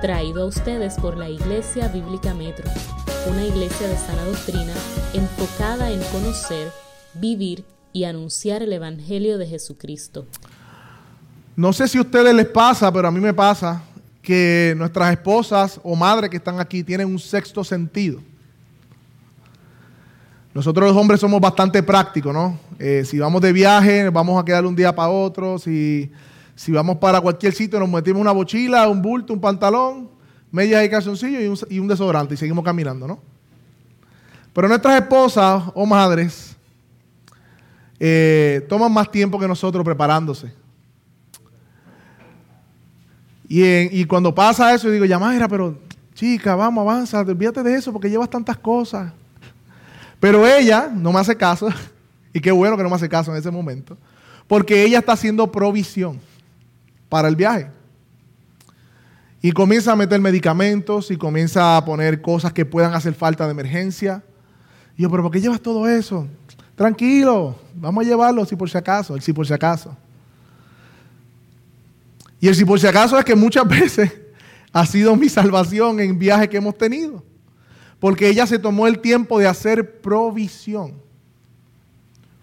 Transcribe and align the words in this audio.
traído 0.00 0.44
a 0.44 0.46
ustedes 0.46 0.94
por 0.94 1.18
la 1.18 1.28
Iglesia 1.28 1.88
Bíblica 1.88 2.32
Metro, 2.32 2.64
una 3.30 3.44
iglesia 3.44 3.86
de 3.86 3.96
sana 3.96 4.24
doctrina 4.24 4.72
enfocada 5.12 5.90
en 5.90 6.00
conocer, 6.04 6.72
vivir 7.14 7.64
y 7.92 8.04
anunciar 8.04 8.62
el 8.62 8.72
Evangelio 8.72 9.36
de 9.36 9.46
Jesucristo. 9.46 10.26
No 11.54 11.74
sé 11.74 11.86
si 11.86 11.98
a 11.98 12.00
ustedes 12.00 12.34
les 12.34 12.46
pasa, 12.46 12.90
pero 12.90 13.08
a 13.08 13.10
mí 13.10 13.20
me 13.20 13.34
pasa 13.34 13.82
que 14.22 14.74
nuestras 14.78 15.12
esposas 15.12 15.78
o 15.82 15.94
madres 15.94 16.30
que 16.30 16.38
están 16.38 16.60
aquí 16.60 16.82
tienen 16.82 17.06
un 17.08 17.18
sexto 17.18 17.62
sentido. 17.62 18.20
Nosotros 20.54 20.88
los 20.88 20.96
hombres 20.96 21.20
somos 21.20 21.40
bastante 21.40 21.82
prácticos, 21.82 22.32
¿no? 22.32 22.58
Eh, 22.78 23.02
si 23.04 23.18
vamos 23.18 23.42
de 23.42 23.52
viaje, 23.52 24.08
vamos 24.08 24.40
a 24.40 24.44
quedar 24.44 24.64
un 24.64 24.74
día 24.74 24.94
para 24.94 25.10
otro. 25.10 25.58
Si, 25.58 26.10
si 26.60 26.72
vamos 26.72 26.98
para 26.98 27.22
cualquier 27.22 27.54
sitio, 27.54 27.80
nos 27.80 27.88
metemos 27.88 28.20
una 28.20 28.34
mochila, 28.34 28.86
un 28.86 29.00
bulto, 29.00 29.32
un 29.32 29.40
pantalón, 29.40 30.10
medias 30.52 30.84
y 30.84 30.90
calzoncillos 30.90 31.42
y 31.42 31.46
un, 31.46 31.74
y 31.74 31.78
un 31.78 31.88
desodorante 31.88 32.34
y 32.34 32.36
seguimos 32.36 32.62
caminando, 32.62 33.08
¿no? 33.08 33.18
Pero 34.52 34.68
nuestras 34.68 35.00
esposas 35.00 35.62
o 35.72 35.86
madres 35.86 36.54
eh, 37.98 38.66
toman 38.68 38.92
más 38.92 39.10
tiempo 39.10 39.40
que 39.40 39.48
nosotros 39.48 39.82
preparándose. 39.82 40.52
Y, 43.48 44.04
cuando 44.04 44.34
pasa 44.34 44.74
eso, 44.74 44.88
yo 44.88 44.92
digo, 44.92 45.06
Yamaira, 45.06 45.48
pero 45.48 45.78
chica, 46.12 46.54
vamos, 46.56 46.82
avanza, 46.82 47.20
olvídate 47.20 47.62
de 47.62 47.74
eso 47.74 47.90
porque 47.90 48.10
llevas 48.10 48.28
tantas 48.28 48.58
cosas. 48.58 49.10
Pero 50.20 50.46
ella 50.46 50.92
no 50.94 51.10
me 51.10 51.20
hace 51.20 51.34
caso, 51.34 51.70
y 52.34 52.40
qué 52.40 52.52
bueno 52.52 52.76
que 52.76 52.82
no 52.82 52.90
me 52.90 52.96
hace 52.96 53.08
caso 53.08 53.32
en 53.32 53.38
ese 53.38 53.50
momento, 53.50 53.96
porque 54.46 54.84
ella 54.84 54.98
está 54.98 55.12
haciendo 55.12 55.50
provisión 55.50 56.28
para 57.10 57.28
el 57.28 57.36
viaje. 57.36 57.68
Y 59.42 59.52
comienza 59.52 59.92
a 59.92 59.96
meter 59.96 60.20
medicamentos 60.20 61.10
y 61.10 61.16
comienza 61.16 61.76
a 61.76 61.84
poner 61.84 62.22
cosas 62.22 62.54
que 62.54 62.64
puedan 62.64 62.94
hacer 62.94 63.14
falta 63.14 63.44
de 63.44 63.50
emergencia. 63.50 64.22
Y 64.96 65.02
yo, 65.02 65.10
pero 65.10 65.24
¿por 65.24 65.32
qué 65.32 65.40
llevas 65.40 65.60
todo 65.60 65.86
eso? 65.86 66.26
Tranquilo, 66.74 67.58
vamos 67.74 68.04
a 68.04 68.08
llevarlo 68.08 68.44
si 68.46 68.56
por 68.56 68.70
si 68.70 68.78
acaso, 68.78 69.14
el 69.14 69.20
si 69.20 69.34
por 69.34 69.46
si 69.46 69.52
acaso. 69.52 69.94
Y 72.40 72.48
el 72.48 72.54
si 72.54 72.64
por 72.64 72.80
si 72.80 72.86
acaso 72.86 73.18
es 73.18 73.24
que 73.24 73.34
muchas 73.34 73.68
veces 73.68 74.12
ha 74.72 74.86
sido 74.86 75.16
mi 75.16 75.28
salvación 75.28 76.00
en 76.00 76.18
viajes 76.18 76.48
que 76.48 76.56
hemos 76.56 76.78
tenido. 76.78 77.22
Porque 77.98 78.28
ella 78.28 78.46
se 78.46 78.58
tomó 78.58 78.86
el 78.86 79.00
tiempo 79.00 79.38
de 79.38 79.46
hacer 79.46 80.00
provisión. 80.00 80.94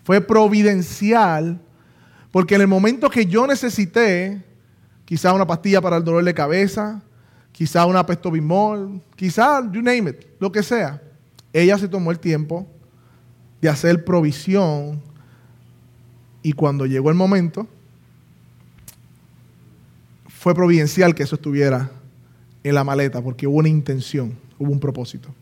Fue 0.03 0.21
providencial. 0.21 1.59
Porque 2.31 2.55
en 2.55 2.61
el 2.61 2.67
momento 2.67 3.09
que 3.09 3.25
yo 3.25 3.47
necesité, 3.47 4.43
quizá 5.07 5.31
una 5.31 5.47
pastilla 5.47 5.79
para 5.79 5.95
el 5.95 6.03
dolor 6.03 6.21
de 6.25 6.33
cabeza, 6.33 7.01
quizá 7.53 7.85
una 7.85 8.05
pestobimol, 8.05 9.01
quizá, 9.15 9.61
you 9.71 9.81
name 9.81 10.09
it, 10.09 10.25
lo 10.37 10.51
que 10.51 10.61
sea, 10.61 11.01
ella 11.53 11.77
se 11.77 11.87
tomó 11.87 12.11
el 12.11 12.19
tiempo 12.19 12.67
de 13.61 13.69
hacer 13.69 14.03
provisión 14.03 15.01
y 16.43 16.51
cuando 16.51 16.85
llegó 16.85 17.09
el 17.09 17.15
momento, 17.15 17.65
fue 20.27 20.53
providencial 20.53 21.15
que 21.15 21.23
eso 21.23 21.35
estuviera 21.35 21.89
en 22.61 22.75
la 22.75 22.83
maleta, 22.83 23.21
porque 23.21 23.47
hubo 23.47 23.59
una 23.59 23.69
intención, 23.69 24.37
hubo 24.59 24.73
un 24.73 24.79
propósito. 24.81 25.33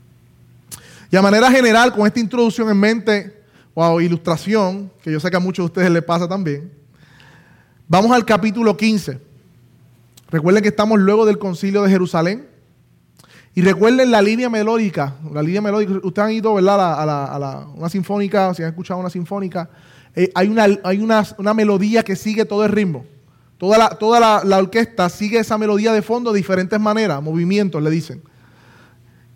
Y 1.10 1.16
a 1.16 1.24
manera 1.24 1.50
general, 1.50 1.92
con 1.92 2.06
esta 2.06 2.20
introducción 2.20 2.70
en 2.70 2.78
mente, 2.78 3.42
o 3.74 4.00
ilustración, 4.00 4.92
que 5.02 5.12
yo 5.12 5.20
sé 5.20 5.32
que 5.32 5.38
a 5.38 5.40
muchos 5.40 5.64
de 5.64 5.66
ustedes 5.66 5.90
les 5.90 6.04
pasa 6.04 6.28
también, 6.28 6.72
vamos 7.88 8.12
al 8.12 8.24
capítulo 8.24 8.78
15. 8.78 9.26
Recuerden 10.36 10.64
que 10.64 10.68
estamos 10.68 11.00
luego 11.00 11.26
del 11.26 11.38
concilio 11.38 11.82
de 11.84 11.90
Jerusalén. 11.90 12.46
Y 13.54 13.62
recuerden 13.62 14.12
la 14.12 14.22
línea 14.22 14.50
melódica, 14.50 15.16
la 15.32 15.42
línea 15.42 15.62
melódica, 15.62 15.94
ustedes 16.04 16.28
han 16.28 16.34
ido 16.34 16.54
¿verdad? 16.56 17.00
A, 17.00 17.06
la, 17.06 17.24
a 17.24 17.40
la, 17.40 17.68
una 17.74 17.88
sinfónica, 17.88 18.54
si 18.54 18.62
han 18.62 18.68
escuchado 18.68 19.00
una 19.00 19.10
sinfónica, 19.10 19.70
eh, 20.14 20.30
hay, 20.36 20.50
una, 20.50 20.66
hay 20.84 21.00
una, 21.00 21.26
una, 21.38 21.54
melodía 21.54 22.04
que 22.04 22.18
sigue 22.18 22.44
todo 22.44 22.66
el 22.66 22.74
ritmo. 22.74 23.06
Toda, 23.58 23.78
la, 23.78 23.90
toda 23.92 24.44
la, 24.44 24.58
orquesta 24.58 25.08
sigue 25.08 25.40
esa 25.40 25.58
melodía 25.58 25.94
de 25.94 26.02
fondo 26.02 26.34
de 26.34 26.38
diferentes 26.38 26.82
maneras, 26.82 27.24
movimientos 27.24 27.82
le 27.82 27.90
dicen. 27.90 28.22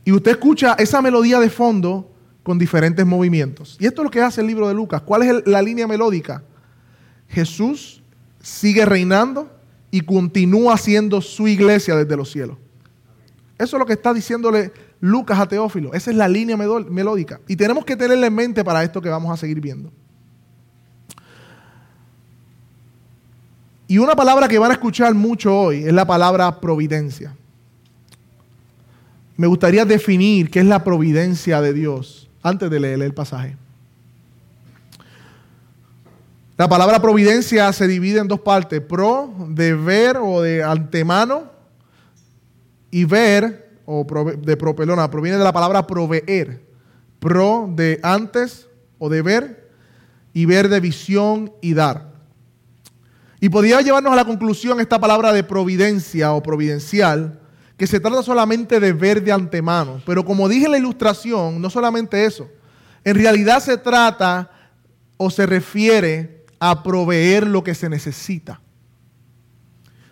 Y 0.03 0.11
usted 0.11 0.31
escucha 0.31 0.75
esa 0.79 1.01
melodía 1.01 1.39
de 1.39 1.49
fondo 1.49 2.11
con 2.43 2.59
diferentes 2.59 3.05
movimientos. 3.05 3.77
Y 3.79 3.85
esto 3.85 4.01
es 4.01 4.03
lo 4.03 4.11
que 4.11 4.19
hace 4.19 4.41
el 4.41 4.47
libro 4.47 4.67
de 4.67 4.73
Lucas. 4.73 5.01
¿Cuál 5.03 5.23
es 5.23 5.47
la 5.47 5.61
línea 5.61 5.87
melódica? 5.87 6.43
Jesús 7.29 8.03
sigue 8.41 8.83
reinando 8.83 9.58
y 9.91 10.01
continúa 10.01 10.77
siendo 10.77 11.21
su 11.21 11.47
iglesia 11.47 11.95
desde 11.95 12.15
los 12.15 12.31
cielos. 12.31 12.57
Eso 13.57 13.75
es 13.75 13.79
lo 13.79 13.85
que 13.85 13.93
está 13.93 14.13
diciéndole 14.13 14.71
Lucas 15.01 15.39
a 15.39 15.47
Teófilo. 15.47 15.93
Esa 15.93 16.11
es 16.11 16.17
la 16.17 16.27
línea 16.27 16.55
melódica. 16.55 17.39
Y 17.47 17.55
tenemos 17.55 17.85
que 17.85 17.95
tenerla 17.95 18.27
en 18.27 18.35
mente 18.35 18.63
para 18.63 18.83
esto 18.83 19.01
que 19.01 19.09
vamos 19.09 19.31
a 19.31 19.37
seguir 19.37 19.59
viendo. 19.59 19.91
Y 23.87 23.97
una 23.97 24.15
palabra 24.15 24.47
que 24.47 24.59
van 24.59 24.71
a 24.71 24.75
escuchar 24.75 25.15
mucho 25.15 25.57
hoy 25.57 25.83
es 25.83 25.93
la 25.93 26.05
palabra 26.05 26.61
providencia. 26.61 27.35
Me 29.35 29.47
gustaría 29.47 29.83
definir 29.83 30.51
qué 30.51 30.59
es 30.59 30.65
la 30.65 30.83
providencia 30.83 31.59
de 31.59 31.73
Dios 31.73 32.29
antes 32.43 32.69
de 32.69 32.79
leer 32.79 33.01
el 33.01 33.13
pasaje. 33.13 33.57
La 36.59 36.67
palabra 36.67 37.01
providencia 37.01 37.71
se 37.71 37.87
divide 37.87 38.19
en 38.19 38.27
dos 38.27 38.41
partes, 38.41 38.81
pro, 38.81 39.33
de 39.47 39.73
ver 39.73 40.17
o 40.17 40.41
de 40.41 40.61
antemano, 40.61 41.45
y 42.91 43.05
ver, 43.05 43.79
o 43.85 44.05
de 44.37 44.57
propelona, 44.57 45.09
proviene 45.09 45.37
de 45.37 45.43
la 45.45 45.53
palabra 45.53 45.87
proveer. 45.87 46.61
Pro 47.19 47.71
de 47.73 48.01
antes 48.03 48.67
o 48.97 49.07
de 49.07 49.21
ver, 49.21 49.69
y 50.33 50.43
ver 50.43 50.67
de 50.67 50.81
visión 50.81 51.53
y 51.61 51.75
dar. 51.75 52.11
Y 53.39 53.47
podría 53.47 53.79
llevarnos 53.79 54.11
a 54.11 54.17
la 54.17 54.25
conclusión 54.25 54.81
esta 54.81 54.99
palabra 54.99 55.31
de 55.31 55.45
providencia 55.45 56.33
o 56.33 56.43
providencial, 56.43 57.39
que 57.77 57.87
se 57.87 58.01
trata 58.01 58.21
solamente 58.21 58.81
de 58.81 58.91
ver 58.91 59.23
de 59.23 59.31
antemano. 59.31 60.01
Pero 60.05 60.25
como 60.25 60.49
dije 60.49 60.65
en 60.65 60.73
la 60.73 60.77
ilustración, 60.77 61.61
no 61.61 61.69
solamente 61.69 62.25
eso. 62.25 62.49
En 63.05 63.15
realidad 63.15 63.63
se 63.63 63.77
trata 63.77 64.51
o 65.15 65.29
se 65.31 65.45
refiere 65.45 66.38
a 66.59 66.83
proveer 66.83 67.47
lo 67.47 67.63
que 67.63 67.73
se 67.73 67.89
necesita. 67.89 68.61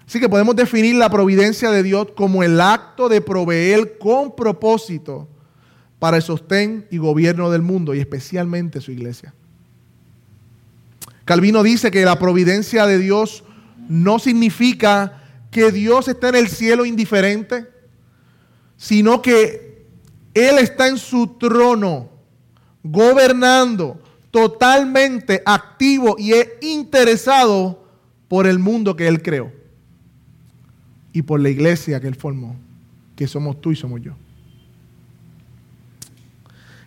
Así 0.07 0.19
que 0.19 0.29
podemos 0.29 0.55
definir 0.55 0.95
la 0.95 1.09
providencia 1.09 1.69
de 1.69 1.83
Dios 1.83 2.07
como 2.15 2.41
el 2.41 2.61
acto 2.61 3.09
de 3.09 3.19
proveer 3.19 3.97
con 3.97 4.35
propósito 4.35 5.27
para 5.99 6.17
el 6.17 6.23
sostén 6.23 6.87
y 6.89 6.97
gobierno 6.97 7.51
del 7.51 7.61
mundo 7.61 7.93
y 7.93 7.99
especialmente 7.99 8.79
su 8.79 8.91
iglesia. 8.91 9.33
Calvino 11.25 11.61
dice 11.61 11.91
que 11.91 12.05
la 12.05 12.17
providencia 12.17 12.85
de 12.85 12.99
Dios 12.99 13.43
no 13.89 14.17
significa 14.17 15.23
que 15.51 15.73
Dios 15.73 16.07
está 16.07 16.29
en 16.29 16.35
el 16.35 16.47
cielo 16.47 16.85
indiferente, 16.85 17.67
sino 18.77 19.21
que 19.21 19.85
Él 20.33 20.57
está 20.59 20.87
en 20.87 20.97
su 20.97 21.35
trono, 21.37 22.09
gobernando, 22.83 23.99
totalmente 24.37 25.41
activo 25.43 26.15
y 26.19 26.31
interesado 26.61 27.83
por 28.27 28.45
el 28.45 28.59
mundo 28.59 28.95
que 28.95 29.07
Él 29.07 29.23
creó 29.23 29.51
y 31.11 31.23
por 31.23 31.39
la 31.39 31.49
iglesia 31.49 31.99
que 31.99 32.07
Él 32.07 32.13
formó, 32.13 32.55
que 33.15 33.27
somos 33.27 33.59
tú 33.59 33.71
y 33.71 33.75
somos 33.75 33.99
yo. 33.99 34.11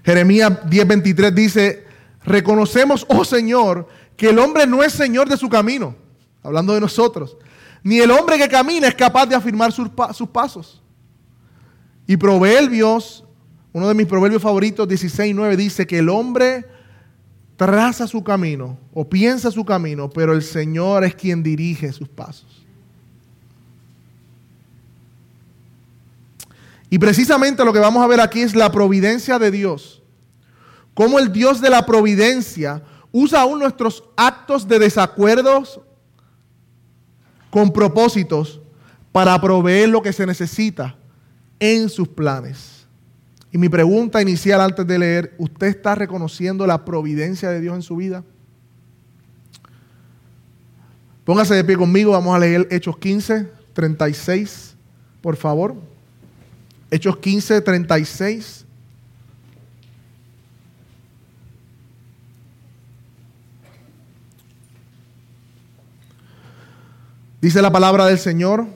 Jeremías 0.05 0.63
10:23 0.63 1.35
dice, 1.35 1.85
reconocemos, 2.23 3.05
oh 3.09 3.25
Señor, 3.25 3.89
que 4.17 4.29
el 4.31 4.39
hombre 4.39 4.65
no 4.65 4.85
es 4.85 4.93
Señor 4.93 5.29
de 5.29 5.37
su 5.37 5.49
camino, 5.49 5.97
hablando 6.45 6.73
de 6.73 6.81
nosotros, 6.81 7.37
ni 7.83 7.99
el 7.99 8.13
hombre 8.13 8.39
que 8.39 8.49
camina 8.49 8.87
es 8.87 8.95
capaz 8.95 9.27
de 9.27 9.35
afirmar 9.35 9.73
sus, 9.73 9.89
sus 10.15 10.29
pasos. 10.29 10.81
Y 12.07 12.17
Proverbios, 12.17 13.25
uno 13.73 13.89
de 13.89 13.95
mis 13.95 14.07
proverbios 14.07 14.41
favoritos, 14.41 14.87
16:9, 14.87 15.57
dice 15.57 15.85
que 15.85 15.99
el 15.99 16.11
hombre 16.11 16.79
traza 17.61 18.07
su 18.07 18.25
camino 18.25 18.79
o 18.95 19.07
piensa 19.07 19.51
su 19.51 19.67
camino, 19.67 20.09
pero 20.09 20.33
el 20.33 20.43
Señor 20.43 21.05
es 21.05 21.15
quien 21.15 21.43
dirige 21.43 21.93
sus 21.93 22.09
pasos. 22.09 22.65
Y 26.89 26.99
precisamente 26.99 27.63
lo 27.63 27.71
que 27.75 27.79
vamos 27.79 28.03
a 28.03 28.07
ver 28.07 28.19
aquí 28.19 28.41
es 28.41 28.55
la 28.55 28.73
providencia 28.73 29.39
de 29.39 29.51
Dios. 29.51 30.03
Cómo 30.95 31.19
el 31.19 31.35
Dios 31.35 31.61
de 31.61 31.69
la 31.69 31.85
providencia 31.85 32.83
usa 33.13 33.43
aún 33.43 33.59
nuestros 33.59 34.05
actos 34.17 34.67
de 34.67 34.79
desacuerdos 34.79 35.83
con 37.51 37.71
propósitos 37.71 38.59
para 39.13 39.39
proveer 39.39 39.91
lo 39.91 40.01
que 40.01 40.15
se 40.15 40.25
necesita 40.25 40.97
en 41.59 41.91
sus 41.91 42.09
planes. 42.09 42.80
Y 43.53 43.59
mi 43.59 43.69
pregunta 43.69 44.23
inicial 44.23 44.61
antes 44.61 44.87
de 44.87 44.99
leer, 44.99 45.35
¿usted 45.39 45.69
está 45.69 45.95
reconociendo 45.95 46.67
la 46.67 46.85
providencia 46.85 47.51
de 47.51 47.61
Dios 47.61 47.75
en 47.75 47.83
su 47.83 47.97
vida? 47.97 48.23
Póngase 51.25 51.55
de 51.55 51.65
pie 51.65 51.77
conmigo, 51.77 52.13
vamos 52.13 52.35
a 52.35 52.39
leer 52.39 52.69
Hechos 52.71 52.97
15, 52.99 53.49
36 53.73 54.71
por 55.21 55.37
favor. 55.37 55.75
Hechos 56.91 57.19
15, 57.19 57.61
36. 57.61 58.65
Dice 67.41 67.63
la 67.63 67.71
palabra 67.71 68.07
del 68.07 68.19
Señor. 68.19 68.67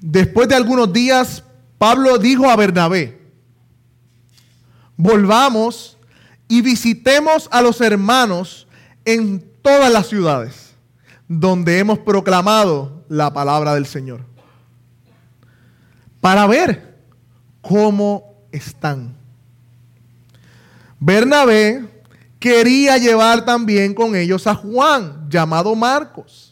Después 0.00 0.48
de 0.48 0.54
algunos 0.54 0.92
días, 0.92 1.44
Pablo 1.78 2.18
dijo 2.18 2.48
a 2.48 2.56
Bernabé, 2.56 3.19
volvamos 5.02 5.98
y 6.48 6.62
visitemos 6.62 7.48
a 7.50 7.62
los 7.62 7.80
hermanos 7.80 8.66
en 9.04 9.44
todas 9.62 9.92
las 9.92 10.08
ciudades 10.08 10.74
donde 11.28 11.78
hemos 11.78 11.98
proclamado 12.00 13.04
la 13.08 13.32
palabra 13.32 13.74
del 13.74 13.86
Señor, 13.86 14.20
para 16.20 16.46
ver 16.46 16.98
cómo 17.60 18.34
están. 18.52 19.14
Bernabé 20.98 21.86
quería 22.38 22.98
llevar 22.98 23.44
también 23.44 23.94
con 23.94 24.16
ellos 24.16 24.46
a 24.46 24.54
Juan, 24.54 25.28
llamado 25.28 25.74
Marcos 25.74 26.50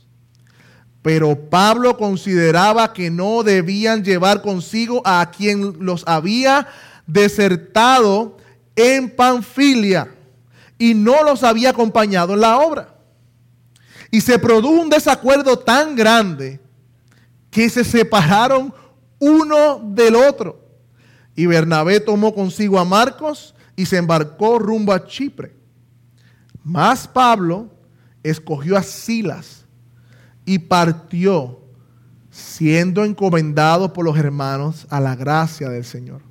pero 1.01 1.49
Pablo 1.49 1.97
consideraba 1.97 2.93
que 2.93 3.11
no 3.11 3.43
debían 3.43 4.05
llevar 4.05 4.43
consigo 4.43 5.01
a 5.05 5.31
quien 5.31 5.77
los 5.81 6.03
había 6.07 6.67
desertado 7.07 8.38
en 8.79 9.11
Panfilia 9.11 10.09
y 10.79 10.95
no 10.95 11.25
los 11.25 11.43
había 11.43 11.71
acompañado 11.71 12.35
en 12.35 12.41
la 12.41 12.59
obra. 12.59 12.95
Y 14.11 14.21
se 14.21 14.39
produjo 14.39 14.81
un 14.81 14.89
desacuerdo 14.89 15.59
tan 15.59 15.97
grande 15.97 16.61
que 17.51 17.69
se 17.69 17.83
separaron 17.83 18.73
uno 19.19 19.81
del 19.83 20.15
otro. 20.15 20.65
Y 21.35 21.47
Bernabé 21.47 21.99
tomó 21.99 22.33
consigo 22.33 22.79
a 22.79 22.85
Marcos 22.85 23.55
y 23.75 23.85
se 23.85 23.97
embarcó 23.97 24.61
rumbo 24.61 24.93
a 24.93 25.05
Chipre. 25.05 25.57
Mas 26.63 27.09
Pablo 27.09 27.69
escogió 28.23 28.77
a 28.77 28.83
Silas 28.83 29.67
y 30.45 30.59
partió, 30.61 31.61
siendo 32.31 33.05
encomendado 33.05 33.93
por 33.93 34.05
los 34.05 34.17
hermanos 34.17 34.87
a 34.89 35.01
la 35.01 35.17
gracia 35.17 35.69
del 35.69 35.85
Señor. 35.85 36.28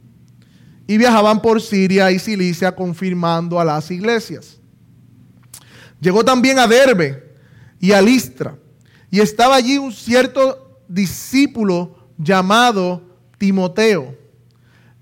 Y 0.88 0.98
viajaban 0.98 1.42
por 1.42 1.62
Siria 1.62 2.10
y 2.12 2.20
Cilicia 2.20 2.74
confirmando 2.74 3.60
a 3.60 3.66
las 3.66 3.92
iglesias. 3.92 4.58
Llegó 6.00 6.24
también 6.24 6.60
a 6.60 6.68
Derbe 6.68 7.36
y 7.80 7.92
a 7.92 8.02
Listra, 8.02 8.58
y 9.10 9.20
estaba 9.20 9.56
allí 9.56 9.78
un 9.78 9.92
cierto 9.92 10.82
discípulo 10.88 11.96
llamado 12.18 13.02
Timoteo, 13.38 14.16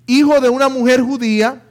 hijo 0.07 0.39
de 0.41 0.49
una 0.49 0.69
mujer 0.69 1.01
judía, 1.01 1.63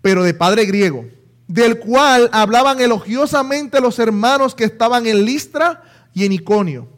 pero 0.00 0.22
de 0.22 0.34
padre 0.34 0.66
griego, 0.66 1.06
del 1.46 1.78
cual 1.78 2.28
hablaban 2.32 2.80
elogiosamente 2.80 3.80
los 3.80 3.98
hermanos 3.98 4.54
que 4.54 4.64
estaban 4.64 5.06
en 5.06 5.24
Listra 5.24 5.82
y 6.14 6.24
en 6.24 6.32
Iconio. 6.32 6.88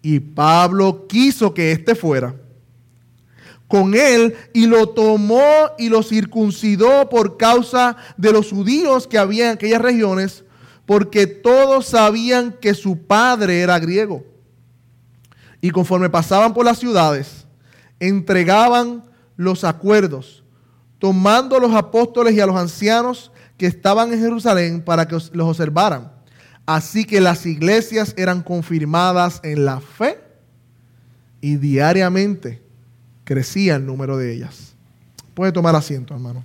Y 0.00 0.20
Pablo 0.20 1.06
quiso 1.08 1.52
que 1.52 1.72
éste 1.72 1.94
fuera 1.94 2.34
con 3.68 3.94
él 3.94 4.34
y 4.54 4.66
lo 4.66 4.88
tomó 4.88 5.42
y 5.76 5.90
lo 5.90 6.02
circuncidó 6.02 7.08
por 7.10 7.36
causa 7.36 7.96
de 8.16 8.32
los 8.32 8.50
judíos 8.50 9.06
que 9.06 9.18
había 9.18 9.46
en 9.46 9.52
aquellas 9.52 9.82
regiones, 9.82 10.44
porque 10.86 11.26
todos 11.26 11.86
sabían 11.86 12.52
que 12.52 12.72
su 12.72 13.06
padre 13.06 13.60
era 13.60 13.78
griego. 13.78 14.24
Y 15.60 15.70
conforme 15.70 16.08
pasaban 16.08 16.54
por 16.54 16.64
las 16.64 16.78
ciudades, 16.78 17.46
entregaban 18.00 19.04
los 19.36 19.64
acuerdos, 19.64 20.42
tomando 20.98 21.56
a 21.56 21.60
los 21.60 21.74
apóstoles 21.74 22.34
y 22.34 22.40
a 22.40 22.46
los 22.46 22.56
ancianos 22.56 23.30
que 23.58 23.66
estaban 23.66 24.12
en 24.12 24.20
Jerusalén 24.20 24.82
para 24.82 25.06
que 25.06 25.14
los 25.14 25.30
observaran. 25.34 26.10
Así 26.64 27.04
que 27.04 27.20
las 27.20 27.44
iglesias 27.44 28.14
eran 28.16 28.42
confirmadas 28.42 29.40
en 29.42 29.64
la 29.64 29.80
fe 29.80 30.18
y 31.40 31.56
diariamente 31.56 32.67
crecía 33.28 33.76
el 33.76 33.84
número 33.84 34.16
de 34.16 34.32
ellas. 34.32 34.72
Puede 35.34 35.52
tomar 35.52 35.76
asiento, 35.76 36.14
hermano. 36.14 36.42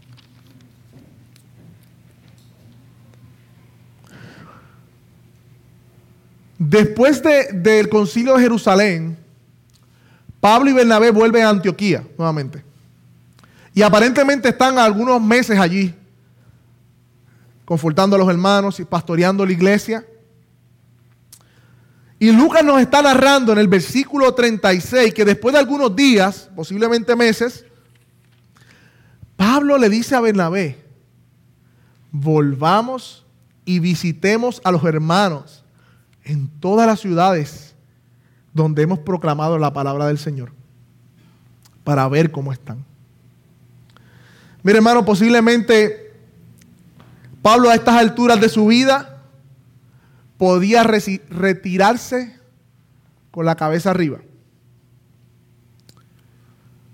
Después 6.59 7.23
del 7.53 7.87
concilio 7.87 8.35
de 8.35 8.41
Jerusalén, 8.41 9.17
Pablo 10.41 10.71
y 10.71 10.73
Bernabé 10.73 11.11
vuelven 11.11 11.43
a 11.43 11.51
Antioquía 11.51 12.03
nuevamente. 12.17 12.65
Y 13.73 13.81
aparentemente 13.81 14.49
están 14.49 14.77
algunos 14.77 15.21
meses 15.21 15.57
allí, 15.57 15.95
confortando 17.63 18.17
a 18.17 18.19
los 18.19 18.27
hermanos 18.27 18.77
y 18.81 18.83
pastoreando 18.83 19.45
la 19.45 19.53
iglesia. 19.53 20.05
Y 22.23 22.31
Lucas 22.31 22.63
nos 22.63 22.79
está 22.79 23.01
narrando 23.01 23.51
en 23.51 23.57
el 23.57 23.67
versículo 23.67 24.33
36 24.33 25.13
que 25.13 25.25
después 25.25 25.51
de 25.51 25.59
algunos 25.59 25.93
días, 25.93 26.49
posiblemente 26.55 27.17
meses, 27.17 27.65
Pablo 29.35 29.77
le 29.77 29.89
dice 29.89 30.15
a 30.15 30.21
Bernabé, 30.21 30.85
volvamos 32.13 33.25
y 33.65 33.79
visitemos 33.79 34.61
a 34.63 34.71
los 34.71 34.85
hermanos 34.85 35.65
en 36.23 36.47
todas 36.61 36.87
las 36.87 37.01
ciudades 37.01 37.75
donde 38.53 38.83
hemos 38.83 38.99
proclamado 38.99 39.59
la 39.59 39.73
palabra 39.73 40.07
del 40.07 40.17
Señor 40.17 40.53
para 41.83 42.07
ver 42.07 42.31
cómo 42.31 42.53
están. 42.53 42.85
Mire 44.63 44.77
hermano, 44.77 45.03
posiblemente 45.03 46.13
Pablo 47.41 47.69
a 47.69 47.75
estas 47.75 47.95
alturas 47.95 48.39
de 48.39 48.47
su 48.47 48.67
vida 48.67 49.12
podía 50.43 50.83
retirarse 50.83 52.35
con 53.31 53.45
la 53.45 53.55
cabeza 53.55 53.91
arriba. 53.91 54.19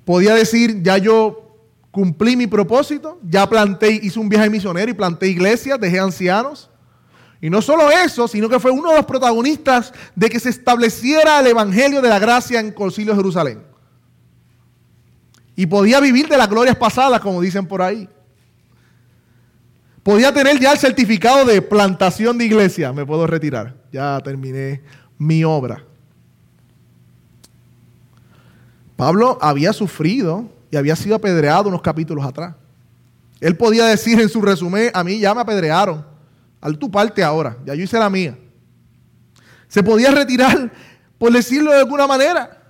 Podía 0.06 0.36
decir, 0.36 0.84
ya 0.84 1.00
yo 1.00 1.58
cumplí 1.90 2.36
mi 2.36 2.46
propósito, 2.46 3.20
ya 3.24 3.50
planté, 3.50 3.90
hice 4.04 4.20
un 4.20 4.30
viaje 4.30 4.52
misionero 4.52 4.92
y 4.92 4.94
planté 4.94 5.30
iglesias, 5.30 5.80
dejé 5.80 6.00
ancianos. 6.00 6.70
Y 7.42 7.50
no 7.50 7.64
solo 7.64 7.90
eso, 7.90 8.28
sino 8.28 8.50
que 8.50 8.60
fue 8.60 8.70
uno 8.70 8.92
de 8.92 8.98
los 8.98 9.08
protagonistas 9.08 9.94
de 10.16 10.30
que 10.30 10.40
se 10.40 10.50
estableciera 10.50 11.40
el 11.40 11.48
Evangelio 11.48 12.04
de 12.04 12.10
la 12.10 12.20
Gracia 12.20 12.60
en 12.60 12.72
Concilio 12.72 13.14
de 13.14 13.18
Jerusalén. 13.18 13.64
Y 15.56 15.66
podía 15.66 16.00
vivir 16.00 16.28
de 16.28 16.38
las 16.38 16.48
glorias 16.48 16.76
pasadas, 16.76 17.20
como 17.20 17.42
dicen 17.42 17.66
por 17.66 17.82
ahí. 17.82 18.08
Podía 20.10 20.34
tener 20.34 20.60
ya 20.60 20.72
el 20.72 20.80
certificado 20.80 21.46
de 21.46 21.62
plantación 21.62 22.36
de 22.40 22.46
iglesia. 22.46 22.92
Me 22.92 23.06
puedo 23.06 23.28
retirar. 23.28 23.76
Ya 23.92 24.20
terminé 24.22 24.82
mi 25.20 25.44
obra. 25.44 25.84
Pablo 28.96 29.38
había 29.40 29.72
sufrido 29.72 30.52
y 30.72 30.78
había 30.78 30.96
sido 30.96 31.16
apedreado 31.16 31.70
unos 31.70 31.84
capítulos 31.84 32.26
atrás. 32.26 32.56
Él 33.40 33.56
podía 33.56 33.86
decir 33.86 34.20
en 34.20 34.30
su 34.30 34.42
resumen, 34.42 34.90
a 34.96 35.04
mí 35.04 35.20
ya 35.20 35.36
me 35.36 35.42
apedrearon. 35.42 36.04
Al 36.60 36.80
tu 36.80 36.90
parte 36.90 37.24
ahora, 37.24 37.60
ya 37.64 37.76
yo 37.76 37.84
hice 37.84 38.00
la 38.00 38.10
mía. 38.10 38.36
Se 39.68 39.84
podía 39.84 40.10
retirar, 40.10 40.74
por 41.20 41.32
decirlo 41.32 41.70
de 41.70 41.82
alguna 41.82 42.08
manera. 42.08 42.64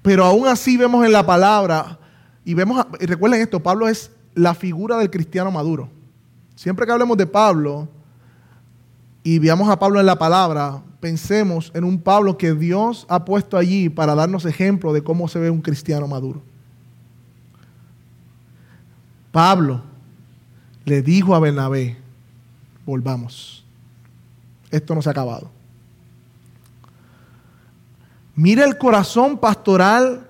Pero 0.00 0.24
aún 0.24 0.46
así 0.46 0.76
vemos 0.76 1.04
en 1.04 1.10
la 1.10 1.26
palabra, 1.26 1.98
y 2.44 2.54
vemos, 2.54 2.86
y 3.00 3.06
recuerden 3.06 3.40
esto, 3.40 3.60
Pablo 3.60 3.88
es 3.88 4.12
la 4.34 4.54
figura 4.54 4.96
del 4.98 5.10
cristiano 5.10 5.50
maduro. 5.50 5.88
Siempre 6.54 6.86
que 6.86 6.92
hablemos 6.92 7.16
de 7.16 7.26
Pablo 7.26 7.88
y 9.22 9.38
veamos 9.38 9.68
a 9.68 9.78
Pablo 9.78 10.00
en 10.00 10.06
la 10.06 10.18
palabra, 10.18 10.82
pensemos 11.00 11.70
en 11.74 11.84
un 11.84 11.98
Pablo 11.98 12.36
que 12.36 12.54
Dios 12.54 13.06
ha 13.08 13.24
puesto 13.24 13.56
allí 13.56 13.88
para 13.88 14.14
darnos 14.14 14.44
ejemplo 14.44 14.92
de 14.92 15.02
cómo 15.02 15.28
se 15.28 15.38
ve 15.38 15.50
un 15.50 15.62
cristiano 15.62 16.06
maduro. 16.06 16.42
Pablo 19.32 19.82
le 20.84 21.02
dijo 21.02 21.34
a 21.34 21.40
Bernabé, 21.40 21.96
volvamos, 22.84 23.64
esto 24.70 24.94
no 24.94 25.02
se 25.02 25.08
ha 25.08 25.12
acabado. 25.12 25.50
Mira 28.34 28.64
el 28.64 28.78
corazón 28.78 29.38
pastoral 29.38 30.28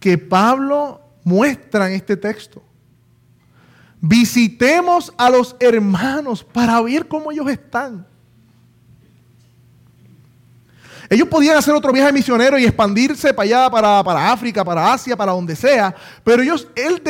que 0.00 0.18
Pablo 0.18 1.00
muestra 1.24 1.88
en 1.88 1.94
este 1.94 2.16
texto. 2.16 2.62
Visitemos 4.06 5.14
a 5.16 5.30
los 5.30 5.56
hermanos 5.58 6.44
para 6.44 6.78
ver 6.82 7.08
cómo 7.08 7.32
ellos 7.32 7.48
están. 7.48 8.06
Ellos 11.08 11.26
podían 11.26 11.56
hacer 11.56 11.72
otro 11.72 11.90
viaje 11.90 12.12
misionero 12.12 12.58
y 12.58 12.66
expandirse 12.66 13.32
para 13.32 13.70
allá, 13.70 14.02
para, 14.04 14.30
África, 14.30 14.62
para 14.62 14.92
Asia, 14.92 15.16
para 15.16 15.32
donde 15.32 15.56
sea. 15.56 15.94
Pero 16.22 16.42
ellos, 16.42 16.68
él, 16.76 17.02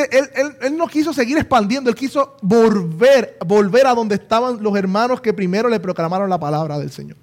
él, 0.60 0.76
no 0.76 0.86
quiso 0.86 1.12
seguir 1.12 1.36
expandiendo, 1.36 1.90
él 1.90 1.96
quiso 1.96 2.36
volver, 2.40 3.38
volver 3.44 3.88
a 3.88 3.94
donde 3.94 4.14
estaban 4.14 4.62
los 4.62 4.76
hermanos 4.76 5.20
que 5.20 5.34
primero 5.34 5.68
le 5.68 5.80
proclamaron 5.80 6.30
la 6.30 6.38
palabra 6.38 6.78
del 6.78 6.92
Señor. 6.92 7.16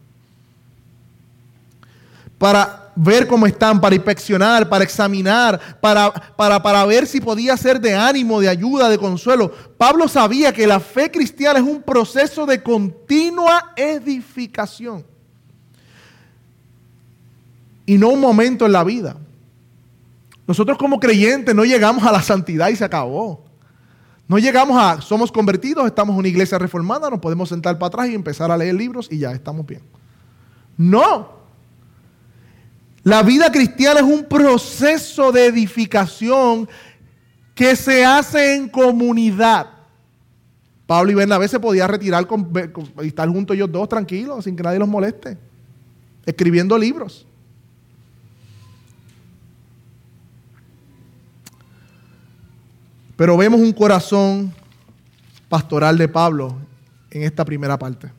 Para 2.37 2.80
ver 2.95 3.27
cómo 3.27 3.45
están, 3.45 3.79
para 3.79 3.95
inspeccionar, 3.95 4.67
para 4.69 4.83
examinar, 4.83 5.79
para, 5.79 6.11
para, 6.11 6.61
para 6.61 6.85
ver 6.85 7.07
si 7.07 7.21
podía 7.21 7.55
ser 7.57 7.79
de 7.79 7.95
ánimo, 7.95 8.39
de 8.39 8.49
ayuda, 8.49 8.89
de 8.89 8.97
consuelo. 8.97 9.51
Pablo 9.77 10.07
sabía 10.07 10.53
que 10.53 10.67
la 10.67 10.79
fe 10.79 11.09
cristiana 11.09 11.59
es 11.59 11.65
un 11.65 11.81
proceso 11.81 12.45
de 12.45 12.61
continua 12.61 13.73
edificación 13.75 15.05
y 17.85 17.97
no 17.97 18.09
un 18.09 18.19
momento 18.19 18.65
en 18.65 18.71
la 18.71 18.83
vida. 18.83 19.17
Nosotros 20.47 20.77
como 20.77 20.99
creyentes 20.99 21.55
no 21.55 21.65
llegamos 21.65 22.03
a 22.03 22.11
la 22.11 22.21
santidad 22.21 22.69
y 22.69 22.75
se 22.75 22.85
acabó. 22.85 23.45
No 24.27 24.37
llegamos 24.37 24.77
a, 24.81 25.01
somos 25.01 25.31
convertidos, 25.31 25.85
estamos 25.85 26.13
en 26.13 26.19
una 26.19 26.27
iglesia 26.27 26.57
reformada, 26.57 27.09
nos 27.09 27.19
podemos 27.19 27.49
sentar 27.49 27.77
para 27.77 27.87
atrás 27.87 28.09
y 28.09 28.15
empezar 28.15 28.49
a 28.49 28.57
leer 28.57 28.75
libros 28.75 29.07
y 29.11 29.17
ya 29.17 29.31
estamos 29.31 29.65
bien. 29.65 29.81
No. 30.77 31.40
La 33.03 33.23
vida 33.23 33.51
cristiana 33.51 33.99
es 33.99 34.05
un 34.05 34.25
proceso 34.25 35.31
de 35.31 35.47
edificación 35.47 36.69
que 37.55 37.75
se 37.75 38.05
hace 38.05 38.55
en 38.55 38.69
comunidad. 38.69 39.67
Pablo 40.85 41.11
y 41.11 41.15
Bernabé 41.15 41.47
se 41.47 41.59
podían 41.59 41.89
retirar 41.89 42.27
y 43.01 43.07
estar 43.07 43.27
juntos 43.29 43.55
ellos 43.55 43.71
dos 43.71 43.89
tranquilos, 43.89 44.43
sin 44.43 44.55
que 44.55 44.63
nadie 44.63 44.77
los 44.77 44.87
moleste, 44.87 45.37
escribiendo 46.25 46.77
libros. 46.77 47.25
Pero 53.15 53.37
vemos 53.37 53.59
un 53.59 53.71
corazón 53.71 54.53
pastoral 55.47 55.97
de 55.97 56.07
Pablo 56.07 56.57
en 57.09 57.23
esta 57.23 57.45
primera 57.45 57.77
parte. 57.77 58.11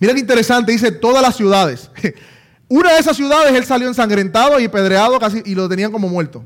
Mira 0.00 0.12
qué 0.12 0.20
interesante, 0.20 0.72
dice 0.72 0.92
todas 0.92 1.22
las 1.22 1.36
ciudades. 1.36 1.90
Una 2.68 2.92
de 2.92 2.98
esas 2.98 3.16
ciudades 3.16 3.54
él 3.54 3.64
salió 3.64 3.88
ensangrentado 3.88 4.58
y 4.58 4.68
pedreado 4.68 5.18
casi 5.18 5.42
y 5.44 5.54
lo 5.54 5.68
tenían 5.68 5.92
como 5.92 6.08
muerto. 6.08 6.44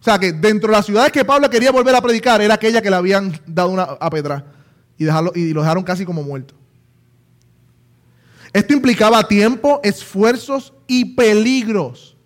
O 0.00 0.04
sea 0.04 0.18
que 0.18 0.32
dentro 0.32 0.70
de 0.70 0.76
las 0.76 0.86
ciudades 0.86 1.12
que 1.12 1.24
Pablo 1.24 1.48
quería 1.48 1.70
volver 1.70 1.94
a 1.94 2.00
predicar 2.00 2.40
era 2.40 2.54
aquella 2.54 2.82
que 2.82 2.90
le 2.90 2.96
habían 2.96 3.40
dado 3.46 3.70
una 3.70 3.82
a 3.82 4.10
pedra 4.10 4.44
y, 4.98 5.04
y 5.38 5.52
lo 5.52 5.62
dejaron 5.62 5.84
casi 5.84 6.04
como 6.04 6.22
muerto. 6.22 6.54
Esto 8.52 8.74
implicaba 8.74 9.26
tiempo, 9.26 9.80
esfuerzos 9.82 10.72
y 10.86 11.14
peligros. 11.14 12.16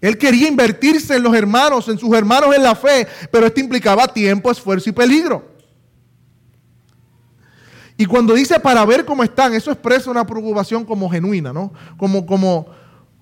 Él 0.00 0.16
quería 0.16 0.48
invertirse 0.48 1.16
en 1.16 1.22
los 1.24 1.34
hermanos, 1.34 1.88
en 1.88 1.98
sus 1.98 2.14
hermanos 2.14 2.54
en 2.54 2.62
la 2.62 2.76
fe, 2.76 3.06
pero 3.32 3.46
esto 3.46 3.60
implicaba 3.60 4.06
tiempo, 4.06 4.50
esfuerzo 4.50 4.90
y 4.90 4.92
peligro. 4.92 5.57
Y 8.00 8.06
cuando 8.06 8.32
dice 8.32 8.60
para 8.60 8.84
ver 8.86 9.04
cómo 9.04 9.24
están, 9.24 9.52
eso 9.54 9.72
expresa 9.72 10.08
una 10.08 10.24
preocupación 10.24 10.84
como 10.84 11.10
genuina, 11.10 11.52
¿no? 11.52 11.72
Como, 11.96 12.24
como, 12.24 12.68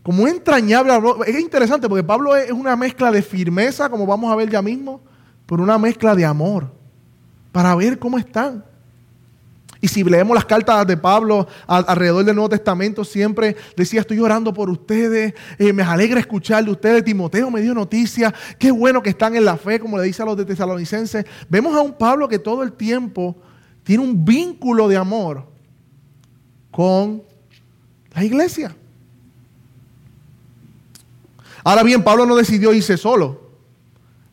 como 0.02 0.28
entrañable. 0.28 0.92
Es 1.26 1.40
interesante 1.40 1.88
porque 1.88 2.04
Pablo 2.04 2.36
es 2.36 2.52
una 2.52 2.76
mezcla 2.76 3.10
de 3.10 3.22
firmeza, 3.22 3.88
como 3.88 4.04
vamos 4.04 4.30
a 4.30 4.36
ver 4.36 4.50
ya 4.50 4.60
mismo, 4.60 5.00
pero 5.46 5.62
una 5.62 5.78
mezcla 5.78 6.14
de 6.14 6.26
amor, 6.26 6.70
para 7.52 7.74
ver 7.74 7.98
cómo 7.98 8.18
están. 8.18 8.62
Y 9.80 9.88
si 9.88 10.04
leemos 10.04 10.34
las 10.34 10.44
cartas 10.44 10.86
de 10.86 10.96
Pablo 10.98 11.46
alrededor 11.66 12.24
del 12.26 12.34
Nuevo 12.34 12.50
Testamento, 12.50 13.02
siempre 13.02 13.56
decía, 13.78 14.00
estoy 14.00 14.18
orando 14.20 14.52
por 14.52 14.68
ustedes, 14.68 15.32
eh, 15.58 15.72
me 15.72 15.84
alegra 15.84 16.20
escuchar 16.20 16.62
de 16.66 16.70
ustedes. 16.70 17.02
Timoteo 17.02 17.50
me 17.50 17.62
dio 17.62 17.72
noticia, 17.72 18.34
qué 18.58 18.70
bueno 18.70 19.02
que 19.02 19.08
están 19.08 19.36
en 19.36 19.46
la 19.46 19.56
fe, 19.56 19.80
como 19.80 19.96
le 19.96 20.04
dice 20.04 20.20
a 20.22 20.26
los 20.26 20.36
de 20.36 20.44
tesalonicenses. 20.44 21.24
Vemos 21.48 21.74
a 21.74 21.80
un 21.80 21.94
Pablo 21.94 22.28
que 22.28 22.38
todo 22.38 22.62
el 22.62 22.72
tiempo 22.72 23.36
tiene 23.86 24.02
un 24.02 24.24
vínculo 24.24 24.88
de 24.88 24.96
amor 24.96 25.46
con 26.72 27.22
la 28.12 28.24
iglesia. 28.24 28.74
Ahora 31.62 31.84
bien, 31.84 32.02
Pablo 32.02 32.26
no 32.26 32.34
decidió 32.34 32.74
irse 32.74 32.96
solo. 32.96 33.48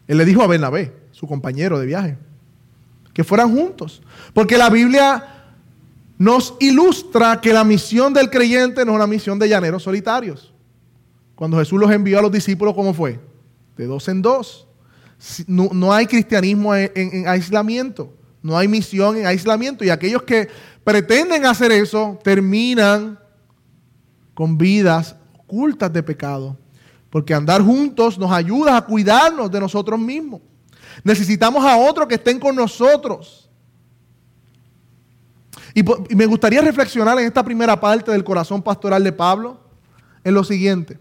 Él 0.08 0.18
le 0.18 0.26
dijo 0.26 0.42
a 0.42 0.48
Bernabé, 0.48 0.92
su 1.12 1.28
compañero 1.28 1.78
de 1.78 1.86
viaje, 1.86 2.18
que 3.14 3.24
fueran 3.24 3.56
juntos. 3.56 4.02
Porque 4.34 4.58
la 4.58 4.72
Biblia 4.72 5.52
nos 6.18 6.56
ilustra 6.60 7.40
que 7.40 7.54
la 7.54 7.64
misión 7.64 8.12
del 8.12 8.32
creyente 8.32 8.84
no 8.84 8.94
es 8.94 8.96
una 8.96 9.08
misión 9.08 9.38
de 9.38 9.50
llaneros 9.50 9.84
solitarios. 9.84 10.52
Cuando 11.36 11.60
Jesús 11.60 11.80
los 11.80 11.92
envió 11.92 12.18
a 12.18 12.24
los 12.24 12.32
discípulos, 12.32 12.74
¿cómo 12.74 12.92
fue? 12.92 13.20
De 13.78 13.86
dos 13.86 14.08
en 14.08 14.24
dos. 14.24 14.68
No, 15.46 15.94
hay 15.94 16.08
cristianismo 16.08 16.74
en, 16.74 17.28
aislamiento. 17.28 18.12
No 18.44 18.58
hay 18.58 18.68
misión 18.68 19.18
en 19.18 19.26
aislamiento. 19.26 19.84
Y 19.84 19.90
aquellos 19.90 20.24
que 20.24 20.50
pretenden 20.84 21.46
hacer 21.46 21.72
eso 21.72 22.20
terminan 22.24 23.18
con 24.34 24.58
vidas 24.58 25.16
ocultas 25.40 25.92
de 25.92 26.04
pecado. 26.04 26.58
Porque 27.10 27.34
andar 27.34 27.62
juntos 27.62 28.20
nos 28.20 28.32
ayuda 28.32 28.76
a 28.76 28.86
cuidarnos 28.86 29.50
de 29.50 29.60
nosotros 29.60 30.00
mismos. 30.00 30.42
Necesitamos 31.04 31.66
a 31.66 31.78
otros 31.78 32.08
que 32.08 32.16
estén 32.16 32.40
con 32.40 32.56
nosotros. 32.56 33.50
Y, 35.74 35.84
me 36.16 36.26
gustaría 36.26 36.62
reflexionar 36.62 37.18
en 37.20 37.26
esta 37.26 37.44
primera 37.44 37.80
parte 37.80 38.12
del 38.12 38.24
corazón 38.24 38.62
pastoral 38.62 39.04
de 39.04 39.12
Pablo 39.12 39.60
en 40.24 40.34
lo 40.34 40.44
siguiente. 40.44 41.00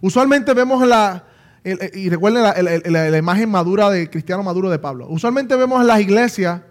Usualmente 0.00 0.54
vemos 0.54 0.86
la, 0.86 1.27
y 1.64 2.08
recuerden 2.08 2.42
la, 2.42 3.10
la, 3.10 3.18
imagen 3.18 3.50
madura 3.50 3.90
de 3.90 4.08
cristiano 4.08 4.42
maduro 4.42 4.70
de 4.70 4.78
Pablo. 4.78 5.06
Usualmente 5.08 5.56
vemos 5.56 5.80
en 5.80 5.86
las 5.86 6.00
iglesias 6.00 6.62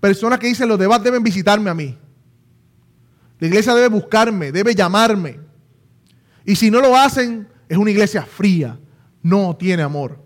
personas 0.00 0.38
que 0.38 0.48
dicen 0.48 0.68
los 0.68 0.78
demás 0.78 1.02
deben 1.02 1.22
visitarme 1.22 1.70
a 1.70 1.74
mí. 1.74 1.96
La 3.38 3.46
iglesia 3.46 3.74
debe 3.74 3.88
buscarme, 3.88 4.52
debe 4.52 4.74
llamarme. 4.74 5.40
Y 6.44 6.56
si 6.56 6.70
no 6.70 6.80
lo 6.80 6.96
hacen, 6.96 7.46
es 7.68 7.76
una 7.76 7.90
iglesia 7.90 8.22
fría, 8.22 8.78
no 9.22 9.56
tiene 9.56 9.82
amor. 9.82 10.18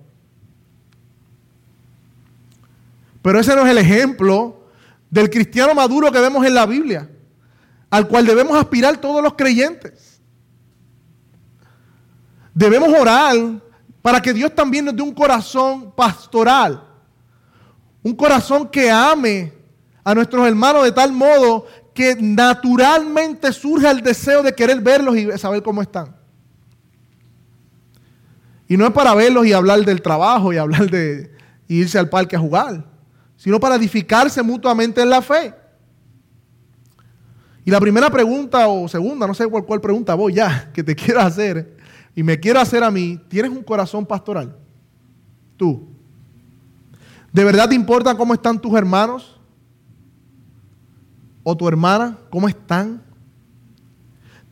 Pero 3.23 3.41
ese 3.41 3.57
no 3.57 3.65
es 3.67 3.71
el 3.71 3.79
ejemplo 3.79 4.69
del 5.11 5.31
cristiano 5.31 5.75
maduro 5.75 6.13
que 6.13 6.21
vemos 6.21 6.47
en 6.47 6.55
la 6.55 6.65
Biblia, 6.65 7.11
al 7.91 8.09
cual 8.09 8.25
debemos 8.25 8.57
aspirar 8.57 8.99
todos 8.99 9.23
los 9.23 9.35
creyentes. 9.35 10.21
Debemos 12.55 12.89
orar 12.99 13.37
para 14.07 14.23
que 14.23 14.33
Dios 14.33 14.55
también 14.55 14.85
nos 14.85 14.95
dé 14.95 15.03
un 15.03 15.13
corazón 15.13 15.91
pastoral, 15.91 16.81
un 18.05 18.15
corazón 18.15 18.69
que 18.69 18.89
ame 18.89 19.53
a 20.05 20.15
nuestros 20.15 20.47
hermanos 20.47 20.85
de 20.85 20.93
tal 20.93 21.11
modo 21.11 21.67
que 21.93 22.15
naturalmente 22.21 23.53
surja 23.53 23.91
el 23.91 24.03
deseo 24.03 24.45
de 24.45 24.55
querer 24.55 24.81
verlos 24.81 25.17
y 25.17 25.27
saber 25.37 25.61
cómo 25.61 25.83
están. 25.83 26.15
Y 28.69 28.77
no 28.77 28.87
es 28.87 28.93
para 28.93 29.13
verlos 29.13 29.45
y 29.45 29.53
hablar 29.53 29.85
del 29.85 30.01
trabajo 30.01 30.53
y 30.53 30.57
hablar 30.57 30.89
de 30.89 31.35
irse 31.67 31.99
al 31.99 32.09
parque 32.09 32.37
a 32.37 32.39
jugar 32.39 32.85
sino 33.37 33.59
para 33.59 33.75
edificarse 33.75 34.41
mutuamente 34.41 35.03
en 35.03 35.11
la 35.11 35.21
fe. 35.21 35.53
Y 37.65 37.73
la 37.73 37.81
primera 37.81 38.09
pregunta 38.09 38.69
o 38.69 38.87
segunda, 38.87 39.27
no 39.27 39.35
sé 39.35 39.49
cuál, 39.49 39.65
cuál 39.65 39.81
pregunta 39.81 40.15
voy 40.15 40.35
ya, 40.35 40.71
que 40.73 40.85
te 40.85 40.95
quiero 40.95 41.23
hacer, 41.23 41.76
y 42.17 42.25
me 42.25 42.41
quiero 42.41 42.59
hacer 42.59 42.83
a 42.83 42.91
mí, 42.91 43.21
¿tienes 43.29 43.53
un 43.53 43.63
corazón 43.63 44.05
pastoral? 44.05 44.57
Tú. 45.57 45.87
¿De 47.33 47.45
verdad 47.45 47.69
te 47.69 47.77
importa 47.77 48.17
cómo 48.17 48.35
están 48.35 48.61
tus 48.61 48.75
hermanos? 48.75 49.39
¿O 51.45 51.57
tu 51.57 51.69
hermana? 51.69 52.19
¿Cómo 52.31 52.49
están? 52.49 53.01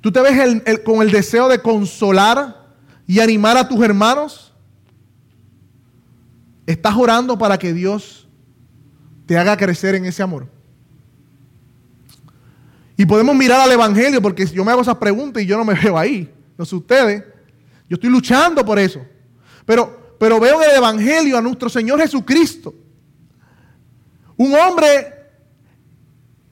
¿Tú 0.00 0.12
te 0.12 0.20
ves 0.20 0.62
con 0.84 1.02
el 1.02 1.10
deseo 1.10 1.48
de 1.48 1.60
consolar 1.60 2.68
y 3.06 3.18
animar 3.18 3.56
a 3.56 3.66
tus 3.66 3.82
hermanos? 3.82 4.54
¿Estás 6.66 6.94
orando 6.96 7.36
para 7.36 7.58
que 7.58 7.72
Dios 7.72 8.24
te 9.26 9.38
haga 9.38 9.56
crecer 9.56 9.94
en 9.94 10.04
ese 10.04 10.22
amor. 10.22 10.46
Y 12.96 13.06
podemos 13.06 13.34
mirar 13.34 13.60
al 13.60 13.72
Evangelio, 13.72 14.22
porque 14.22 14.46
yo 14.46 14.64
me 14.64 14.70
hago 14.70 14.82
esas 14.82 14.96
preguntas 14.96 15.42
y 15.42 15.46
yo 15.46 15.56
no 15.56 15.64
me 15.64 15.74
veo 15.74 15.98
ahí. 15.98 16.32
No 16.56 16.64
sé 16.64 16.76
ustedes. 16.76 17.24
Yo 17.94 17.96
estoy 17.96 18.10
luchando 18.10 18.64
por 18.64 18.76
eso. 18.76 19.00
Pero, 19.64 20.16
pero 20.18 20.40
veo 20.40 20.60
en 20.60 20.68
el 20.68 20.76
Evangelio 20.78 21.38
a 21.38 21.40
nuestro 21.40 21.68
Señor 21.68 22.00
Jesucristo. 22.00 22.74
Un 24.36 24.52
hombre 24.52 25.14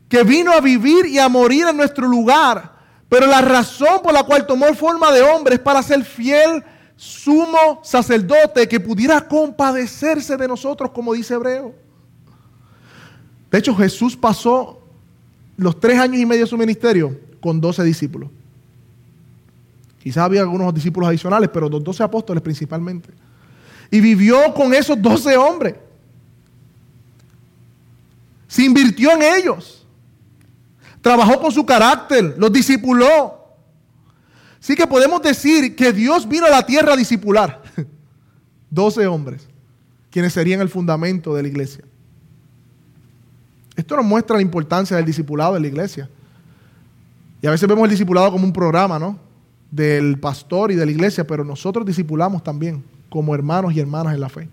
que 0.09 0.23
vino 0.23 0.53
a 0.53 0.61
vivir 0.61 1.07
y 1.07 1.19
a 1.19 1.29
morir 1.29 1.67
en 1.67 1.77
nuestro 1.77 2.07
lugar. 2.07 2.77
Pero 3.09 3.27
la 3.27 3.41
razón 3.41 4.01
por 4.05 4.13
la 4.13 4.23
cual 4.23 4.47
tomó 4.47 4.73
forma 4.75 5.11
de 5.11 5.21
hombre 5.23 5.57
es 5.57 5.61
para 5.61 5.83
ser 5.83 6.05
fiel 6.05 6.63
sumo 6.95 7.81
sacerdote 7.83 8.69
que 8.69 8.79
pudiera 8.79 9.27
compadecerse 9.27 10.37
de 10.37 10.47
nosotros, 10.47 10.93
como 10.93 11.13
dice 11.13 11.35
Hebreo. 11.35 11.75
De 13.51 13.59
hecho, 13.59 13.75
Jesús 13.75 14.17
pasó 14.17 14.81
los 15.57 15.81
tres 15.81 15.99
años 15.99 16.19
y 16.19 16.25
medio 16.25 16.43
de 16.43 16.51
su 16.51 16.57
ministerio 16.57 17.19
con 17.41 17.61
doce 17.61 17.83
discípulos. 17.83 18.31
Quizás 20.03 20.25
había 20.25 20.41
algunos 20.41 20.75
discípulos 20.75 21.09
adicionales, 21.09 21.49
pero 21.53 21.69
los 21.69 21.85
doce 21.85 22.03
apóstoles 22.03 22.43
principalmente. 22.43 23.11
Y 23.89 24.01
vivió 24.01 24.53
con 24.53 24.75
esos 24.75 25.01
doce 25.01 25.37
hombres. 25.37 25.77
Se 28.49 28.65
invirtió 28.65 29.13
en 29.13 29.23
ellos. 29.23 29.87
Trabajó 31.01 31.41
con 31.41 31.53
su 31.53 31.65
carácter, 31.65 32.35
los 32.37 32.53
discipuló. 32.53 33.43
Sí 34.59 34.75
que 34.75 34.89
podemos 34.89 35.23
decir 35.23 35.77
que 35.77 35.93
Dios 35.93 36.29
vino 36.29 36.47
a 36.47 36.51
la 36.51 36.67
tierra 36.67 36.95
a 36.95 36.97
discipular. 36.97 37.63
Doce 38.71 39.07
hombres, 39.07 39.47
quienes 40.11 40.33
serían 40.33 40.61
el 40.61 40.69
fundamento 40.69 41.33
de 41.35 41.43
la 41.43 41.49
iglesia. 41.49 41.85
Esto 43.77 43.97
nos 43.97 44.05
muestra 44.05 44.37
la 44.37 44.43
importancia 44.43 44.97
del 44.97 45.07
discipulado 45.07 45.55
de 45.55 45.61
la 45.61 45.67
iglesia. 45.69 46.11
Y 47.41 47.47
a 47.47 47.53
veces 47.53 47.69
vemos 47.69 47.85
el 47.85 47.91
discipulado 47.91 48.33
como 48.33 48.45
un 48.45 48.53
programa, 48.53 48.99
¿no? 48.99 49.32
Del 49.73 50.21
pastor 50.21 50.71
y 50.71 50.77
de 50.77 50.87
la 50.87 50.93
iglesia, 50.93 51.27
pero 51.27 51.43
nosotros 51.43 51.85
discipulamos 51.85 52.45
también 52.45 52.85
como 53.09 53.35
hermanos 53.35 53.75
y 53.75 53.81
hermanas 53.81 54.15
en 54.15 54.21
la 54.21 54.29
fe. 54.29 54.49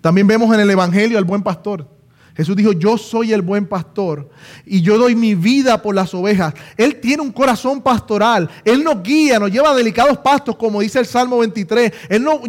También 0.00 0.26
vemos 0.26 0.52
en 0.52 0.60
el 0.60 0.68
Evangelio 0.68 1.16
al 1.16 1.24
buen 1.24 1.42
pastor. 1.42 1.86
Jesús 2.34 2.56
dijo, 2.56 2.72
yo 2.72 2.96
soy 2.96 3.32
el 3.32 3.42
buen 3.42 3.66
pastor 3.66 4.30
y 4.64 4.80
yo 4.80 4.96
doy 4.96 5.14
mi 5.14 5.34
vida 5.34 5.82
por 5.82 5.94
las 5.94 6.14
ovejas. 6.14 6.54
Él 6.78 6.98
tiene 6.98 7.22
un 7.22 7.30
corazón 7.30 7.82
pastoral. 7.82 8.48
Él 8.64 8.82
nos 8.82 9.02
guía, 9.02 9.38
nos 9.38 9.50
lleva 9.50 9.70
a 9.70 9.74
delicados 9.74 10.16
pastos, 10.18 10.56
como 10.56 10.80
dice 10.80 10.98
el 10.98 11.06
Salmo 11.06 11.38
23. 11.38 11.92
Él 12.08 12.24
nos, 12.24 12.40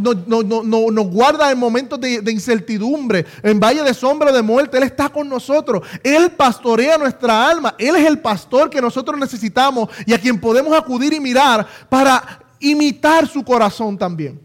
guarda 1.07 1.51
en 1.51 1.59
momentos 1.59 1.99
de, 1.99 2.21
de, 2.21 2.31
incertidumbre, 2.31 3.25
en 3.41 3.59
valle 3.59 3.83
de 3.83 3.93
sombra 3.93 4.31
de 4.31 4.41
muerte. 4.41 4.77
Él 4.77 4.83
está 4.83 5.09
con 5.09 5.27
nosotros. 5.27 5.85
Él 6.01 6.31
pastorea 6.31 6.97
nuestra 6.97 7.49
alma. 7.49 7.75
Él 7.77 7.97
es 7.97 8.05
el 8.05 8.19
pastor 8.19 8.69
que 8.69 8.81
nosotros 8.81 9.19
necesitamos 9.19 9.89
y 10.05 10.13
a 10.13 10.19
quien 10.19 10.39
podemos 10.39 10.73
acudir 10.77 11.11
y 11.11 11.19
mirar 11.19 11.67
para 11.89 12.41
imitar 12.61 13.27
su 13.27 13.43
corazón 13.43 13.97
también. 13.97 14.39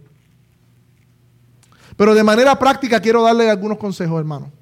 Pero 1.96 2.12
de 2.12 2.24
manera 2.24 2.58
práctica 2.58 3.00
quiero 3.00 3.22
darle 3.22 3.48
algunos 3.48 3.78
consejos, 3.78 4.18
hermano. 4.18 4.57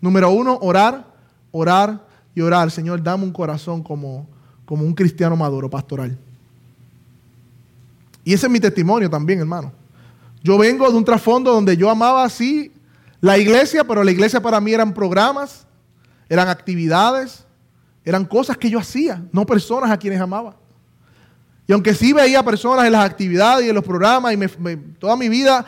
Número 0.00 0.30
uno, 0.30 0.58
orar, 0.60 1.06
orar 1.50 2.06
y 2.34 2.40
orar. 2.40 2.70
Señor, 2.70 3.02
dame 3.02 3.24
un 3.24 3.32
corazón 3.32 3.82
como, 3.82 4.26
como 4.64 4.84
un 4.84 4.94
cristiano 4.94 5.36
maduro, 5.36 5.70
pastoral. 5.70 6.18
Y 8.24 8.32
ese 8.32 8.46
es 8.46 8.52
mi 8.52 8.60
testimonio 8.60 9.08
también, 9.08 9.38
hermano. 9.38 9.72
Yo 10.42 10.58
vengo 10.58 10.90
de 10.90 10.96
un 10.96 11.04
trasfondo 11.04 11.52
donde 11.52 11.76
yo 11.76 11.90
amaba 11.90 12.24
así 12.24 12.72
la 13.20 13.38
iglesia, 13.38 13.84
pero 13.84 14.04
la 14.04 14.10
iglesia 14.10 14.40
para 14.40 14.60
mí 14.60 14.72
eran 14.72 14.92
programas, 14.92 15.66
eran 16.28 16.48
actividades, 16.48 17.44
eran 18.04 18.24
cosas 18.24 18.56
que 18.56 18.70
yo 18.70 18.78
hacía, 18.78 19.24
no 19.32 19.46
personas 19.46 19.90
a 19.90 19.96
quienes 19.96 20.20
amaba. 20.20 20.56
Y 21.66 21.72
aunque 21.72 21.94
sí 21.94 22.12
veía 22.12 22.44
personas 22.44 22.86
en 22.86 22.92
las 22.92 23.04
actividades 23.04 23.66
y 23.66 23.68
en 23.70 23.74
los 23.74 23.84
programas, 23.84 24.34
y 24.34 24.76
toda 24.98 25.16
mi 25.16 25.28
vida, 25.28 25.64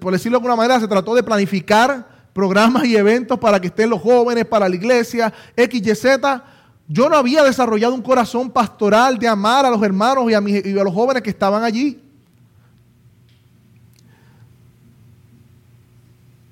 por 0.00 0.12
decirlo 0.12 0.38
de 0.38 0.42
alguna 0.42 0.56
manera, 0.56 0.78
se 0.78 0.88
trató 0.88 1.14
de 1.14 1.22
planificar 1.22 2.17
programas 2.38 2.84
y 2.84 2.94
eventos 2.94 3.36
para 3.36 3.60
que 3.60 3.66
estén 3.66 3.90
los 3.90 4.00
jóvenes, 4.00 4.44
para 4.44 4.68
la 4.68 4.76
iglesia, 4.76 5.34
X, 5.56 5.82
Y, 5.84 5.92
Z. 5.92 6.44
Yo 6.86 7.08
no 7.08 7.16
había 7.16 7.42
desarrollado 7.42 7.92
un 7.92 8.00
corazón 8.00 8.48
pastoral 8.48 9.18
de 9.18 9.26
amar 9.26 9.66
a 9.66 9.70
los 9.70 9.82
hermanos 9.82 10.30
y 10.30 10.34
a, 10.34 10.40
y 10.40 10.78
a 10.78 10.84
los 10.84 10.94
jóvenes 10.94 11.24
que 11.24 11.30
estaban 11.30 11.64
allí. 11.64 12.00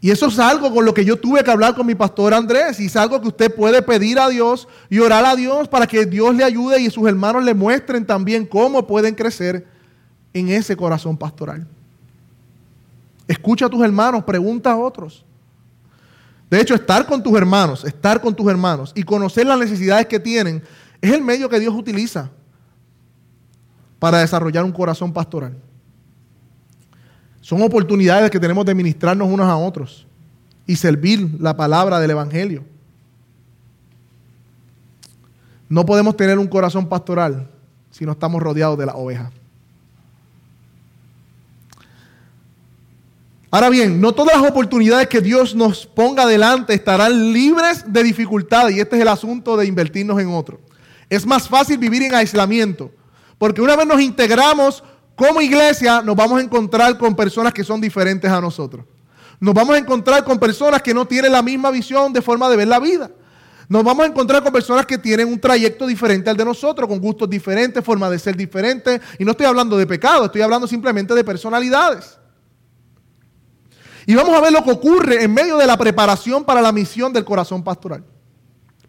Y 0.01 0.11
eso 0.11 0.27
es 0.27 0.41
algo 0.41 0.75
con 0.75 0.85
lo 0.85 0.93
que 0.93 1.05
yo 1.05 1.15
tuve 1.15 1.45
que 1.45 1.53
hablar 1.53 1.77
con 1.77 1.87
mi 1.87 1.95
pastor 1.95 2.35
Andrés. 2.35 2.81
Y 2.81 2.87
es 2.87 2.97
algo 2.97 3.21
que 3.21 3.29
usted 3.29 3.55
puede 3.55 3.81
pedir 3.81 4.19
a 4.19 4.29
Dios 4.29 4.67
y 4.91 4.99
orar 4.99 5.25
a 5.25 5.37
Dios 5.37 5.69
para 5.69 5.87
que 5.87 6.05
Dios 6.05 6.35
le 6.35 6.43
ayude 6.43 6.81
y 6.81 6.91
sus 6.91 7.07
hermanos 7.07 7.45
le 7.45 7.55
muestren 7.55 8.05
también 8.05 8.45
cómo 8.45 8.89
pueden 8.89 9.15
crecer 9.15 9.65
en 10.33 10.49
ese 10.49 10.77
corazón 10.77 11.17
pastoral. 11.17 11.65
Escucha 13.29 13.67
a 13.67 13.71
tus 13.71 13.85
hermanos, 13.85 14.25
pregunta 14.25 14.73
a 14.73 14.77
otros. 14.77 15.25
De 16.49 16.61
hecho, 16.61 16.75
estar 16.75 17.07
con 17.07 17.23
tus 17.23 17.37
hermanos, 17.37 17.85
estar 17.85 18.21
con 18.21 18.35
tus 18.35 18.49
hermanos 18.49 18.93
y 18.95 19.03
conocer 19.03 19.47
las 19.47 19.59
necesidades 19.59 20.07
que 20.07 20.21
tienen 20.21 20.63
es 21.01 21.13
el 21.13 21.23
medio 21.23 21.49
que 21.49 21.59
Dios 21.59 21.75
utiliza 21.75 22.31
para 23.99 24.19
desarrollar 24.19 24.65
un 24.65 24.73
corazón 24.73 25.13
pastoral. 25.13 25.57
Son 27.41 27.63
oportunidades 27.63 28.31
que 28.31 28.41
tenemos 28.41 28.65
de 28.65 28.75
ministrarnos 28.75 29.29
unos 29.29 29.47
a 29.47 29.57
otros 29.57 30.07
y 30.67 30.77
servir 30.77 31.37
la 31.41 31.57
palabra 31.57 31.99
del 32.01 32.11
Evangelio. 32.11 32.65
No 35.69 35.85
podemos 35.85 36.17
tener 36.17 36.39
un 36.39 36.47
corazón 36.47 36.89
pastoral 36.89 37.51
si 37.91 38.05
no 38.05 38.13
estamos 38.13 38.43
rodeados 38.43 38.79
de 38.79 38.87
la 38.87 38.95
oveja. 38.95 39.31
Ahora 43.57 43.71
bien, 43.71 44.03
no 44.03 44.13
todas 44.13 44.39
las 44.39 44.51
oportunidades 44.51 45.09
que 45.09 45.23
Dios 45.23 45.55
nos 45.55 45.87
ponga 45.87 46.27
delante 46.27 46.75
estarán 46.75 47.33
libres 47.33 47.91
de 47.91 48.03
dificultades 48.03 48.77
y 48.77 48.81
este 48.81 48.97
es 48.97 49.01
el 49.01 49.09
asunto 49.09 49.57
de 49.57 49.65
invertirnos 49.65 50.21
en 50.21 50.29
otro. 50.29 50.61
Es 51.09 51.25
más 51.25 51.49
fácil 51.49 51.79
vivir 51.79 52.03
en 52.03 52.15
aislamiento, 52.15 52.91
porque 53.39 53.63
una 53.63 53.75
vez 53.75 53.87
nos 53.87 54.03
integramos 54.03 54.85
como 55.15 55.41
iglesia, 55.41 56.03
nos 56.03 56.15
vamos 56.15 56.39
a 56.39 56.43
encontrar 56.43 56.99
con 56.99 57.17
personas 57.17 57.55
que 57.55 57.65
son 57.65 57.81
diferentes 57.81 58.31
a 58.31 58.43
nosotros. 58.43 58.85
Nos 59.41 59.55
vamos 59.55 59.75
a 59.75 59.79
encontrar 59.79 60.23
con 60.23 60.39
personas 60.39 60.83
que 60.83 60.93
no 60.93 61.07
tienen 61.07 61.33
la 61.33 61.41
misma 61.41 61.71
visión 61.71 62.13
de 62.13 62.21
forma 62.21 62.51
de 62.51 62.57
ver 62.59 62.69
la 62.69 62.79
vida. 62.79 63.11
Nos 63.71 63.83
vamos 63.83 64.05
a 64.05 64.09
encontrar 64.09 64.43
con 64.43 64.53
personas 64.53 64.85
que 64.85 64.99
tienen 64.99 65.29
un 65.29 65.41
trayecto 65.41 65.87
diferente 65.87 66.29
al 66.29 66.37
de 66.37 66.45
nosotros, 66.45 66.87
con 66.87 67.01
gustos 67.01 67.31
diferentes, 67.31 67.83
forma 67.83 68.11
de 68.11 68.19
ser 68.19 68.37
diferente. 68.37 69.01
Y 69.19 69.25
no 69.25 69.31
estoy 69.31 69.47
hablando 69.47 69.79
de 69.79 69.87
pecado, 69.87 70.27
estoy 70.27 70.43
hablando 70.43 70.67
simplemente 70.67 71.15
de 71.15 71.25
personalidades. 71.25 72.19
Y 74.07 74.15
vamos 74.15 74.37
a 74.37 74.41
ver 74.41 74.53
lo 74.53 74.63
que 74.63 74.71
ocurre 74.71 75.25
en 75.25 75.35
medio 75.35 75.59
de 75.59 75.67
la 75.67 75.77
preparación 75.77 76.45
para 76.45 76.63
la 76.63 76.71
misión 76.71 77.13
del 77.13 77.25
corazón 77.25 77.65
pastoral. 77.65 78.05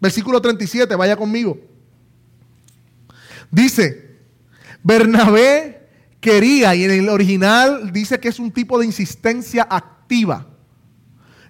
Versículo 0.00 0.40
37, 0.40 0.94
vaya 0.94 1.16
conmigo. 1.16 1.58
Dice, 3.50 4.20
Bernabé 4.84 5.88
quería, 6.20 6.74
y 6.76 6.84
en 6.84 6.92
el 6.92 7.08
original 7.08 7.92
dice 7.92 8.20
que 8.20 8.28
es 8.28 8.38
un 8.38 8.52
tipo 8.52 8.78
de 8.78 8.86
insistencia 8.86 9.66
activa. 9.68 10.46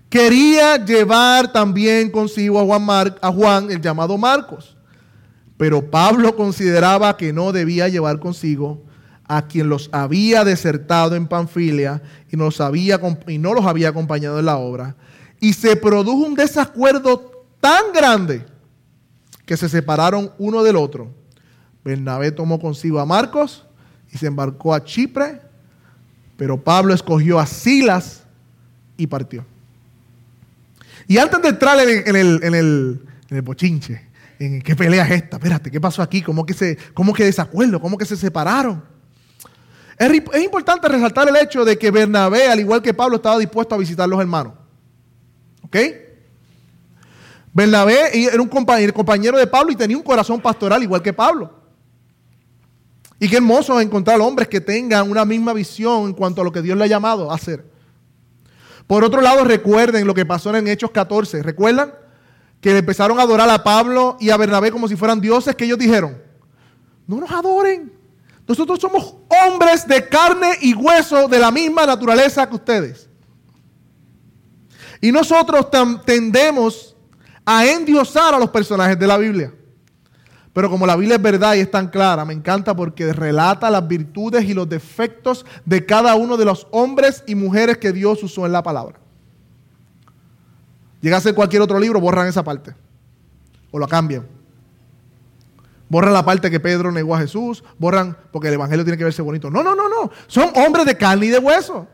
Quería 0.09 0.83
llevar 0.83 1.53
también 1.53 2.11
consigo 2.11 2.59
a 2.59 2.65
Juan, 2.65 3.17
a 3.21 3.31
Juan 3.31 3.71
el 3.71 3.83
llamado 3.83 4.17
Marcos. 4.17 4.79
Pero 5.59 5.91
Pablo 5.91 6.35
consideraba 6.35 7.17
que 7.19 7.35
no 7.35 7.53
debía 7.53 7.89
llevar 7.89 8.19
consigo 8.19 8.88
a 9.29 9.47
quien 9.47 9.69
los 9.69 9.91
había 9.93 10.43
desertado 10.43 11.15
en 11.15 11.29
Panfilia 11.29 12.03
y, 12.33 12.37
no 12.37 12.47
los 12.47 12.61
había 12.61 12.97
acompañado 13.89 14.39
en 14.39 14.47
la 14.47 14.57
obra. 14.57 14.97
Y 15.39 15.53
se 15.53 15.77
produjo 15.77 16.27
un 16.27 16.35
desacuerdo 16.35 17.45
tan 17.61 17.93
grande 17.95 18.45
que 19.45 19.57
se 19.57 19.69
separaron 19.69 20.33
uno 20.39 20.63
del 20.63 20.77
otro. 20.77 21.15
Bernabé 21.85 22.33
tomó 22.33 22.59
consigo 22.59 22.99
a 22.99 23.07
Marcos 23.07 23.67
y 24.13 24.19
se 24.19 24.27
embarcó 24.27 24.75
a 24.75 24.83
Chipre, 24.83 25.41
pero 26.37 26.63
Pablo 26.63 26.95
escogió 26.95 27.39
a 27.39 27.47
Silas 27.47 28.25
y 28.97 29.07
partió. 29.07 29.45
Y 31.07 31.19
antes 31.19 31.41
de 31.43 31.49
entrar 31.49 31.79
en 31.81 32.17
el, 32.17 32.43
en 32.43 32.55
el, 32.55 33.01
en 33.31 33.37
el 33.37 33.43
bochinche, 33.43 34.09
en 34.39 34.63
qué 34.63 34.77
pelea 34.77 35.05
es 35.05 35.23
esta, 35.23 35.37
espérate, 35.37 35.71
¿qué 35.71 35.81
pasó 35.81 36.03
aquí? 36.03 36.23
¿Cómo 36.23 36.47
que, 36.47 36.55
se, 36.55 36.79
cómo 36.95 37.13
que 37.13 37.25
desacuerdo? 37.25 37.81
¿Cómo 37.81 37.99
que 37.99 38.05
se 38.05 38.17
separaron? 38.17 38.83
Es, 39.99 40.43
importante 40.43 40.89
resaltar 40.89 41.29
el 41.29 41.37
hecho 41.37 41.65
de 41.65 41.77
que 41.77 41.91
Bernabé, 41.91 42.49
al 42.49 42.61
igual 42.61 42.81
que 42.81 42.95
Pablo, 42.95 43.17
estaba 43.17 43.39
dispuesto 43.39 43.75
a 43.75 43.79
visitar 43.79 44.05
a 44.05 44.07
los 44.07 44.21
hermanos. 44.21 44.53
¿Ok? 45.63 45.77
Bernabé 47.53 48.25
era 48.27 48.41
un 48.41 48.49
compañero, 48.49 48.95
compañero 48.95 49.37
de 49.37 49.47
Pablo 49.47 49.73
y 49.73 49.77
tenía 49.77 49.97
un 49.97 50.03
corazón 50.03 50.41
pastoral 50.41 50.83
igual 50.83 51.03
que 51.03 51.13
Pablo. 51.13 51.53
Y 53.19 53.29
qué 53.29 53.39
hermoso 53.39 53.81
encontrar 53.81 54.21
hombres 54.21 54.47
que 54.47 54.61
tengan 54.61 55.11
una 55.11 55.25
misma 55.25 55.53
visión 55.53 56.05
en 56.05 56.13
cuanto 56.13 56.43
a 56.43 56.45
lo 56.45 56.53
que 56.53 56.63
Dios 56.63 56.79
le 56.79 56.85
ha 56.85 56.89
llamado 56.89 57.33
a 57.33 57.35
hacer. 57.35 57.65
Por 58.87 59.03
otro 59.03 59.21
lado, 59.21 59.43
recuerden 59.43 60.07
lo 60.07 60.15
que 60.15 60.25
pasó 60.25 60.55
en 60.55 60.69
Hechos 60.69 60.93
14. 60.93 61.43
¿Recuerdan? 61.43 61.93
Que 62.61 62.79
empezaron 62.79 63.19
a 63.19 63.23
adorar 63.23 63.51
a 63.51 63.65
Pablo 63.65 64.17
y 64.21 64.31
a 64.31 64.37
Bernabé 64.37 64.71
como 64.71 64.87
si 64.87 64.95
fueran 64.95 65.21
dioses 65.21 65.57
que 65.57 65.65
ellos 65.65 65.79
dijeron, 65.79 66.23
no 67.09 67.19
nos 67.19 67.31
adoren. 67.33 67.98
Nosotros 68.49 68.81
somos 68.81 69.15
hombres 69.47 69.87
de 69.87 70.09
carne 70.09 70.55
y 70.63 70.73
hueso 70.73 71.29
de 71.29 71.39
la 71.39 71.51
misma 71.51 71.85
naturaleza 71.85 72.49
que 72.49 72.57
ustedes. 72.57 73.11
Y 75.03 75.13
nosotros 75.13 75.69
tendemos 76.07 76.97
a 77.45 77.67
endiosar 77.67 78.35
a 78.35 78.39
los 78.39 78.49
personajes 78.49 78.99
de 78.99 79.07
la 79.07 79.19
Biblia. 79.19 79.53
Pero 80.55 80.71
como 80.71 80.87
la 80.87 80.97
Biblia 80.97 81.17
es 81.17 81.23
verdad 81.23 81.55
y 81.55 81.61
es 81.61 81.71
tan 81.71 81.89
clara, 81.89 82.25
me 82.25 82.33
encanta 82.33 82.75
porque 82.75 83.13
relata 83.13 83.71
las 83.71 83.87
virtudes 83.87 84.45
y 84.45 84.55
los 84.55 84.67
defectos 84.67 85.45
de 85.67 85.85
cada 85.85 86.15
uno 86.15 86.39
de 86.39 86.47
los 86.47 86.67
hombres 86.71 87.23
y 87.27 87.35
mujeres 87.35 87.77
que 87.77 87.93
Dios 87.93 88.23
usó 88.23 88.47
en 88.47 88.53
la 88.53 88.63
palabra. 88.63 88.99
Llega 91.03 91.19
a 91.19 91.21
ser 91.21 91.35
cualquier 91.35 91.63
otro 91.63 91.79
libro, 91.79 92.01
borran 92.01 92.27
esa 92.27 92.43
parte. 92.43 92.75
O 93.71 93.79
lo 93.79 93.87
cambian. 93.87 94.38
Borran 95.89 96.13
la 96.13 96.25
parte 96.25 96.51
que 96.51 96.61
Pedro 96.61 96.93
negó 96.93 97.15
a 97.15 97.21
Jesús, 97.21 97.65
borran 97.79 98.17
porque 98.31 98.49
el 98.49 98.55
Evangelio 98.55 98.85
tiene 98.85 98.99
que 98.99 99.05
verse 99.05 99.23
bonito. 99.23 99.51
No, 99.51 99.63
no, 99.63 99.75
no, 99.75 99.89
no. 99.89 100.11
Son 100.27 100.51
hombres 100.55 100.85
de 100.85 100.97
carne 100.97 101.27
y 101.27 101.29
de 101.31 101.39
hueso. 101.39 101.87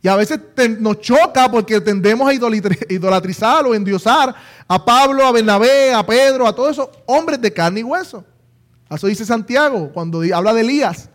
Y 0.00 0.08
a 0.08 0.16
veces 0.16 0.38
nos 0.80 1.00
choca 1.00 1.50
porque 1.50 1.80
tendemos 1.80 2.28
a 2.28 2.34
idolatrizar 2.34 3.64
o 3.66 3.74
endiosar 3.74 4.34
a 4.68 4.84
Pablo, 4.84 5.24
a 5.24 5.32
Bernabé, 5.32 5.94
a 5.94 6.04
Pedro, 6.04 6.46
a 6.46 6.54
todos 6.54 6.72
esos 6.72 6.88
hombres 7.06 7.40
de 7.40 7.52
carne 7.52 7.80
y 7.80 7.82
hueso. 7.82 8.24
Eso 8.90 9.06
dice 9.06 9.24
Santiago 9.24 9.90
cuando 9.92 10.22
habla 10.34 10.52
de 10.52 10.60
Elías. 10.60 11.08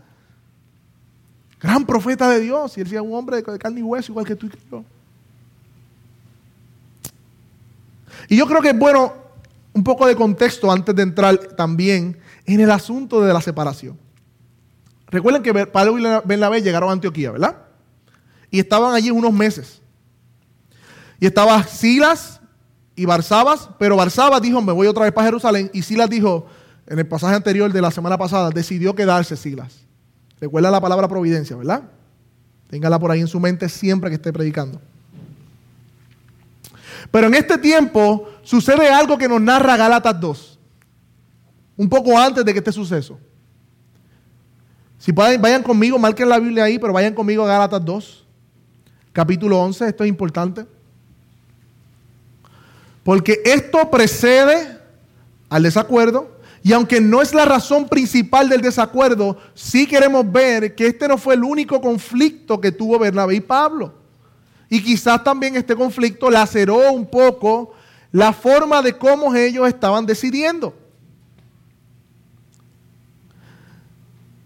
Gran 1.60 1.86
profeta 1.86 2.30
de 2.30 2.40
Dios. 2.40 2.78
Y 2.78 2.82
él 2.82 2.86
decía 2.86 3.02
un 3.02 3.14
hombre 3.14 3.42
de 3.42 3.60
carne 3.60 3.80
y 3.80 3.84
hueso 3.84 4.12
igual 4.12 4.26
que 4.26 4.36
tú 4.36 4.48
y 4.48 4.52
yo. 4.72 4.84
Y 8.28 8.38
yo 8.38 8.48
creo 8.48 8.62
que 8.62 8.70
es 8.70 8.78
bueno 8.78 9.14
un 9.74 9.84
poco 9.84 10.08
de 10.08 10.16
contexto 10.16 10.72
antes 10.72 10.96
de 10.96 11.04
entrar 11.04 11.38
también 11.56 12.18
en 12.46 12.60
el 12.60 12.72
asunto 12.72 13.22
de 13.22 13.34
la 13.34 13.42
separación. 13.42 13.98
Recuerden 15.08 15.42
que 15.42 15.54
Pablo 15.68 15.98
y 15.98 16.04
Bernabé 16.26 16.62
llegaron 16.62 16.90
a 16.90 16.94
Antioquía, 16.94 17.32
¿verdad? 17.32 17.58
Y 18.52 18.60
estaban 18.60 18.94
allí 18.94 19.12
unos 19.12 19.34
meses. 19.34 19.82
Y 21.20 21.26
estaba 21.26 21.64
Silas 21.64 22.40
y 22.96 23.06
Barsabas, 23.06 23.70
pero 23.80 23.96
Barsabas 23.96 24.42
dijo, 24.42 24.62
me 24.62 24.72
voy 24.72 24.88
otra 24.88 25.04
vez 25.04 25.14
para 25.14 25.26
Jerusalén. 25.26 25.70
Y 25.74 25.82
Silas 25.82 26.10
dijo, 26.10 26.48
en 26.88 27.00
el 27.00 27.08
pasaje 27.08 27.36
anterior 27.36 27.72
de 27.72 27.82
la 27.82 27.92
semana 27.92 28.18
pasada, 28.18 28.50
decidió 28.50 28.96
quedarse 28.96 29.36
Silas. 29.36 29.86
Recuerda 30.40 30.72
la 30.72 30.82
palabra 30.82 31.08
providencia, 31.08 31.56
¿verdad? 31.56 31.84
Téngala 32.70 33.00
por 33.00 33.12
ahí 33.12 33.20
en 33.20 33.28
su 33.28 33.40
mente 33.40 33.68
siempre 33.68 34.10
que 34.10 34.16
esté 34.16 34.32
predicando. 34.32 34.82
Pero 37.12 37.28
en 37.28 37.34
este 37.34 37.58
tiempo 37.58 38.30
sucede 38.44 38.90
algo 38.90 39.18
que 39.18 39.28
nos 39.28 39.42
narra 39.42 39.78
Gálatas 39.78 40.20
2. 40.20 40.60
Un 41.78 41.90
poco 41.90 42.18
antes 42.18 42.44
de 42.46 42.54
que 42.54 42.60
este 42.60 42.72
suceso. 42.72 43.20
Si 45.00 45.14
pueden, 45.14 45.42
vayan 45.42 45.64
conmigo, 45.64 45.98
marquen 45.98 46.28
la 46.28 46.40
Biblia 46.40 46.66
ahí, 46.66 46.78
pero 46.78 46.92
vayan 46.92 47.14
conmigo 47.14 47.44
a 47.44 47.48
Gálatas 47.48 47.84
2, 47.84 48.28
capítulo 49.14 49.58
11, 49.62 49.88
esto 49.88 50.04
es 50.04 50.10
importante. 50.10 50.66
Porque 53.04 53.42
esto 53.46 53.90
precede 53.90 54.78
al 55.48 55.64
desacuerdo, 55.64 56.38
y 56.62 56.74
aunque 56.74 57.00
no 57.00 57.22
es 57.22 57.34
la 57.34 57.46
razón 57.46 57.88
principal 57.88 58.50
del 58.50 58.62
desacuerdo, 58.62 59.38
sí 59.54 59.88
queremos 59.88 60.30
ver 60.30 60.76
que 60.76 60.88
este 60.88 61.08
no 61.08 61.18
fue 61.18 61.36
el 61.36 61.46
único 61.46 61.80
conflicto 61.80 62.60
que 62.60 62.74
tuvo 62.74 63.00
Bernabé 63.00 63.36
y 63.36 63.42
Pablo. 63.42 63.99
Y 64.70 64.84
quizás 64.84 65.24
también 65.24 65.56
este 65.56 65.76
conflicto 65.76 66.30
laceró 66.30 66.92
un 66.92 67.06
poco 67.06 67.74
la 68.12 68.34
forma 68.34 68.82
de 68.82 68.98
cómo 68.98 69.34
ellos 69.34 69.68
estaban 69.68 70.06
decidiendo. 70.06 70.76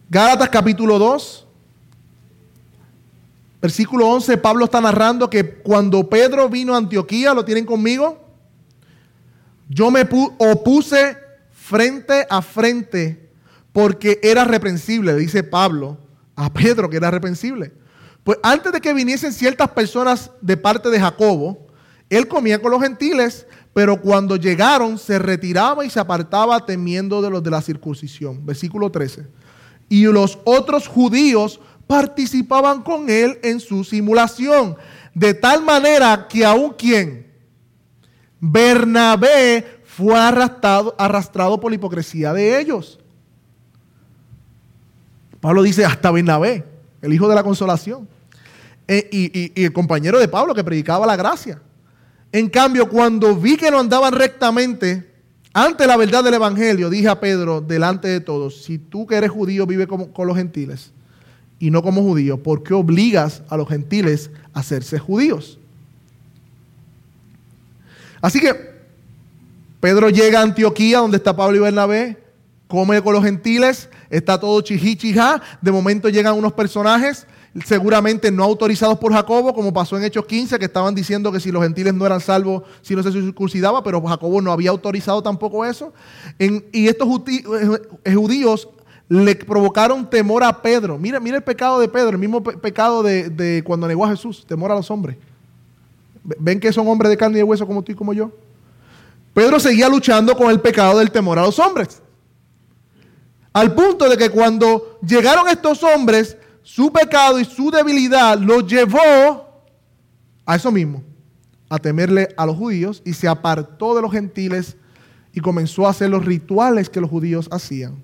Gálatas 0.10 0.50
capítulo 0.50 1.00
2, 1.00 1.48
versículo 3.62 4.08
11, 4.10 4.38
Pablo 4.38 4.66
está 4.66 4.80
narrando 4.80 5.30
que 5.30 5.56
cuando 5.56 6.08
Pedro 6.08 6.48
vino 6.50 6.74
a 6.74 6.78
Antioquía, 6.78 7.34
¿lo 7.34 7.44
tienen 7.44 7.66
conmigo? 7.66 8.22
Yo 9.68 9.90
me 9.90 10.08
opuse 10.38 11.18
frente 11.52 12.28
a 12.30 12.42
frente 12.42 13.30
porque 13.72 14.20
era 14.22 14.46
reprensible, 14.46 15.16
dice 15.16 15.44
Pablo 15.44 15.98
a 16.36 16.52
Pedro 16.54 16.90
que 16.90 16.98
era 16.98 17.10
reprensible. 17.10 17.72
Pues 18.24 18.38
antes 18.42 18.72
de 18.72 18.82
que 18.82 18.94
viniesen 18.94 19.34
ciertas 19.34 19.70
personas 19.70 20.32
de 20.42 20.56
parte 20.58 20.90
de 20.90 21.00
Jacobo, 21.00 21.68
él 22.10 22.28
comía 22.28 22.62
con 22.62 22.72
los 22.72 22.82
gentiles, 22.82 23.46
pero 23.74 24.00
cuando 24.00 24.36
llegaron 24.36 24.98
se 24.98 25.20
retiraba 25.20 25.84
y 25.84 25.90
se 25.90 26.00
apartaba 26.00 26.66
temiendo 26.66 27.22
de 27.22 27.30
los 27.30 27.44
de 27.44 27.52
la 27.52 27.62
circuncisión. 27.62 28.46
Versículo 28.46 28.90
13 28.90 29.26
y 29.94 30.06
los 30.06 30.40
otros 30.44 30.88
judíos 30.88 31.60
participaban 31.86 32.82
con 32.82 33.12
él 33.12 33.38
en 33.44 33.60
su 33.60 33.84
simulación. 33.84 34.76
De 35.14 35.36
tal 35.36 35.64
manera 35.64 36.28
que 36.28 36.44
aún 36.44 36.74
quien, 36.74 37.32
Bernabé, 38.40 39.82
fue 39.84 40.18
arrastrado, 40.20 40.96
arrastrado 40.98 41.60
por 41.60 41.72
la 41.72 41.76
hipocresía 41.76 42.34
de 42.34 42.60
ellos. 42.60 43.00
Pablo 45.40 45.62
dice 45.62 45.86
hasta 45.86 46.10
Bernabé, 46.10 46.66
el 47.00 47.14
hijo 47.14 47.28
de 47.28 47.36
la 47.36 47.44
consolación. 47.44 48.10
E, 48.88 49.08
y, 49.12 49.64
el 49.64 49.72
compañero 49.72 50.20
de 50.20 50.28
Pablo 50.28 50.54
que 50.54 50.64
predicaba 50.64 51.06
la 51.06 51.16
gracia. 51.16 51.62
En 52.32 52.50
cambio, 52.50 52.90
cuando 52.90 53.36
vi 53.36 53.56
que 53.58 53.72
no 53.72 53.80
andaban 53.80 54.14
rectamente, 54.14 55.12
ante 55.54 55.86
la 55.86 55.96
verdad 55.98 56.24
del 56.24 56.34
Evangelio, 56.34 56.90
dije 56.90 57.08
a 57.08 57.20
Pedro 57.20 57.62
delante 57.62 58.08
de 58.08 58.20
todos, 58.20 58.64
si 58.64 58.80
tú 58.80 59.06
que 59.06 59.16
eres 59.16 59.32
judío 59.32 59.66
vive 59.68 59.88
con, 59.88 60.10
los 60.26 60.36
gentiles 60.36 60.92
y 61.60 61.70
no 61.70 61.84
como 61.84 62.02
judío, 62.02 62.42
¿por 62.42 62.64
qué 62.64 62.74
obligas 62.74 63.44
a 63.50 63.56
los 63.56 63.70
gentiles 63.70 64.32
a 64.54 64.62
hacerse 64.62 64.98
judíos? 64.98 65.60
Así 68.20 68.40
que 68.40 68.74
Pedro 69.80 70.10
llega 70.10 70.40
a 70.40 70.44
Antioquía, 70.44 71.00
donde 71.00 71.18
está 71.18 71.36
Pablo 71.36 71.58
y 71.58 71.60
Bernabé, 71.60 72.18
come 72.68 73.02
con 73.02 73.14
los 73.14 73.24
gentiles, 73.24 73.90
está 74.10 74.40
todo 74.40 74.60
chijichija, 74.62 75.42
de 75.62 75.72
momento 75.72 76.10
llegan 76.10 76.36
unos 76.36 76.54
personajes 76.54 77.28
seguramente 77.66 78.32
no 78.32 78.44
autorizados 78.44 78.98
por 78.98 79.14
Jacobo, 79.14 79.54
como 79.54 79.72
pasó 79.72 79.98
en 79.98 80.04
Hechos 80.04 80.26
15, 80.26 80.58
que 80.58 80.66
estaban 80.66 80.96
diciendo 80.96 81.32
que 81.32 81.40
si 81.40 81.52
los 81.52 81.62
gentiles 81.62 81.94
no 81.94 82.06
eran 82.06 82.20
salvos, 82.20 82.64
si 82.82 82.96
no 82.96 83.04
se 83.04 83.12
circuncidaba, 83.12 83.84
pero 83.84 84.02
Jacobo 84.02 84.42
no 84.42 84.52
había 84.52 84.72
autorizado 84.72 85.22
tampoco 85.22 85.64
eso. 85.64 85.94
y 86.40 86.88
estos 86.88 87.08
eh, 87.28 88.16
judíos 88.16 88.70
le 89.08 89.36
provocaron 89.36 90.10
temor 90.10 90.44
a 90.44 90.62
Pedro. 90.62 90.98
Mira, 90.98 91.20
mira 91.20 91.38
el 91.38 91.44
pecado 91.44 91.80
de 91.80 91.88
Pedro, 91.88 92.12
el 92.12 92.18
mismo 92.18 92.42
pecado 92.42 93.04
de, 93.04 93.30
de, 93.30 93.64
cuando 93.64 93.88
negó 93.88 94.06
a 94.06 94.10
Jesús, 94.10 94.46
temor 94.48 94.72
a 94.72 94.76
los 94.76 94.90
hombres. 94.90 95.18
¿Ven 96.24 96.60
que 96.60 96.74
son 96.74 96.88
hombres 96.88 97.10
de 97.10 97.18
carne 97.18 97.36
y 97.36 97.40
de 97.40 97.44
hueso 97.44 97.68
como 97.68 97.84
tú 97.84 97.92
y 97.92 97.96
como 97.96 98.14
yo? 98.14 98.32
Pedro 99.34 99.60
seguía 99.60 99.90
luchando 99.90 100.36
con 100.36 100.50
el 100.50 100.62
pecado 100.62 101.00
del 101.00 101.12
temor 101.12 101.38
a 101.38 101.44
los 101.44 101.60
hombres. 101.60 102.02
Al 103.52 103.76
punto 103.76 104.10
de 104.10 104.18
que 104.18 104.30
cuando 104.32 104.98
llegaron 105.06 105.48
estos 105.48 105.84
hombres, 105.84 106.38
su 106.64 106.92
pecado 106.92 107.40
y 107.40 107.46
su 107.46 107.70
debilidad 107.70 108.40
lo 108.40 108.62
llevó 108.62 109.62
a 110.46 110.56
eso 110.56 110.72
mismo, 110.72 111.04
a 111.70 111.78
temerle 111.78 112.30
a 112.38 112.46
los 112.46 112.58
judíos 112.58 113.02
y 113.06 113.14
se 113.14 113.28
apartó 113.28 113.96
de 113.96 114.02
los 114.02 114.12
gentiles 114.12 114.78
y 115.34 115.42
comenzó 115.42 115.86
a 115.86 115.90
hacer 115.90 116.10
los 116.10 116.26
rituales 116.26 116.90
que 116.90 117.02
los 117.02 117.10
judíos 117.10 117.50
hacían. 117.52 118.02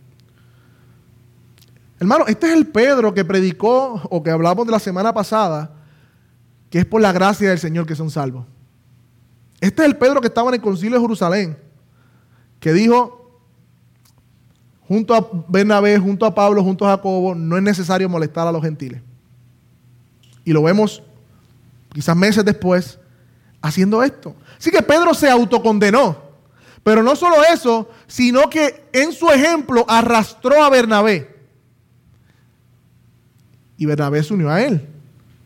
Hermano, 1.99 2.25
este 2.27 2.47
es 2.47 2.53
el 2.53 2.67
Pedro 2.67 3.13
que 3.13 3.25
predicó 3.25 4.01
o 4.09 4.23
que 4.23 4.31
hablamos 4.31 4.65
de 4.65 4.71
la 4.71 4.79
semana 4.79 5.13
pasada, 5.13 5.71
que 6.69 6.79
es 6.79 6.85
por 6.85 7.01
la 7.01 7.11
gracia 7.11 7.49
del 7.49 7.59
Señor 7.59 7.85
que 7.85 7.95
son 7.95 8.09
salvos. 8.09 8.45
Este 9.59 9.83
es 9.83 9.89
el 9.89 9.97
Pedro 9.97 10.21
que 10.21 10.27
estaba 10.27 10.49
en 10.49 10.55
el 10.55 10.61
concilio 10.61 10.95
de 10.95 11.01
Jerusalén, 11.01 11.57
que 12.59 12.73
dijo, 12.73 13.18
junto 14.89 15.13
a 15.13 15.29
Bernabé, 15.47 15.99
junto 15.99 16.25
a 16.25 16.33
Pablo, 16.33 16.63
junto 16.63 16.83
a 16.83 16.89
Jacobo, 16.89 17.35
no 17.35 17.55
es 17.55 17.61
necesario 17.61 18.09
molestar 18.09 18.47
a 18.47 18.51
los 18.51 18.63
gentiles. 18.63 19.03
Y 20.43 20.51
lo 20.51 20.63
vemos 20.63 21.03
quizás 21.93 22.17
meses 22.17 22.43
después 22.43 22.97
haciendo 23.61 24.01
esto. 24.01 24.35
Así 24.57 24.71
que 24.71 24.81
Pedro 24.81 25.13
se 25.13 25.29
autocondenó. 25.29 26.17
Pero 26.81 27.03
no 27.03 27.15
solo 27.15 27.35
eso, 27.53 27.87
sino 28.07 28.49
que 28.49 28.89
en 28.91 29.13
su 29.13 29.29
ejemplo 29.29 29.85
arrastró 29.87 30.63
a 30.63 30.71
Bernabé. 30.71 31.37
Y 33.77 33.85
Bernabé 33.85 34.23
se 34.23 34.33
unió 34.33 34.49
a 34.49 34.59
él. 34.59 34.89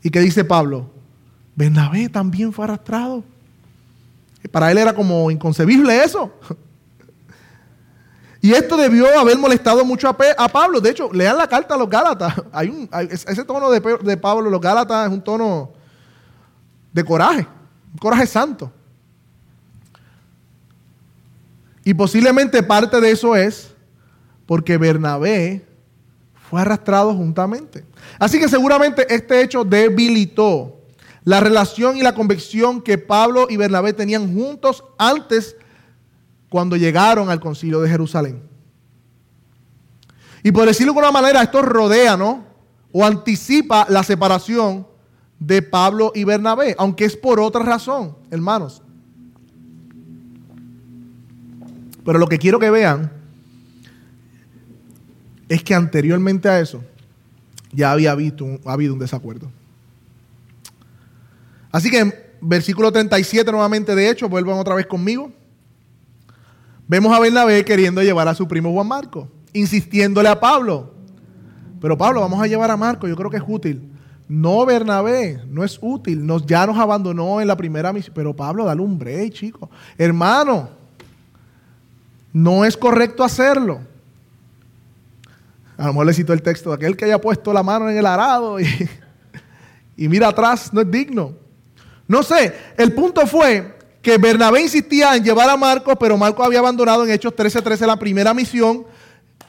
¿Y 0.02 0.10
qué 0.10 0.22
dice 0.22 0.46
Pablo? 0.46 0.90
Bernabé 1.54 2.08
también 2.08 2.54
fue 2.54 2.64
arrastrado. 2.64 3.26
Para 4.52 4.72
él 4.72 4.78
era 4.78 4.94
como 4.96 5.30
inconcebible 5.32 6.02
eso. 6.02 6.32
Y 8.44 8.52
esto 8.52 8.76
debió 8.76 9.08
haber 9.18 9.38
molestado 9.38 9.86
mucho 9.86 10.10
a, 10.10 10.50
Pablo. 10.50 10.82
De 10.82 10.90
hecho, 10.90 11.10
lean 11.14 11.38
la 11.38 11.48
carta 11.48 11.76
a 11.76 11.78
los 11.78 11.90
Gálatas. 11.90 12.34
Hay 12.52 12.68
un, 12.68 12.90
ese 13.10 13.46
tono 13.46 13.72
de, 13.72 13.80
de 13.80 14.18
Pablo, 14.18 14.50
los 14.50 14.60
Gálatas, 14.60 15.08
es 15.08 15.14
un 15.14 15.24
tono 15.24 15.72
de 16.92 17.06
coraje, 17.06 17.48
un 17.94 17.98
coraje 17.98 18.28
santo. 18.28 18.70
Y 21.86 21.94
posiblemente 21.94 22.62
parte 22.62 23.00
de 23.00 23.12
eso 23.12 23.34
es 23.34 23.74
porque 24.46 24.78
Bernabé 24.78 25.66
fue 26.50 26.60
arrastrado 26.60 27.14
juntamente. 27.14 27.86
Así 28.20 28.42
que 28.42 28.50
seguramente 28.50 29.06
este 29.16 29.42
hecho 29.42 29.64
debilitó 29.64 30.82
la 31.24 31.40
relación 31.40 31.96
y 31.96 32.02
la 32.02 32.14
convicción 32.14 32.82
que 32.82 32.98
Pablo 32.98 33.48
y 33.50 33.56
Bernabé 33.56 33.94
tenían 33.94 34.36
juntos 34.36 34.84
antes 34.98 35.56
cuando 36.54 36.78
llegaron 36.78 37.32
al 37.32 37.40
concilio 37.40 37.82
de 37.82 37.90
Jerusalén. 37.90 38.44
Y 40.44 40.52
por 40.52 40.68
decirlo 40.68 40.94
de 40.94 41.00
alguna 41.00 41.20
manera, 41.20 41.42
esto 41.42 41.64
rodea, 41.64 42.16
¿no? 42.16 42.46
O 42.92 43.04
anticipa 43.04 43.88
la 43.90 44.04
separación 44.04 44.86
de 45.40 45.64
Pablo 45.64 46.12
y 46.14 46.26
Bernabé, 46.26 46.76
aunque 46.78 47.06
es 47.06 47.18
por 47.18 47.40
otra 47.40 47.64
razón, 47.64 48.16
hermanos. 48.30 48.84
Pero 52.06 52.20
lo 52.20 52.28
que 52.28 52.38
quiero 52.38 52.60
que 52.60 52.70
vean 52.70 53.12
es 55.50 55.64
que 55.64 55.74
anteriormente 55.74 56.50
a 56.50 56.60
eso 56.60 56.84
ya 57.72 57.92
había 57.92 58.14
visto 58.14 58.60
ha 58.64 58.74
habido 58.74 58.94
un 58.94 59.00
desacuerdo. 59.00 59.52
Así 61.72 61.90
que 61.90 62.36
versículo 62.42 62.92
37 62.92 63.52
nuevamente, 63.52 63.96
de 63.96 64.08
hecho, 64.08 64.30
vuelvan 64.30 64.60
otra 64.60 64.76
vez 64.76 64.86
conmigo. 64.86 65.32
Vemos 66.88 67.16
a 67.16 67.20
Bernabé 67.20 67.64
queriendo 67.64 68.02
llevar 68.02 68.28
a 68.28 68.36
su 68.36 68.48
primo 68.48 68.72
Juan 68.72 68.88
Marco. 68.88 69.28
insistiéndole 69.54 70.30
a 70.30 70.40
Pablo. 70.40 70.94
Pero 71.80 71.98
Pablo, 71.98 72.22
vamos 72.22 72.42
a 72.42 72.48
llevar 72.48 72.72
a 72.72 72.78
Marcos, 72.78 73.10
yo 73.10 73.16
creo 73.16 73.30
que 73.30 73.38
es 73.38 73.44
útil. 73.46 73.92
No, 74.28 74.66
Bernabé, 74.66 75.42
no 75.48 75.64
es 75.64 75.78
útil. 75.82 76.26
Nos, 76.26 76.46
ya 76.46 76.66
nos 76.66 76.78
abandonó 76.78 77.42
en 77.42 77.48
la 77.48 77.58
primera 77.58 77.94
misión. 77.94 78.14
Pero 78.16 78.36
Pablo, 78.36 78.66
dale 78.66 78.82
un 78.82 78.98
break, 78.98 79.34
chico. 79.34 79.70
Hermano, 79.98 80.70
no 82.32 82.66
es 82.66 82.76
correcto 82.76 83.24
hacerlo. 83.24 83.82
A 85.78 85.88
lo 85.88 85.94
mejor 85.94 86.06
le 86.08 86.14
cito 86.14 86.34
el 86.34 86.42
texto 86.42 86.70
de 86.70 86.76
aquel 86.76 86.96
que 86.96 87.06
haya 87.06 87.20
puesto 87.20 87.52
la 87.52 87.64
mano 87.64 87.90
en 87.90 87.98
el 87.98 88.06
arado 88.06 88.60
y, 88.60 88.66
y 89.98 90.08
mira 90.08 90.30
atrás, 90.30 90.74
no 90.74 90.82
es 90.82 90.90
digno. 90.90 91.34
No 92.08 92.24
sé, 92.24 92.54
el 92.78 92.94
punto 92.94 93.28
fue 93.28 93.78
que 94.04 94.18
Bernabé 94.18 94.62
insistía 94.62 95.16
en 95.16 95.24
llevar 95.24 95.50
a 95.50 95.56
Marcos, 95.56 95.96
pero 95.98 96.18
Marcos 96.18 96.46
había 96.46 96.60
abandonado 96.60 97.06
en 97.06 97.12
Hechos 97.12 97.34
13:13 97.34 97.88
la 97.88 97.98
primera 97.98 98.34
misión. 98.34 98.86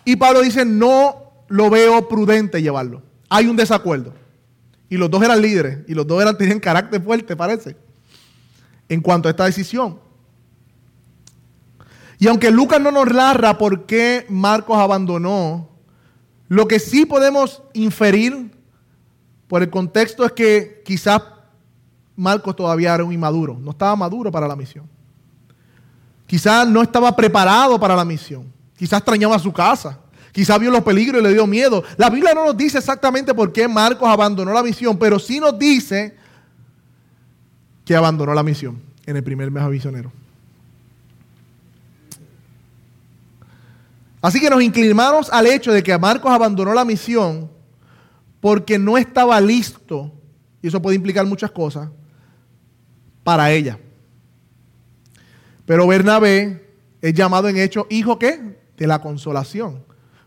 Y 0.05 0.15
Pablo 0.15 0.43
dice, 0.43 0.65
no 0.65 1.33
lo 1.49 1.69
veo 1.69 2.09
prudente 2.09 2.63
llevarlo. 2.63 3.03
Hay 3.29 3.49
un 3.49 3.57
desacuerdo. 3.57 4.15
Y 4.89 4.97
los 4.97 5.11
dos 5.11 5.23
eran 5.25 5.43
líderes, 5.43 5.81
y 5.89 5.95
los 5.95 6.07
dos 6.07 6.23
eran, 6.23 6.39
tenían 6.39 6.61
carácter 6.61 7.03
fuerte, 7.03 7.35
parece, 7.35 7.77
en 8.89 9.01
cuanto 9.01 9.29
a 9.29 9.33
esta 9.33 9.45
decisión. 9.45 9.99
Y 12.21 12.29
aunque 12.29 12.53
Lucas 12.53 12.81
no 12.81 12.93
nos 12.93 13.13
narra 13.13 13.59
por 13.59 13.87
qué 13.87 14.25
Marcos 14.29 14.79
abandonó, 14.79 15.69
lo 16.47 16.69
que 16.69 16.79
sí 16.79 17.07
podemos 17.07 17.63
inferir 17.73 18.53
por 19.49 19.63
el 19.63 19.71
contexto 19.71 20.25
es 20.25 20.31
que 20.31 20.83
quizás 20.85 21.23
Marcos 22.17 22.55
todavía 22.55 22.95
era 22.95 23.05
un 23.05 23.13
inmaduro, 23.13 23.59
no 23.61 23.73
estaba 23.73 23.97
maduro 23.97 24.31
para 24.31 24.47
la 24.47 24.57
misión. 24.57 24.89
Quizás 26.27 26.67
no 26.67 26.83
estaba 26.83 27.15
preparado 27.15 27.79
para 27.79 27.95
la 27.95 28.05
misión. 28.05 28.53
Quizás 28.77 28.99
extrañaba 28.99 29.39
su 29.39 29.53
casa. 29.53 29.99
Quizás 30.33 30.59
vio 30.59 30.71
los 30.71 30.83
peligros 30.83 31.21
y 31.21 31.25
le 31.25 31.33
dio 31.33 31.47
miedo. 31.47 31.85
La 31.97 32.11
Biblia 32.11 32.35
no 32.35 32.45
nos 32.45 32.57
dice 32.57 32.79
exactamente 32.79 33.35
por 33.35 33.53
qué 33.53 33.69
Marcos 33.69 34.09
abandonó 34.09 34.53
la 34.53 34.63
misión, 34.63 34.99
pero 34.99 35.19
sí 35.19 35.39
nos 35.39 35.57
dice 35.59 36.17
que 37.85 37.95
abandonó 37.95 38.35
la 38.35 38.43
misión 38.43 38.81
en 39.07 39.17
el 39.17 39.23
primer 39.23 39.51
mes 39.51 39.63
misionero. 39.69 40.11
Así 44.21 44.41
que 44.41 44.49
nos 44.49 44.63
inclinamos 44.63 45.31
al 45.31 45.47
hecho 45.47 45.71
de 45.71 45.83
que 45.83 45.97
Marcos 45.99 46.33
abandonó 46.33 46.73
la 46.73 46.85
misión 46.85 47.51
porque 48.41 48.79
no 48.79 48.97
estaba 48.97 49.41
listo, 49.41 50.13
y 50.63 50.69
eso 50.69 50.81
puede 50.81 50.97
implicar 50.97 51.27
muchas 51.27 51.51
cosas, 51.51 51.91
para 53.25 53.51
ella. 53.51 53.79
Pero 55.67 55.87
Bernabé 55.89 56.77
es 57.01 57.15
llamado 57.15 57.49
en 57.49 57.57
hecho 57.57 57.87
hijo 57.91 58.19
qué? 58.19 58.61
De 58.77 58.87
la 58.87 59.01
consolación 59.01 59.83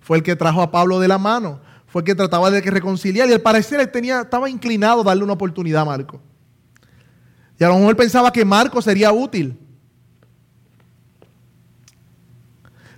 fue 0.08 0.16
el 0.16 0.24
que 0.24 0.38
trajo 0.38 0.62
a 0.62 0.72
Pablo 0.72 1.02
de 1.02 1.10
la 1.10 1.18
mano, 1.18 1.60
fue 1.86 2.00
el 2.00 2.06
que 2.06 2.16
trataba 2.16 2.50
de 2.50 2.62
que 2.62 2.72
reconciliar 2.72 3.28
y 3.28 3.34
al 3.34 3.42
parecer 3.42 3.82
él 3.82 3.92
tenía, 3.92 4.22
estaba 4.22 4.50
inclinado 4.50 5.02
a 5.02 5.04
darle 5.04 5.26
una 5.26 5.34
oportunidad 5.34 5.82
a 5.82 5.86
Marco. 5.86 6.22
Y 7.60 7.64
a 7.66 7.68
lo 7.68 7.78
mejor 7.78 7.98
pensaba 7.98 8.32
que 8.32 8.46
Marco 8.46 8.82
sería 8.82 9.12
útil. 9.12 9.60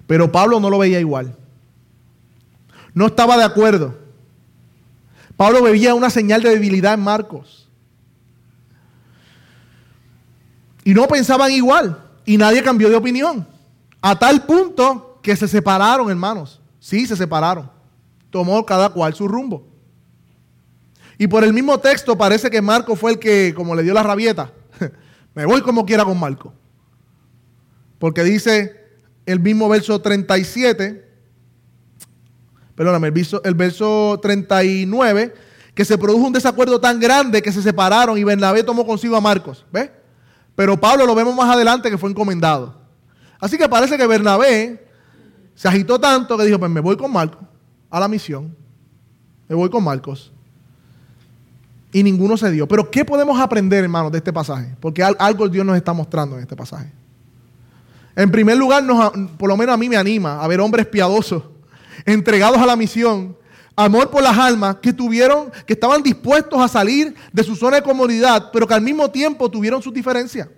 Pero 0.06 0.32
Pablo 0.32 0.60
no 0.60 0.70
lo 0.70 0.78
veía 0.78 1.00
igual. 1.00 1.36
No 2.94 3.08
estaba 3.08 3.38
de 3.38 3.44
acuerdo. 3.44 3.98
Pablo 5.36 5.64
veía 5.64 5.96
una 5.96 6.12
señal 6.12 6.44
de 6.44 6.52
debilidad 6.52 6.94
en 6.94 7.00
Marcos. 7.00 7.59
Y 10.84 10.94
no 10.94 11.08
pensaban 11.08 11.52
igual. 11.52 12.04
Y 12.26 12.38
nadie 12.38 12.64
cambió 12.64 12.90
de 12.90 12.96
opinión. 12.96 13.48
A 14.02 14.18
tal 14.18 14.46
punto 14.46 15.20
que 15.22 15.36
se 15.36 15.48
separaron, 15.48 16.10
hermanos. 16.10 16.62
Sí, 16.80 17.06
se 17.06 17.16
separaron. 17.16 17.70
Tomó 18.30 18.66
cada 18.66 18.90
cual 18.90 19.14
su 19.14 19.28
rumbo. 19.28 19.68
Y 21.18 21.28
por 21.28 21.44
el 21.44 21.54
mismo 21.54 21.78
texto 21.80 22.18
parece 22.18 22.50
que 22.50 22.62
Marco 22.62 22.96
fue 22.96 23.12
el 23.12 23.20
que, 23.20 23.54
como 23.56 23.76
le 23.76 23.84
dio 23.84 23.94
la 23.94 24.04
rabieta, 24.04 24.54
me 25.36 25.46
voy 25.46 25.62
como 25.62 25.86
quiera 25.86 26.06
con 26.06 26.18
Marco. 26.18 26.54
Porque 27.98 28.24
dice 28.24 28.80
el 29.26 29.42
mismo 29.42 29.68
verso 29.68 30.00
37, 30.00 31.06
perdóname, 32.74 33.08
el 33.08 33.14
verso, 33.14 33.44
el 33.44 33.54
verso 33.54 34.18
39, 34.22 35.34
que 35.76 35.84
se 35.84 35.98
produjo 35.98 36.26
un 36.26 36.34
desacuerdo 36.34 36.80
tan 36.80 37.00
grande 37.00 37.42
que 37.42 37.52
se 37.52 37.62
separaron 37.62 38.18
y 38.18 38.24
Bernabé 38.24 38.64
tomó 38.64 38.86
consigo 38.86 39.18
a 39.18 39.22
Marcos. 39.22 39.66
¿Ves? 39.72 39.92
Pero 40.60 40.78
Pablo 40.78 41.06
lo 41.06 41.16
vemos 41.16 41.34
más 41.34 41.50
adelante 41.50 41.90
que 41.90 41.98
fue 41.98 42.10
encomendado. 42.10 42.76
Así 43.40 43.58
que 43.58 43.70
parece 43.70 43.98
que 43.98 44.06
Bernabé 44.06 44.86
se 45.56 45.70
agitó 45.70 45.98
tanto 45.98 46.38
que 46.38 46.44
dijo, 46.44 46.60
pues 46.60 46.70
me 46.70 46.82
voy 46.82 46.98
con 46.98 47.14
Marcos 47.14 47.40
a 47.90 47.98
la 47.98 48.10
misión. 48.10 48.54
Me 49.48 49.56
voy 49.56 49.70
con 49.70 49.82
Marcos. 49.82 50.34
Y 51.94 52.04
ninguno 52.04 52.36
se 52.36 52.52
dio. 52.52 52.68
Pero 52.68 52.92
¿qué 52.92 53.06
podemos 53.06 53.40
aprender, 53.40 53.86
hermanos, 53.86 54.12
de 54.12 54.18
este 54.18 54.34
pasaje? 54.34 54.76
Porque 54.82 55.02
algo 55.02 55.48
Dios 55.48 55.66
nos 55.66 55.78
está 55.78 55.94
mostrando 55.94 56.36
en 56.36 56.42
este 56.42 56.58
pasaje. 56.58 56.92
En 58.18 58.30
primer 58.30 58.58
lugar, 58.58 58.84
por 59.38 59.48
lo 59.48 59.56
menos 59.56 59.74
a 59.74 59.78
mí 59.78 59.88
me 59.88 59.96
anima 59.96 60.44
a 60.44 60.48
ver 60.50 60.60
hombres 60.60 60.88
piadosos, 60.88 61.42
entregados 62.04 62.58
a 62.58 62.66
la 62.66 62.76
misión, 62.76 63.38
amor 63.86 64.10
por 64.10 64.22
las 64.22 64.38
almas, 64.38 64.76
que 64.82 64.92
tuvieron, 64.92 65.52
que 65.66 65.74
estaban 65.74 66.04
dispuestos 66.04 66.60
a 66.60 66.68
salir 66.68 67.16
de 67.32 67.44
su 67.44 67.56
zona 67.56 67.78
de 67.78 67.84
comodidad, 67.84 68.50
pero 68.52 68.68
que 68.68 68.74
al 68.74 68.82
mismo 68.82 69.10
tiempo 69.10 69.50
tuvieron 69.50 69.82
sus 69.82 69.94
diferencias. 69.94 70.50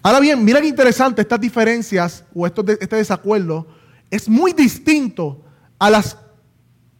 Ahora 0.00 0.20
bien, 0.20 0.44
mira 0.44 0.60
qué 0.60 0.68
interesante 0.68 1.20
estas 1.20 1.40
diferencias 1.40 2.24
o 2.32 2.46
este 2.46 2.96
desacuerdo 2.96 3.66
es 4.10 4.28
muy 4.28 4.52
distinto 4.52 5.44
a 5.78 5.90
los 5.90 6.16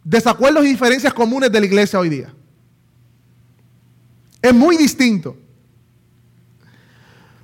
desacuerdos 0.03 0.65
y 0.65 0.69
diferencias 0.69 1.13
comunes 1.13 1.51
de 1.51 1.59
la 1.61 1.65
iglesia 1.65 1.97
hoy 1.97 2.09
día. 2.09 2.33
Es 4.41 4.53
muy 4.53 4.75
distinto. 4.75 5.37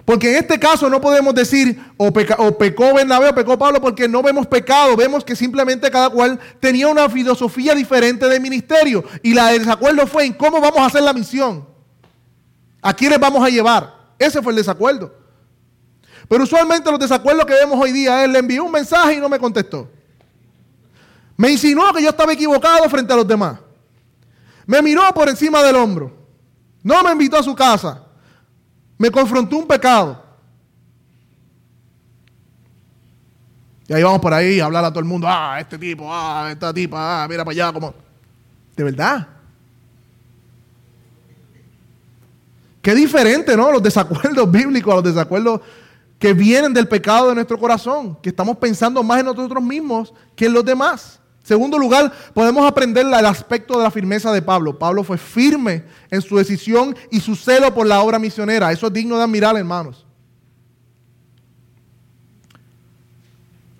Porque 0.07 0.29
en 0.29 0.37
este 0.37 0.57
caso 0.57 0.89
no 0.89 1.01
podemos 1.01 1.35
decir 1.35 1.77
o, 1.97 2.07
o, 2.07 2.57
pecó 2.57 2.93
Bernabé 2.93 3.27
o 3.27 3.35
pecó 3.35 3.59
Pablo 3.59 3.81
porque 3.81 4.07
no 4.07 4.23
vemos 4.23 4.47
pecado, 4.47 4.95
vemos 4.95 5.21
que 5.21 5.35
simplemente 5.35 5.91
cada 5.91 6.09
cual 6.09 6.39
tenía 6.61 6.87
una 6.87 7.09
filosofía 7.09 7.75
diferente 7.75 8.25
de 8.29 8.39
ministerio 8.39 9.03
y 9.21 9.33
la 9.33 9.47
desacuerdo 9.47 10.07
fue 10.07 10.23
en 10.23 10.31
cómo 10.31 10.61
vamos 10.61 10.79
a 10.79 10.85
hacer 10.85 11.03
la 11.03 11.11
misión, 11.11 11.67
a 12.81 12.93
quiénes 12.93 13.19
vamos 13.19 13.43
a 13.43 13.49
llevar. 13.49 13.93
Ese 14.17 14.41
fue 14.41 14.53
el 14.53 14.55
desacuerdo. 14.55 15.13
Pero 16.29 16.45
usualmente 16.45 16.89
los 16.89 17.01
desacuerdos 17.01 17.45
que 17.45 17.55
vemos 17.55 17.77
hoy 17.77 17.91
día 17.91 18.23
es, 18.23 18.29
le 18.29 18.39
envió 18.39 18.63
un 18.63 18.71
mensaje 18.71 19.15
y 19.15 19.19
no 19.19 19.27
me 19.27 19.37
contestó. 19.37 19.91
Me 21.35 21.51
insinuó 21.51 21.91
que 21.91 22.01
yo 22.01 22.11
estaba 22.11 22.31
equivocado 22.31 22.89
frente 22.89 23.11
a 23.11 23.17
los 23.17 23.27
demás. 23.27 23.59
Me 24.65 24.81
miró 24.81 25.01
por 25.13 25.27
encima 25.27 25.61
del 25.63 25.75
hombro. 25.75 26.15
No 26.81 27.03
me 27.03 27.11
invitó 27.11 27.39
a 27.39 27.43
su 27.43 27.53
casa. 27.53 28.06
Me 28.97 29.11
confrontó 29.11 29.57
un 29.57 29.67
pecado. 29.67 30.23
Y 33.87 33.93
ahí 33.93 34.03
vamos 34.03 34.19
por 34.19 34.33
ahí 34.33 34.59
a 34.59 34.65
hablar 34.65 34.83
a 34.83 34.89
todo 34.89 34.99
el 34.99 35.05
mundo. 35.05 35.27
Ah, 35.29 35.57
este 35.59 35.77
tipo, 35.77 36.11
ah, 36.11 36.49
esta 36.51 36.73
tipa, 36.73 37.23
ah, 37.23 37.27
mira 37.27 37.45
para 37.45 37.53
allá. 37.53 37.71
Como... 37.71 37.93
De 38.75 38.83
verdad. 38.83 39.27
Qué 42.81 42.95
diferente, 42.95 43.55
¿no? 43.55 43.71
Los 43.71 43.83
desacuerdos 43.83 44.51
bíblicos 44.51 44.91
a 44.91 44.95
los 44.95 45.03
desacuerdos 45.03 45.61
que 46.19 46.33
vienen 46.33 46.73
del 46.73 46.87
pecado 46.87 47.29
de 47.29 47.35
nuestro 47.35 47.57
corazón, 47.59 48.17
que 48.21 48.29
estamos 48.29 48.57
pensando 48.57 49.03
más 49.03 49.19
en 49.19 49.27
nosotros 49.27 49.63
mismos 49.63 50.13
que 50.35 50.45
en 50.45 50.53
los 50.53 50.65
demás. 50.65 51.19
Segundo 51.47 51.77
lugar, 51.77 52.11
podemos 52.33 52.67
aprender 52.67 53.05
el 53.05 53.25
aspecto 53.25 53.77
de 53.77 53.83
la 53.85 53.89
firmeza 53.89 54.33
de 54.33 54.41
Pablo. 54.41 54.77
Pablo 54.77 55.01
fue 55.05 55.17
firme 55.17 55.85
en 56.11 56.21
su 56.21 56.35
decisión 56.35 56.93
y 57.09 57.21
su 57.21 57.37
celo 57.37 57.73
por 57.73 57.87
la 57.87 58.01
obra 58.01 58.19
misionera. 58.19 58.69
Eso 58.69 58.87
es 58.87 58.91
digno 58.91 59.15
de 59.15 59.23
admirar, 59.23 59.55
hermanos. 59.55 60.05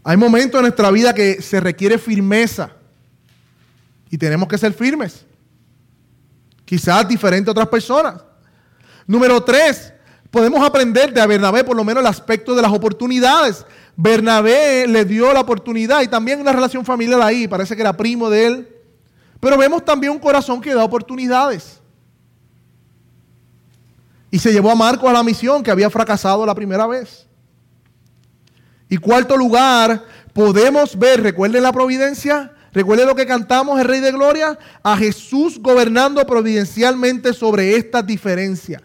Hay 0.01 0.15
momentos 0.15 0.57
en 0.59 0.61
nuestra 0.61 0.89
vida 0.91 1.13
que 1.13 1.41
se 1.41 1.59
requiere 1.59 1.97
firmeza 1.97 2.71
y 4.09 4.17
tenemos 4.17 4.47
que 4.47 4.57
ser 4.57 4.71
firmes. 4.71 5.25
Quizás 6.63 7.05
diferente 7.05 7.49
a 7.49 7.51
otras 7.51 7.67
personas. 7.67 8.23
Número 9.05 9.43
tres, 9.43 9.91
podemos 10.31 10.65
aprender 10.65 11.13
de 11.13 11.27
Bernabé 11.27 11.65
por 11.65 11.75
lo 11.75 11.83
menos 11.83 11.99
el 11.99 12.07
aspecto 12.07 12.55
de 12.55 12.61
las 12.61 12.71
oportunidades. 12.71 13.65
Bernabé 13.99 14.85
le 14.87 15.05
dio 15.05 15.33
la 15.33 15.41
oportunidad 15.41 16.03
y 16.03 16.07
también 16.07 16.39
una 16.39 16.53
relación 16.53 16.85
familiar 16.85 17.19
ahí, 17.19 17.47
parece 17.47 17.75
que 17.75 17.81
era 17.81 17.97
primo 17.97 18.29
de 18.29 18.45
él. 18.45 18.75
Pero 19.39 19.57
vemos 19.57 19.83
también 19.83 20.13
un 20.13 20.19
corazón 20.19 20.61
que 20.61 20.73
da 20.73 20.83
oportunidades. 20.83 21.81
Y 24.29 24.37
se 24.37 24.53
llevó 24.53 24.69
a 24.69 24.75
Marcos 24.75 25.09
a 25.09 25.13
la 25.13 25.23
misión 25.23 25.63
que 25.63 25.71
había 25.71 25.89
fracasado 25.89 26.45
la 26.45 26.53
primera 26.53 26.85
vez. 26.85 27.27
Y 28.87 28.97
cuarto 28.97 29.35
lugar, 29.35 30.05
podemos 30.31 30.97
ver, 30.97 31.23
recuerden 31.23 31.63
la 31.63 31.73
providencia, 31.73 32.53
recuerden 32.73 33.07
lo 33.07 33.15
que 33.15 33.25
cantamos, 33.25 33.79
el 33.79 33.87
Rey 33.87 33.99
de 33.99 34.11
Gloria, 34.11 34.59
a 34.83 34.95
Jesús 34.95 35.59
gobernando 35.59 36.23
providencialmente 36.27 37.33
sobre 37.33 37.75
estas 37.75 38.05
diferencias. 38.05 38.83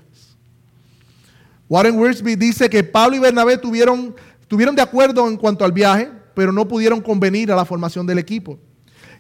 Warren 1.69 1.99
Wiersbe 1.99 2.37
dice 2.37 2.69
que 2.69 2.85
Pablo 2.85 3.17
y 3.17 3.21
Bernabé 3.21 3.57
tuvieron, 3.57 4.15
estuvieron 4.53 4.77
de 4.77 4.83
acuerdo 4.83 5.27
en 5.29 5.39
cuanto 5.39 5.65
al 5.65 5.73
viaje, 5.73 6.13
pero 6.35 6.53
no 6.53 6.69
pudieron 6.69 7.01
convenir 7.01 7.51
a 7.51 7.57
la 7.57 7.65
formación 7.65 8.07
del 8.07 8.19
equipo. 8.19 8.59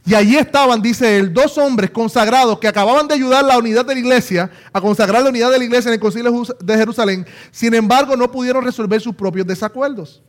Y 0.04 0.14
allí 0.14 0.36
estaban, 0.36 0.82
dice 0.82 1.16
él, 1.16 1.32
dos 1.32 1.56
hombres 1.56 1.90
consagrados 1.90 2.58
que 2.58 2.68
acababan 2.68 3.08
de 3.08 3.14
ayudar 3.14 3.42
a 3.42 3.48
la 3.48 3.56
unidad 3.56 3.86
de 3.86 3.94
la 3.94 4.00
iglesia, 4.00 4.50
a 4.74 4.78
consagrar 4.78 5.22
la 5.22 5.30
unidad 5.30 5.50
de 5.50 5.56
la 5.56 5.64
iglesia 5.64 5.88
en 5.88 5.94
el 5.94 6.00
concilio 6.00 6.44
de 6.62 6.76
Jerusalén. 6.76 7.24
Sin 7.50 7.72
embargo, 7.72 8.14
no 8.14 8.30
pudieron 8.30 8.62
resolver 8.62 9.00
sus 9.00 9.14
propios 9.14 9.46
desacuerdos. 9.46 10.22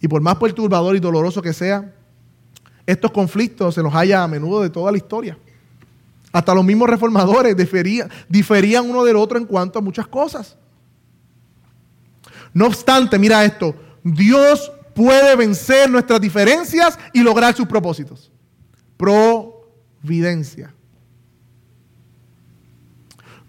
Y 0.00 0.08
por 0.08 0.22
más 0.22 0.36
perturbador 0.36 0.96
y 0.96 1.00
doloroso 1.00 1.42
que 1.42 1.52
sea, 1.52 1.94
estos 2.86 3.10
conflictos 3.10 3.74
se 3.74 3.82
los 3.82 3.92
halla 3.92 4.22
a 4.22 4.28
menudo 4.28 4.62
de 4.62 4.70
toda 4.70 4.90
la 4.90 4.96
historia. 4.96 5.36
Hasta 6.32 6.54
los 6.54 6.64
mismos 6.64 6.88
reformadores 6.88 7.54
diferían, 7.58 8.08
diferían 8.26 8.88
uno 8.88 9.04
del 9.04 9.16
otro 9.16 9.36
en 9.36 9.44
cuanto 9.44 9.78
a 9.78 9.82
muchas 9.82 10.06
cosas. 10.06 10.56
No 12.52 12.66
obstante, 12.66 13.18
mira 13.18 13.44
esto, 13.44 13.74
Dios 14.02 14.72
puede 14.94 15.36
vencer 15.36 15.90
nuestras 15.90 16.20
diferencias 16.20 16.98
y 17.12 17.22
lograr 17.22 17.54
sus 17.54 17.66
propósitos. 17.66 18.30
Providencia. 18.96 20.74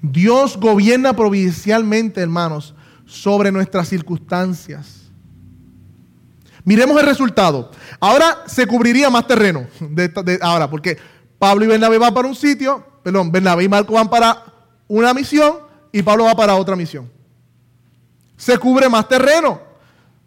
Dios 0.02 0.58
gobierna 0.58 1.14
providencialmente, 1.14 2.22
hermanos, 2.22 2.74
sobre 3.06 3.52
nuestras 3.52 3.88
circunstancias. 3.88 5.02
Miremos 6.64 7.00
el 7.00 7.06
resultado. 7.06 7.72
Ahora 8.00 8.44
se 8.48 8.66
cubriría 8.66 9.10
más 9.10 9.28
terreno. 9.28 9.68
Ahora, 10.42 10.70
porque 10.70 10.98
Pablo 11.38 11.66
y 11.66 11.68
Bernabé 11.68 11.98
van 11.98 12.14
para 12.14 12.28
un 12.28 12.36
sitio, 12.36 12.86
perdón, 13.04 13.32
Bernabé 13.32 13.64
y 13.64 13.70
Marco 13.70 13.94
van 13.94 14.10
para 14.10 14.44
una 14.88 15.14
misión 15.14 15.56
y 15.92 16.02
Pablo 16.02 16.26
va 16.26 16.36
para 16.36 16.56
otra 16.56 16.76
misión. 16.76 17.10
Se 18.42 18.58
cubre 18.58 18.90
más 18.90 19.08
terreno. 19.08 19.62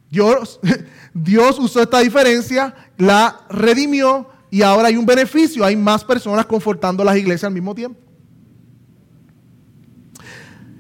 Dios, 0.09 0.61
Dios 1.13 1.59
usó 1.59 1.83
esta 1.83 1.99
diferencia, 1.99 2.73
la 2.97 3.41
redimió 3.51 4.29
y 4.53 4.63
ahora 4.63 4.87
hay 4.87 4.97
un 4.97 5.05
beneficio. 5.05 5.65
Hay 5.65 5.75
más 5.75 6.05
personas 6.05 6.47
confortando 6.47 7.03
las 7.03 7.17
iglesias 7.17 7.43
al 7.43 7.55
mismo 7.55 7.75
tiempo. 7.75 7.99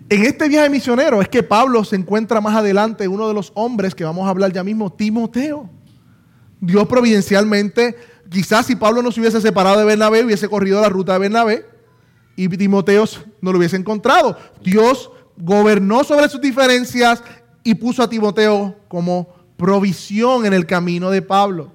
En 0.08 0.24
este 0.24 0.48
viaje 0.48 0.70
misionero 0.70 1.20
es 1.20 1.28
que 1.28 1.42
Pablo 1.42 1.82
se 1.82 1.96
encuentra 1.96 2.40
más 2.40 2.54
adelante 2.54 3.08
uno 3.08 3.26
de 3.26 3.34
los 3.34 3.50
hombres 3.56 3.96
que 3.96 4.04
vamos 4.04 4.28
a 4.28 4.30
hablar 4.30 4.52
ya 4.52 4.62
mismo, 4.62 4.92
Timoteo. 4.92 5.68
Dios 6.60 6.86
providencialmente, 6.86 7.96
quizás 8.30 8.66
si 8.66 8.76
Pablo 8.76 9.02
no 9.02 9.10
se 9.10 9.18
hubiese 9.18 9.40
separado 9.40 9.80
de 9.80 9.84
Bernabé, 9.84 10.24
hubiese 10.24 10.48
corrido 10.48 10.80
la 10.80 10.88
ruta 10.88 11.14
de 11.14 11.18
Bernabé 11.18 11.66
y 12.36 12.48
Timoteo 12.48 13.06
no 13.40 13.50
lo 13.50 13.58
hubiese 13.58 13.74
encontrado. 13.74 14.38
Dios 14.62 15.10
gobernó 15.36 16.04
sobre 16.04 16.28
sus 16.28 16.40
diferencias 16.40 17.22
y 17.62 17.74
puso 17.74 18.02
a 18.02 18.08
Timoteo 18.08 18.76
como 18.88 19.28
provisión 19.56 20.46
en 20.46 20.52
el 20.52 20.66
camino 20.66 21.10
de 21.10 21.22
Pablo. 21.22 21.72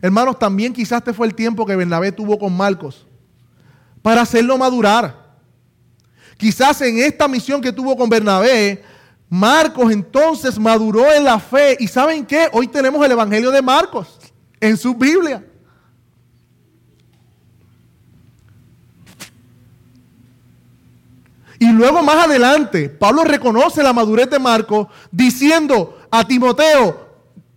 Hermanos, 0.00 0.38
también 0.38 0.72
quizás 0.72 0.98
este 0.98 1.12
fue 1.12 1.26
el 1.26 1.34
tiempo 1.34 1.66
que 1.66 1.76
Bernabé 1.76 2.12
tuvo 2.12 2.38
con 2.38 2.56
Marcos 2.56 3.06
para 4.02 4.22
hacerlo 4.22 4.56
madurar. 4.56 5.28
Quizás 6.36 6.80
en 6.82 6.98
esta 6.98 7.26
misión 7.26 7.60
que 7.60 7.72
tuvo 7.72 7.96
con 7.96 8.08
Bernabé, 8.08 8.82
Marcos 9.28 9.90
entonces 9.92 10.58
maduró 10.58 11.12
en 11.12 11.24
la 11.24 11.38
fe. 11.40 11.76
¿Y 11.80 11.88
saben 11.88 12.24
qué? 12.24 12.48
Hoy 12.52 12.68
tenemos 12.68 13.04
el 13.04 13.12
Evangelio 13.12 13.50
de 13.50 13.60
Marcos 13.60 14.18
en 14.60 14.76
su 14.76 14.94
Biblia. 14.94 15.44
Y 21.58 21.72
luego 21.72 22.02
más 22.02 22.26
adelante, 22.26 22.88
Pablo 22.88 23.24
reconoce 23.24 23.82
la 23.82 23.92
madurez 23.92 24.30
de 24.30 24.38
Marcos 24.38 24.86
diciendo 25.10 25.98
a 26.10 26.26
Timoteo, 26.26 27.08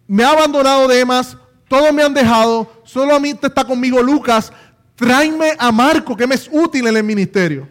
me 0.08 0.24
ha 0.24 0.32
abandonado 0.32 0.88
Demas, 0.88 1.38
todos 1.68 1.94
me 1.94 2.04
han 2.04 2.14
dejado, 2.14 2.70
solamente 2.84 3.48
está 3.48 3.64
conmigo 3.64 4.02
Lucas, 4.02 4.52
tráeme 4.96 5.54
a 5.58 5.72
Marco 5.72 6.18
que 6.18 6.28
me 6.28 6.36
es 6.36 6.50
útil 6.52 6.88
en 6.88 6.98
el 6.98 7.04
ministerio. 7.04 7.68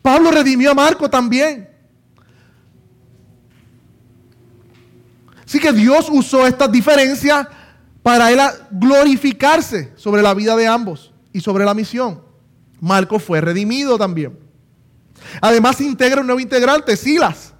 Pablo 0.00 0.30
redimió 0.30 0.70
a 0.70 0.74
Marco 0.74 1.08
también. 1.08 1.68
Así 5.46 5.58
que 5.58 5.72
Dios 5.72 6.08
usó 6.10 6.46
estas 6.46 6.72
diferencias 6.72 7.46
para 8.02 8.32
él 8.32 8.40
glorificarse 8.70 9.92
sobre 9.96 10.20
la 10.20 10.34
vida 10.34 10.56
de 10.56 10.66
ambos 10.66 11.12
y 11.32 11.40
sobre 11.40 11.64
la 11.64 11.74
misión. 11.74 12.22
Marco 12.80 13.18
fue 13.18 13.40
redimido 13.40 13.96
también. 13.96 14.43
Además 15.40 15.80
integra 15.80 16.20
un 16.20 16.26
nuevo 16.26 16.40
integrante, 16.40 16.96
Silas. 16.96 17.52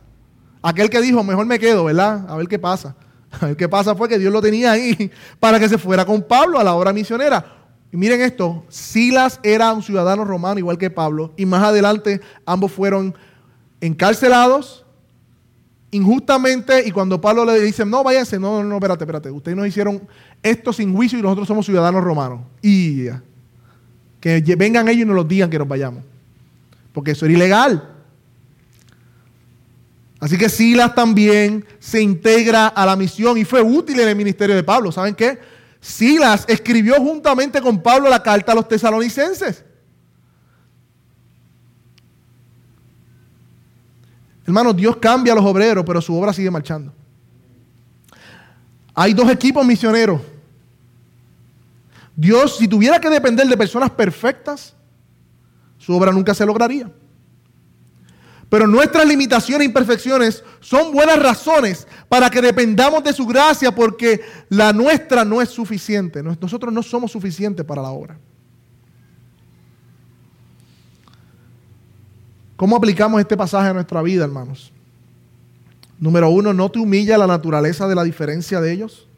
Aquel 0.63 0.89
que 0.89 1.01
dijo, 1.01 1.23
mejor 1.23 1.47
me 1.47 1.59
quedo, 1.59 1.85
¿verdad? 1.85 2.25
A 2.29 2.37
ver 2.37 2.49
qué 2.49 2.59
pasa. 2.59 2.97
A 3.41 3.47
ver 3.47 3.57
qué 3.57 3.69
pasa 3.69 3.95
fue 3.95 4.09
que 4.09 4.19
Dios 4.19 4.33
lo 4.33 4.41
tenía 4.41 4.73
ahí 4.73 5.11
para 5.41 5.59
que 5.59 5.69
se 5.69 5.77
fuera 5.77 6.05
con 6.05 6.23
Pablo 6.23 6.59
a 6.59 6.65
la 6.65 6.75
obra 6.75 6.93
misionera. 6.93 7.45
Y 7.93 7.97
miren 7.97 8.21
esto, 8.21 8.65
Silas 8.69 9.41
era 9.43 9.73
un 9.73 9.83
ciudadano 9.83 10.25
romano 10.25 10.59
igual 10.59 10.79
que 10.79 10.91
Pablo, 10.91 11.33
y 11.37 11.47
más 11.47 11.63
adelante 11.63 12.21
ambos 12.45 12.73
fueron 12.73 13.15
encarcelados 13.81 14.85
injustamente, 15.93 16.83
y 16.85 16.91
cuando 16.91 17.21
Pablo 17.21 17.45
le 17.45 17.61
dice, 17.61 17.87
no, 17.87 18.03
váyanse, 18.03 18.41
no, 18.41 18.63
no, 18.63 18.69
no, 18.69 18.75
espérate, 18.77 19.05
espérate, 19.05 19.31
ustedes 19.31 19.57
nos 19.57 19.69
hicieron 19.69 20.03
esto 20.43 20.73
sin 20.73 20.93
juicio 20.93 21.21
y 21.21 21.23
nosotros 21.23 21.47
somos 21.47 21.67
ciudadanos 21.67 22.03
romanos. 22.03 22.41
Y 22.61 23.07
que 24.19 24.43
vengan 24.59 24.89
ellos 24.89 25.03
y 25.03 25.05
nos 25.05 25.15
lo 25.15 25.23
digan 25.23 25.51
que 25.51 25.59
nos 25.59 25.69
vayamos, 25.69 26.03
porque 26.95 27.11
eso 27.11 27.27
era 27.27 27.35
ilegal. 27.35 27.91
Así 30.21 30.39
que 30.39 30.49
Silas 30.49 30.95
también 30.95 31.67
se 31.81 32.01
integra 32.01 32.69
a 32.69 32.87
la 32.87 32.97
misión 32.97 33.37
y 33.37 33.45
fue 33.45 33.61
útil 33.61 34.01
en 34.01 34.09
el 34.09 34.17
ministerio 34.17 34.57
de 34.57 34.63
Pablo. 34.63 34.91
¿Saben 34.91 35.15
qué? 35.15 35.39
Silas 35.81 36.47
escribió 36.49 36.95
juntamente 36.95 37.61
con 37.61 37.83
Pablo 37.83 38.09
la 38.09 38.23
carta 38.23 38.53
a 38.53 38.55
los 38.55 38.67
tesalonicenses. 38.67 39.65
Hermanos, 44.47 44.77
Dios 44.77 44.97
cambia 44.97 45.33
a 45.33 45.37
los 45.37 45.45
obreros, 45.45 45.85
pero 45.85 46.01
su 46.01 46.17
obra 46.17 46.33
sigue 46.33 46.51
marchando. 46.51 46.93
Hay 48.95 49.13
dos 49.13 49.29
equipos 49.31 49.67
misioneros. 49.67 50.21
Dios, 52.15 52.57
si 52.57 52.69
tuviera 52.69 53.01
que 53.01 53.11
depender 53.11 53.47
de 53.47 53.57
personas 53.57 53.91
perfectas, 53.91 54.75
su 55.79 55.95
obra 55.95 56.13
nunca 56.13 56.35
se 56.35 56.47
lograría. 56.47 56.91
Pero 58.49 58.67
nuestras 58.67 59.07
limitaciones 59.07 59.63
e 59.63 59.69
imperfecciones 59.69 60.45
son 60.61 60.93
buenas 60.93 61.21
razones 61.21 61.89
para 62.09 62.31
que 62.31 62.41
dependamos 62.41 63.03
de 63.03 63.13
su 63.13 63.27
gracia 63.27 63.75
porque 63.75 64.21
la 64.49 64.73
nuestra 64.73 65.25
no 65.25 65.43
es 65.43 65.49
suficiente. 65.49 66.23
Nosotros 66.23 66.73
no 66.73 66.83
somos 66.83 67.11
suficientes 67.11 67.67
para 67.67 67.83
la 67.83 67.91
obra. 67.91 68.17
¿Cómo 72.57 72.77
aplicamos 72.77 73.21
este 73.21 73.37
pasaje 73.37 73.71
a 73.71 73.75
nuestra 73.75 74.01
vida, 74.03 74.25
hermanos? 74.25 74.73
Número 75.99 76.29
uno, 76.29 76.53
¿no 76.53 76.71
te 76.71 76.79
humilla 76.79 77.19
la 77.19 77.27
naturaleza 77.27 77.89
de 77.89 77.95
la 77.95 78.05
diferencia 78.05 78.61
de 78.61 78.73
ellos? 78.73 79.09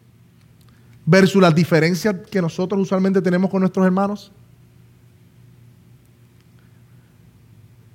Versus 1.05 1.43
las 1.43 1.55
diferencias 1.55 2.17
que 2.31 2.41
nosotros 2.41 2.81
usualmente 2.81 3.21
tenemos 3.21 3.51
con 3.51 3.61
nuestros 3.61 3.85
hermanos. 3.85 4.33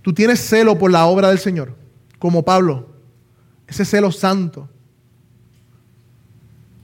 Tú 0.01 0.13
tienes 0.13 0.39
celo 0.39 0.77
por 0.77 0.91
la 0.91 1.05
obra 1.05 1.29
del 1.29 1.39
Señor, 1.39 1.75
como 2.19 2.43
Pablo, 2.43 2.89
ese 3.67 3.85
celo 3.85 4.11
santo, 4.11 4.67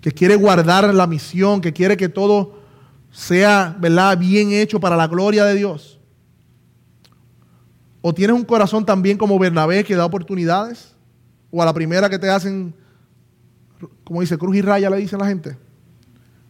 que 0.01 0.11
quiere 0.11 0.35
guardar 0.35 0.93
la 0.93 1.07
misión, 1.07 1.59
que 1.59 1.73
quiere 1.73 1.97
que 1.97 2.09
todo 2.09 2.59
sea, 3.11 3.75
¿verdad?, 3.79 4.17
bien 4.17 4.51
hecho 4.51 4.79
para 4.79 4.95
la 4.95 5.07
gloria 5.07 5.43
de 5.45 5.55
Dios. 5.55 5.99
O 8.01 8.13
tienes 8.13 8.35
un 8.35 8.45
corazón 8.45 8.85
también 8.85 9.17
como 9.17 9.39
Bernabé 9.39 9.83
que 9.83 9.95
da 9.95 10.05
oportunidades, 10.05 10.95
o 11.49 11.61
a 11.61 11.65
la 11.65 11.73
primera 11.73 12.09
que 12.09 12.19
te 12.19 12.29
hacen, 12.29 12.73
como 14.03 14.21
dice, 14.21 14.37
cruz 14.37 14.55
y 14.55 14.61
raya 14.61 14.89
le 14.89 14.97
dicen 14.97 15.19
la 15.19 15.27
gente, 15.27 15.57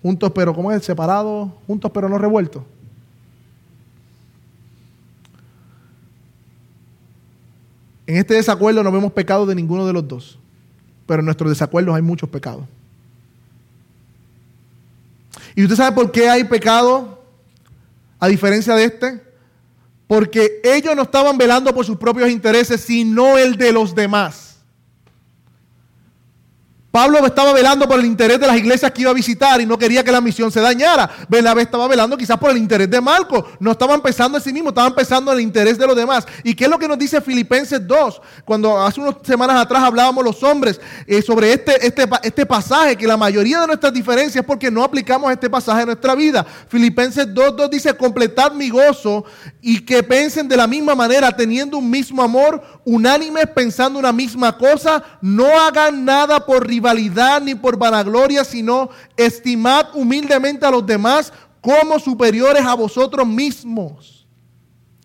juntos 0.01 0.31
pero, 0.35 0.53
¿cómo 0.53 0.71
es? 0.71 0.83
Separados, 0.83 1.49
juntos 1.65 1.89
pero 1.93 2.09
no 2.09 2.17
revueltos. 2.17 2.63
En 8.07 8.15
este 8.15 8.33
desacuerdo 8.35 8.81
no 8.83 8.91
vemos 8.91 9.11
pecado 9.11 9.45
de 9.45 9.53
ninguno 9.53 9.85
de 9.85 9.91
los 9.93 10.07
dos, 10.07 10.39
pero 11.05 11.19
en 11.19 11.25
nuestros 11.25 11.49
desacuerdos 11.49 11.93
hay 11.93 12.01
muchos 12.01 12.29
pecados. 12.29 12.63
¿Y 15.53 15.63
usted 15.63 15.75
sabe 15.75 15.95
por 15.95 16.11
qué 16.11 16.29
hay 16.29 16.45
pecado 16.45 17.21
a 18.19 18.27
diferencia 18.27 18.75
de 18.75 18.85
este? 18.85 19.21
Porque 20.07 20.61
ellos 20.63 20.95
no 20.95 21.01
estaban 21.01 21.37
velando 21.37 21.73
por 21.75 21.85
sus 21.85 21.97
propios 21.97 22.29
intereses, 22.29 22.79
sino 22.79 23.37
el 23.37 23.57
de 23.57 23.73
los 23.73 23.93
demás. 23.93 24.46
Pablo 26.97 27.23
estaba 27.27 27.53
velando 27.53 27.87
por 27.87 27.99
el 27.99 28.07
interés 28.07 28.39
de 28.39 28.47
las 28.47 28.57
iglesias 28.57 28.91
que 28.91 29.03
iba 29.03 29.11
a 29.11 29.13
visitar 29.13 29.61
y 29.61 29.67
no 29.67 29.77
quería 29.77 30.03
que 30.03 30.11
la 30.11 30.19
misión 30.19 30.51
se 30.51 30.59
dañara. 30.59 31.07
Bernabé 31.29 31.61
estaba 31.61 31.87
velando 31.87 32.17
quizás 32.17 32.39
por 32.39 32.49
el 32.49 32.57
interés 32.57 32.89
de 32.89 32.99
Marco. 32.99 33.51
No 33.59 33.73
estaban 33.73 34.01
pensando 34.01 34.39
en 34.39 34.43
sí 34.43 34.51
mismo, 34.51 34.69
estaban 34.69 34.95
pensando 34.95 35.31
en 35.31 35.37
el 35.37 35.43
interés 35.43 35.77
de 35.77 35.85
los 35.85 35.95
demás. 35.95 36.25
¿Y 36.43 36.55
qué 36.55 36.63
es 36.63 36.69
lo 36.71 36.79
que 36.79 36.87
nos 36.87 36.97
dice 36.97 37.21
Filipenses 37.21 37.85
2? 37.85 38.19
Cuando 38.43 38.83
hace 38.83 38.99
unas 38.99 39.13
semanas 39.21 39.61
atrás 39.61 39.83
hablábamos 39.83 40.23
los 40.23 40.41
hombres 40.41 40.81
eh, 41.05 41.21
sobre 41.21 41.53
este, 41.53 41.85
este, 41.85 42.09
este 42.23 42.47
pasaje, 42.47 42.95
que 42.95 43.05
la 43.05 43.15
mayoría 43.15 43.61
de 43.61 43.67
nuestras 43.67 43.93
diferencias 43.93 44.37
es 44.37 44.43
porque 44.43 44.71
no 44.71 44.83
aplicamos 44.83 45.31
este 45.31 45.51
pasaje 45.51 45.81
en 45.81 45.89
nuestra 45.89 46.15
vida. 46.15 46.43
Filipenses 46.67 47.27
2.2 47.27 47.69
dice, 47.69 47.93
completad 47.93 48.53
mi 48.53 48.71
gozo 48.71 49.23
y 49.61 49.85
que 49.85 50.01
piensen 50.01 50.47
de 50.47 50.57
la 50.57 50.65
misma 50.65 50.95
manera, 50.95 51.31
teniendo 51.31 51.77
un 51.77 51.91
mismo 51.91 52.23
amor, 52.23 52.59
unánimes, 52.85 53.45
pensando 53.53 53.99
una 53.99 54.11
misma 54.11 54.57
cosa, 54.57 55.03
no 55.21 55.59
hagan 55.59 56.03
nada 56.03 56.43
por 56.43 56.65
ni 56.93 57.55
por 57.55 57.77
vanagloria, 57.77 58.43
sino 58.43 58.89
estimad 59.15 59.95
humildemente 59.95 60.65
a 60.65 60.71
los 60.71 60.85
demás 60.85 61.31
como 61.61 61.99
superiores 61.99 62.65
a 62.65 62.73
vosotros 62.73 63.27
mismos. 63.27 64.25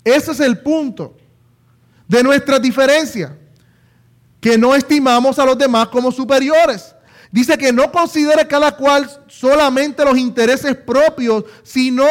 Ese 0.04 0.32
es 0.32 0.40
el 0.40 0.58
punto 0.58 1.16
de 2.08 2.22
nuestra 2.22 2.58
diferencia, 2.58 3.36
que 4.40 4.58
no 4.58 4.74
estimamos 4.74 5.38
a 5.38 5.46
los 5.46 5.56
demás 5.56 5.88
como 5.88 6.10
superiores. 6.10 6.94
Dice 7.30 7.56
que 7.56 7.72
no 7.72 7.90
considere 7.90 8.46
cada 8.46 8.76
cual 8.76 9.08
solamente 9.26 10.04
los 10.04 10.18
intereses 10.18 10.76
propios, 10.76 11.44
sino 11.62 12.04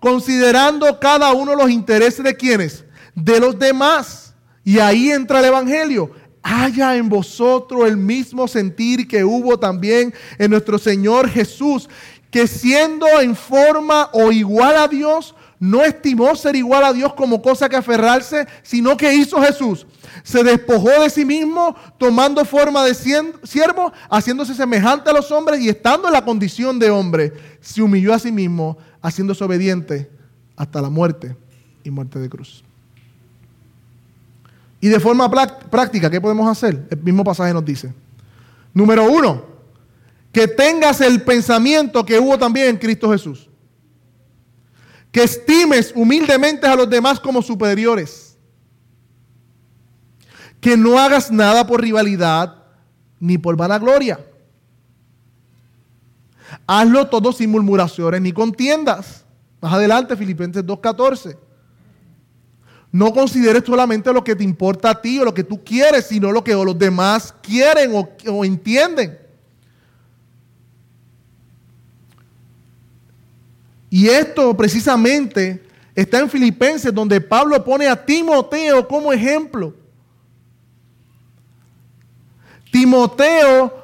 considerando 0.00 0.98
cada 1.00 1.32
uno 1.32 1.54
los 1.54 1.70
intereses 1.70 2.24
de 2.24 2.36
quienes, 2.36 2.84
de 3.14 3.40
los 3.40 3.58
demás. 3.58 4.34
Y 4.64 4.78
ahí 4.78 5.10
entra 5.10 5.38
el 5.38 5.46
Evangelio. 5.46 6.10
Haya 6.42 6.96
en 6.96 7.08
vosotros 7.08 7.86
el 7.86 7.96
mismo 7.96 8.48
sentir 8.48 9.06
que 9.06 9.24
hubo 9.24 9.58
también 9.58 10.14
en 10.38 10.50
nuestro 10.50 10.78
Señor 10.78 11.28
Jesús, 11.28 11.88
que 12.30 12.46
siendo 12.46 13.06
en 13.20 13.36
forma 13.36 14.08
o 14.12 14.32
igual 14.32 14.76
a 14.76 14.88
Dios, 14.88 15.34
no 15.60 15.82
estimó 15.82 16.34
ser 16.34 16.56
igual 16.56 16.82
a 16.84 16.92
Dios 16.92 17.12
como 17.12 17.42
cosa 17.42 17.68
que 17.68 17.76
aferrarse, 17.76 18.46
sino 18.62 18.96
que 18.96 19.14
hizo 19.14 19.40
Jesús. 19.42 19.86
Se 20.22 20.42
despojó 20.42 20.88
de 20.88 21.10
sí 21.10 21.24
mismo, 21.26 21.76
tomando 21.98 22.44
forma 22.46 22.84
de 22.84 22.94
siervo, 22.94 23.92
haciéndose 24.08 24.54
semejante 24.54 25.10
a 25.10 25.12
los 25.12 25.30
hombres 25.30 25.60
y 25.60 25.68
estando 25.68 26.08
en 26.08 26.14
la 26.14 26.24
condición 26.24 26.78
de 26.78 26.90
hombre, 26.90 27.34
se 27.60 27.82
humilló 27.82 28.14
a 28.14 28.18
sí 28.18 28.32
mismo, 28.32 28.78
haciéndose 29.02 29.44
obediente 29.44 30.10
hasta 30.56 30.80
la 30.80 30.88
muerte 30.88 31.36
y 31.84 31.90
muerte 31.90 32.18
de 32.18 32.30
cruz. 32.30 32.64
Y 34.80 34.88
de 34.88 34.98
forma 34.98 35.30
práctica, 35.30 36.10
¿qué 36.10 36.20
podemos 36.20 36.48
hacer? 36.48 36.86
El 36.90 37.02
mismo 37.02 37.22
pasaje 37.22 37.52
nos 37.52 37.64
dice. 37.64 37.92
Número 38.72 39.04
uno, 39.04 39.44
que 40.32 40.48
tengas 40.48 41.00
el 41.00 41.22
pensamiento 41.22 42.04
que 42.04 42.18
hubo 42.18 42.38
también 42.38 42.68
en 42.68 42.76
Cristo 42.78 43.10
Jesús. 43.10 43.48
Que 45.12 45.24
estimes 45.24 45.92
humildemente 45.94 46.66
a 46.66 46.76
los 46.76 46.88
demás 46.88 47.20
como 47.20 47.42
superiores. 47.42 48.36
Que 50.60 50.76
no 50.76 50.98
hagas 50.98 51.30
nada 51.30 51.66
por 51.66 51.80
rivalidad 51.80 52.56
ni 53.18 53.36
por 53.36 53.56
vanagloria 53.56 54.18
Hazlo 56.66 57.08
todo 57.08 57.32
sin 57.32 57.50
murmuraciones 57.50 58.20
ni 58.20 58.32
contiendas. 58.32 59.24
Más 59.60 59.72
adelante, 59.72 60.16
Filipenses 60.16 60.64
2.14. 60.64 61.36
No 62.92 63.12
consideres 63.12 63.62
solamente 63.64 64.12
lo 64.12 64.24
que 64.24 64.34
te 64.34 64.42
importa 64.42 64.90
a 64.90 65.00
ti 65.00 65.18
o 65.20 65.24
lo 65.24 65.32
que 65.32 65.44
tú 65.44 65.62
quieres, 65.62 66.06
sino 66.06 66.32
lo 66.32 66.42
que 66.42 66.54
los 66.54 66.76
demás 66.76 67.32
quieren 67.40 67.92
o, 67.94 68.44
entienden. 68.44 69.16
Y 73.88 74.08
esto 74.08 74.56
precisamente 74.56 75.62
está 75.94 76.18
en 76.18 76.30
Filipenses, 76.30 76.92
donde 76.92 77.20
Pablo 77.20 77.62
pone 77.64 77.86
a 77.86 78.04
Timoteo 78.04 78.86
como 78.86 79.12
ejemplo. 79.12 79.74
Timoteo 82.72 83.79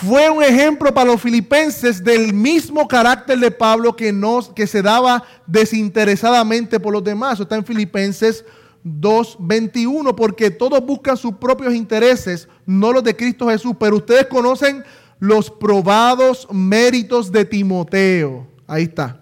fue 0.00 0.30
un 0.30 0.42
ejemplo 0.42 0.92
para 0.92 1.12
los 1.12 1.20
filipenses 1.20 2.02
del 2.02 2.32
mismo 2.32 2.88
carácter 2.88 3.38
de 3.38 3.50
Pablo 3.50 3.94
que, 3.94 4.12
que 4.56 4.66
se 4.66 4.80
daba 4.80 5.22
desinteresadamente 5.46 6.80
por 6.80 6.94
los 6.94 7.04
demás. 7.04 7.34
Eso 7.34 7.42
está 7.42 7.56
en 7.56 7.64
Filipenses 7.64 8.44
2.21, 8.84 10.14
porque 10.14 10.50
todos 10.50 10.84
buscan 10.84 11.16
sus 11.16 11.34
propios 11.34 11.74
intereses, 11.74 12.48
no 12.64 12.90
los 12.90 13.04
de 13.04 13.14
Cristo 13.14 13.48
Jesús, 13.48 13.74
pero 13.78 13.96
ustedes 13.96 14.26
conocen 14.26 14.82
los 15.20 15.50
probados 15.50 16.48
méritos 16.50 17.30
de 17.30 17.44
Timoteo. 17.44 18.46
Ahí 18.66 18.84
está. 18.84 19.20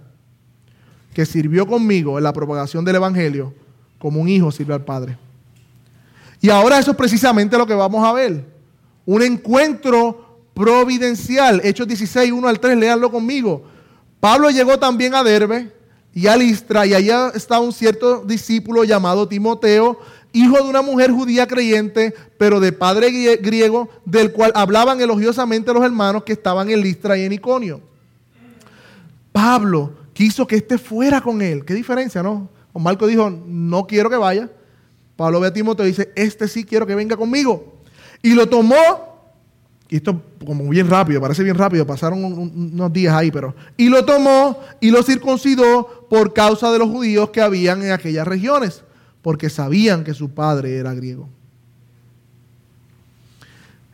Que 1.12 1.27
sirvió 1.27 1.66
conmigo 1.66 2.16
en 2.16 2.25
la 2.25 2.33
propagación 2.33 2.85
del 2.85 2.95
Evangelio, 2.95 3.53
como 3.99 4.21
un 4.21 4.29
hijo 4.29 4.53
sirve 4.53 4.73
al 4.73 4.85
Padre. 4.85 5.18
Y 6.41 6.49
ahora 6.49 6.79
eso 6.79 6.93
es 6.93 6.97
precisamente 6.97 7.59
lo 7.59 7.66
que 7.66 7.75
vamos 7.75 8.07
a 8.07 8.12
ver. 8.12 8.47
Un 9.05 9.23
encuentro 9.23 10.30
providencial. 10.61 11.63
Hechos 11.65 11.89
16, 11.89 12.33
1 12.33 12.47
al 12.47 12.61
3, 12.61 12.77
léanlo 12.77 13.11
conmigo. 13.11 13.65
Pablo 14.21 14.51
llegó 14.51 14.79
también 14.79 15.15
a 15.15 15.25
Derbe 15.25 15.73
y 16.13 16.27
a 16.27 16.37
Listra, 16.37 16.85
y 16.85 16.93
allá 16.93 17.33
está 17.35 17.59
un 17.61 17.73
cierto 17.73 18.23
discípulo 18.27 18.85
llamado 18.85 19.27
Timoteo, 19.27 19.99
hijo 20.35 20.57
de 20.59 20.69
una 20.69 20.83
mujer 20.83 21.13
judía 21.13 21.47
creyente, 21.47 22.15
pero 22.37 22.61
de 22.61 22.73
padre 22.73 23.11
griego, 23.37 23.89
del 24.05 24.33
cual 24.33 24.53
hablaban 24.55 25.01
elogiosamente 25.01 25.73
los 25.73 25.83
hermanos 25.83 26.25
que 26.25 26.35
estaban 26.35 26.69
en 26.69 26.83
Listra 26.83 27.17
y 27.17 27.23
en 27.23 27.33
Iconio. 27.33 27.81
Pablo 29.33 29.95
quiso 30.13 30.47
que 30.47 30.57
éste 30.57 30.77
fuera 30.77 31.23
con 31.23 31.41
él. 31.41 31.65
¿Qué 31.65 31.73
diferencia, 31.73 32.23
no? 32.23 32.51
Marco 32.75 33.07
dijo, 33.07 33.31
no 33.31 33.87
quiero 33.87 34.11
que 34.11 34.17
vaya. 34.17 34.51
Pablo 35.17 35.41
ve 35.41 35.49
a 35.49 35.53
Timoteo 35.55 35.87
y 35.87 35.91
dice, 35.91 36.13
este 36.17 36.47
sí 36.49 36.65
quiero 36.65 36.87
que 36.87 36.95
venga 36.95 37.17
conmigo. 37.17 37.81
Y 38.23 38.35
lo 38.35 38.47
tomó 38.47 39.10
y 39.91 39.97
esto 39.97 40.22
como 40.47 40.68
bien 40.68 40.88
rápido, 40.88 41.20
parece 41.20 41.43
bien 41.43 41.57
rápido, 41.57 41.84
pasaron 41.84 42.22
unos 42.22 42.93
días 42.93 43.12
ahí, 43.12 43.32
pero... 43.32 43.57
Y 43.76 43.88
lo 43.88 44.05
tomó 44.05 44.61
y 44.80 44.88
lo 44.93 45.03
circuncidó 45.03 46.07
por 46.09 46.32
causa 46.32 46.70
de 46.70 46.78
los 46.78 46.88
judíos 46.88 47.30
que 47.30 47.41
habían 47.41 47.82
en 47.82 47.91
aquellas 47.91 48.24
regiones, 48.26 48.84
porque 49.20 49.51
sabían 49.51 50.05
que 50.05 50.14
su 50.14 50.30
padre 50.30 50.76
era 50.76 50.95
griego. 50.95 51.28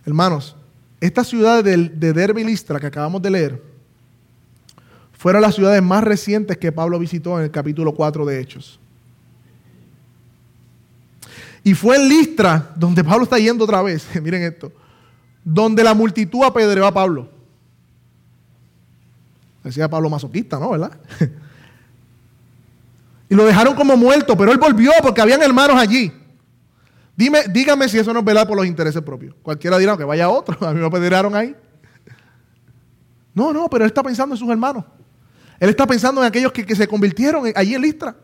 Hermanos, 0.05 0.55
estas 1.01 1.29
ciudades 1.29 1.65
de, 1.65 1.89
de 1.89 2.13
Derbe 2.13 2.43
y 2.43 2.45
Listra 2.45 2.79
que 2.79 2.87
acabamos 2.89 3.23
de 3.23 3.31
leer, 3.31 3.63
fueron 5.15 5.41
las 5.41 5.55
ciudades 5.55 5.83
más 5.83 6.05
recientes 6.05 6.59
que 6.59 6.73
Pablo 6.73 6.99
visitó 6.99 7.39
en 7.39 7.45
el 7.45 7.51
capítulo 7.51 7.95
4 7.95 8.27
de 8.27 8.39
Hechos. 8.39 8.79
Y 11.65 11.73
fue 11.73 11.97
en 11.97 12.07
Listra 12.07 12.71
donde 12.77 13.03
Pablo 13.03 13.25
está 13.25 13.39
yendo 13.39 13.65
otra 13.65 13.81
vez. 13.81 14.07
Miren 14.23 14.43
esto 14.43 14.71
donde 15.47 15.85
la 15.85 15.95
multitud 15.95 16.43
apedreó 16.43 16.85
a 16.87 16.93
Pablo. 16.93 17.31
Decía 19.63 19.89
Pablo 19.89 20.11
masoquista, 20.11 20.59
¿no? 20.59 20.71
¿Verdad? 20.71 20.91
y 23.29 23.35
lo 23.35 23.45
dejaron 23.45 23.77
como 23.77 23.97
muerto, 23.97 24.37
pero 24.37 24.51
él 24.51 24.59
volvió 24.59 24.91
porque 25.01 25.21
habían 25.21 25.41
hermanos 25.41 25.77
allí. 25.77 26.13
Dime, 27.17 27.45
dígame 27.49 27.89
si 27.89 27.97
eso 27.97 28.13
no 28.13 28.19
es 28.19 28.25
verdad 28.25 28.47
por 28.47 28.57
los 28.57 28.67
intereses 28.67 29.01
propios. 29.03 29.37
Cualquiera 29.41 29.79
dirá 29.79 29.97
que 29.97 30.03
vaya 30.03 30.29
otro, 30.29 30.59
a 30.67 30.75
mí 30.75 30.81
me 30.81 30.87
apedrearon 30.87 31.37
ahí. 31.37 31.55
No, 33.33 33.53
no, 33.53 33.71
pero 33.71 33.85
él 33.85 33.91
está 33.91 34.03
pensando 34.03 34.35
en 34.35 34.41
sus 34.41 34.51
hermanos. 34.51 34.85
Él 35.61 35.69
está 35.69 35.87
pensando 35.87 36.21
en 36.23 36.27
aquellos 36.27 36.51
que, 36.51 36.75
se 36.75 36.89
convirtieron 36.89 37.53
allí 37.55 37.77
en 37.77 37.83
Listra. 37.83 38.17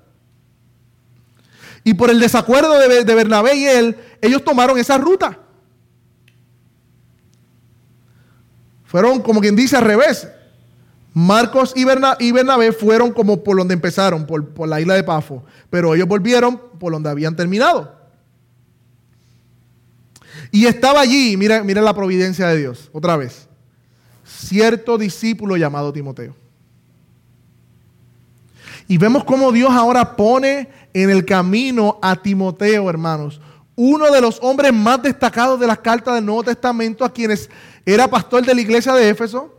Y 1.84 1.94
por 1.94 2.10
el 2.10 2.18
desacuerdo 2.18 2.78
de, 2.80 3.04
de 3.04 3.14
Bernabé 3.14 3.54
y 3.54 3.64
él, 3.66 3.96
ellos 4.20 4.44
tomaron 4.44 4.76
esa 4.76 4.98
ruta. 4.98 5.38
Fueron 8.92 9.22
como 9.22 9.40
quien 9.40 9.56
dice 9.56 9.74
al 9.74 9.84
revés. 9.84 10.28
Marcos 11.14 11.72
y, 11.74 11.82
Bernabé 11.86 12.72
fueron 12.72 13.10
como 13.10 13.42
por 13.42 13.56
donde 13.56 13.72
empezaron, 13.72 14.26
por, 14.26 14.68
la 14.68 14.82
isla 14.82 14.92
de 14.92 15.02
Pafo. 15.02 15.42
Pero 15.70 15.94
ellos 15.94 16.06
volvieron 16.06 16.60
por 16.78 16.92
donde 16.92 17.08
habían 17.08 17.34
terminado. 17.34 17.96
Y 20.50 20.66
estaba 20.66 21.00
allí, 21.00 21.38
mira, 21.38 21.64
mira 21.64 21.80
la 21.80 21.94
providencia 21.94 22.48
de 22.48 22.58
Dios, 22.58 22.90
otra 22.92 23.16
vez. 23.16 23.48
Cierto 24.26 24.98
discípulo 24.98 25.56
llamado 25.56 25.90
Timoteo. 25.90 26.36
Y 28.88 28.98
vemos 28.98 29.24
cómo 29.24 29.52
Dios 29.52 29.70
ahora 29.70 30.16
pone 30.16 30.68
en 30.92 31.08
el 31.08 31.24
camino 31.24 31.98
a 32.02 32.14
Timoteo, 32.16 32.90
hermanos, 32.90 33.40
uno 33.74 34.10
de 34.10 34.20
los 34.20 34.38
hombres 34.42 34.70
más 34.70 35.02
destacados 35.02 35.58
de 35.58 35.66
las 35.66 35.78
cartas 35.78 36.14
del 36.14 36.26
Nuevo 36.26 36.42
Testamento, 36.42 37.06
a 37.06 37.12
quienes 37.12 37.48
era 37.84 38.08
pastor 38.08 38.44
de 38.44 38.54
la 38.54 38.60
iglesia 38.60 38.94
de 38.94 39.08
Éfeso, 39.08 39.54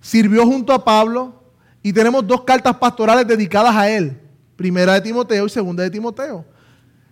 sirvió 0.00 0.44
junto 0.46 0.72
a 0.72 0.84
Pablo 0.84 1.42
y 1.82 1.92
tenemos 1.92 2.26
dos 2.26 2.42
cartas 2.42 2.76
pastorales 2.76 3.26
dedicadas 3.26 3.74
a 3.74 3.88
él, 3.90 4.20
primera 4.56 4.94
de 4.94 5.00
Timoteo 5.00 5.46
y 5.46 5.50
segunda 5.50 5.82
de 5.82 5.90
Timoteo. 5.90 6.44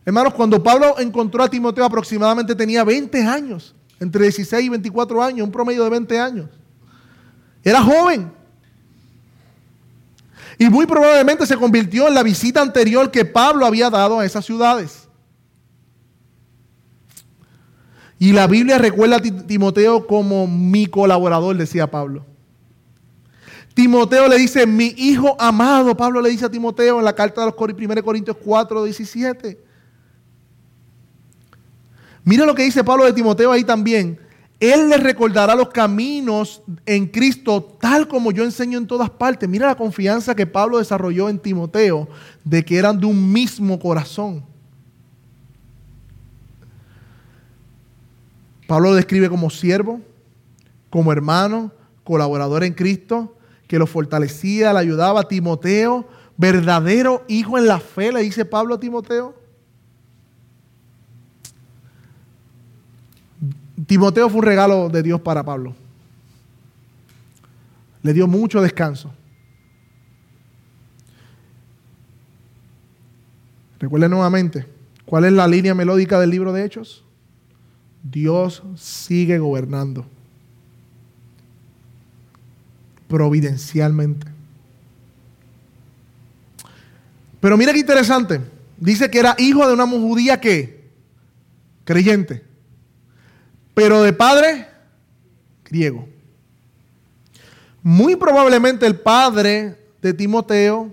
Hermanos, 0.05 0.35
cuando 0.35 0.63
Pablo 0.63 0.99
encontró 0.99 1.43
a 1.43 1.49
Timoteo 1.49 1.85
aproximadamente 1.85 2.55
tenía 2.55 2.85
20 2.85 3.23
años. 3.23 3.75
entre 4.01 4.25
16 4.25 4.65
y 4.65 4.69
24 4.69 5.23
años, 5.23 5.47
un 5.47 5.53
promedio 5.53 5.85
de 5.85 5.91
20 5.91 6.19
años. 6.19 6.51
Era 7.63 7.81
joven. 7.81 8.31
Y 10.59 10.69
muy 10.69 10.87
probablemente 10.87 11.47
se 11.47 11.57
convirtió 11.57 12.07
en 12.09 12.15
la 12.15 12.23
visita 12.23 12.61
anterior 12.61 13.11
que 13.11 13.25
Pablo 13.25 13.65
había 13.65 13.89
dado 13.89 14.21
a 14.21 14.25
esas 14.25 14.45
ciudades. 14.45 15.04
Y 18.19 18.33
la 18.33 18.47
Biblia 18.47 18.79
recuerda 18.79 19.17
a 19.17 19.21
Timoteo 19.21 20.07
como 20.07 20.47
mi 20.47 20.87
colaborador, 20.87 21.57
decía 21.57 21.91
Pablo. 21.91 22.25
Timoteo 23.75 24.29
le 24.29 24.39
dice, 24.39 24.67
mi 24.67 24.95
hijo 24.97 25.37
amado, 25.39 25.97
Pablo 25.97 26.21
le 26.21 26.31
dice 26.31 26.45
a 26.45 26.51
Timoteo 26.51 27.01
en 27.01 27.05
la 27.05 27.15
carta 27.15 27.41
de 27.41 27.49
los 27.49 27.57
1 27.59 28.03
Corintios 28.05 28.37
4, 28.43 28.85
17. 28.85 29.61
Mira 32.23 32.47
lo 32.47 32.55
que 32.55 32.63
dice 32.63 32.85
Pablo 32.85 33.05
de 33.05 33.13
Timoteo 33.13 33.51
ahí 33.51 33.65
también. 33.65 34.19
Él 34.61 34.89
le 34.89 34.97
recordará 34.97 35.57
los 35.57 35.71
caminos 35.71 36.63
en 36.87 37.07
Cristo 37.07 37.77
tal 37.81 38.07
como 38.07 38.31
yo 38.31 38.45
enseño 38.45 38.79
en 38.79 38.87
todas 38.87 39.11
partes. 39.11 39.49
Mira 39.49 39.67
la 39.67 39.77
confianza 39.77 40.35
que 40.35 40.47
Pablo 40.47 40.79
desarrolló 40.79 41.29
en 41.29 41.41
Timoteo 41.41 42.09
de 42.45 42.65
que 42.65 42.79
eran 42.79 42.99
de 42.99 43.07
un 43.07 43.33
mismo 43.33 43.79
corazón. 43.79 44.45
Pablo 48.67 48.91
lo 48.91 48.97
describe 48.97 49.29
como 49.29 49.51
siervo, 49.51 50.01
como 50.91 51.13
hermano, 51.13 51.73
colaborador 52.03 52.65
en 52.65 52.75
Cristo, 52.75 53.37
que 53.67 53.79
lo 53.79 53.87
fortalecía, 53.87 54.73
le 54.73 54.79
ayudaba 54.79 55.21
a 55.21 55.29
Timoteo, 55.29 56.09
verdadero 56.37 57.25
hijo 57.29 57.59
en 57.59 57.67
la 57.67 57.81
fe, 57.81 58.13
le 58.13 58.23
dice 58.23 58.45
Pablo 58.45 58.75
a 58.75 58.81
Timoteo. 58.81 59.35
Timoteo 63.87 64.29
fue 64.29 64.39
un 64.39 64.45
regalo 64.45 64.89
de 64.89 65.03
Dios 65.03 65.21
para 65.21 65.43
Pablo. 65.43 65.75
Le 68.03 68.13
dio 68.13 68.27
mucho 68.27 68.61
descanso. 68.61 69.13
Recuerden 73.79 74.11
nuevamente, 74.11 74.67
¿cuál 75.05 75.25
es 75.25 75.33
la 75.33 75.47
línea 75.47 75.75
melódica 75.75 76.19
del 76.19 76.31
libro 76.31 76.53
de 76.53 76.65
Hechos? 76.65 77.04
Dios 78.05 78.63
sigue 78.77 79.39
gobernando 79.39 80.07
providencialmente. 83.09 84.27
Pero 87.41 87.57
mira 87.57 87.73
qué 87.73 87.81
interesante. 87.81 88.41
Dice 88.77 89.11
que 89.11 89.19
era 89.19 89.35
hijo 89.39 89.67
de 89.67 89.73
una 89.73 89.87
judía 89.87 90.41
que 90.41 90.85
creyente, 91.85 92.45
pero 93.73 94.03
de 94.03 94.13
padre 94.13 94.67
griego. 95.65 96.09
Muy 97.83 98.17
probablemente 98.17 98.87
el 98.87 98.97
padre 98.97 99.79
de 100.01 100.13
Timoteo 100.13 100.93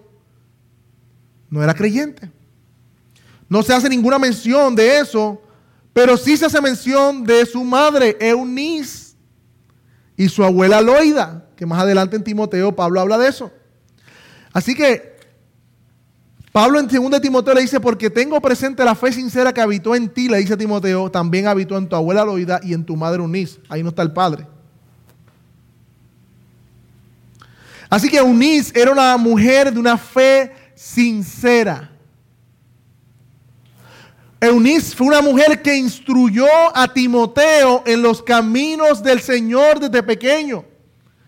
no 1.50 1.64
era 1.64 1.74
creyente. 1.74 2.30
No 3.50 3.64
se 3.64 3.74
hace 3.74 3.90
ninguna 3.90 4.20
mención 4.20 4.76
de 4.76 5.00
eso, 5.00 5.42
pero 5.94 6.18
sí 6.18 6.38
se 6.38 6.46
hace 6.46 6.62
mención 6.62 7.24
de 7.24 7.46
su 7.46 7.64
madre, 7.64 8.18
Eunice, 8.20 9.16
y 10.16 10.30
su 10.30 10.44
abuela 10.44 10.82
Loida 10.82 11.48
que 11.62 11.68
más 11.68 11.80
adelante 11.80 12.16
en 12.16 12.24
Timoteo 12.24 12.76
Pablo 12.76 13.00
habla 13.00 13.20
de 13.20 13.28
eso. 13.28 13.52
Así 14.52 14.74
que 14.74 15.16
Pablo 16.52 16.80
en 16.80 16.88
2 16.88 17.22
Timoteo 17.22 17.54
le 17.54 17.62
dice, 17.62 17.80
porque 17.80 18.10
tengo 18.10 18.42
presente 18.42 18.84
la 18.84 18.96
fe 18.96 19.14
sincera 19.14 19.54
que 19.54 19.62
habitó 19.62 19.94
en 19.94 20.10
ti, 20.10 20.28
le 20.28 20.40
dice 20.40 20.58
Timoteo, 20.58 21.12
también 21.12 21.46
habitó 21.46 21.78
en 21.78 21.88
tu 21.88 21.96
abuela 21.96 22.26
Loida 22.26 22.60
y 22.64 22.74
en 22.74 22.84
tu 22.84 22.98
madre 22.98 23.22
Unis. 23.22 23.60
Ahí 23.70 23.84
no 23.84 23.90
está 23.90 24.02
el 24.02 24.12
padre. 24.12 24.48
Así 27.92 28.10
que 28.10 28.20
Unis 28.24 28.76
era 28.76 28.92
una 28.92 29.16
mujer 29.18 29.72
de 29.72 29.80
una 29.80 30.00
fe 30.00 30.52
sincera. 30.74 31.91
Eunice 34.42 34.96
fue 34.96 35.06
una 35.06 35.22
mujer 35.22 35.62
que 35.62 35.76
instruyó 35.76 36.48
a 36.74 36.92
Timoteo 36.92 37.84
en 37.86 38.02
los 38.02 38.24
caminos 38.24 39.04
del 39.04 39.22
Señor 39.22 39.80
desde 39.80 40.02
pequeño. 40.02 40.66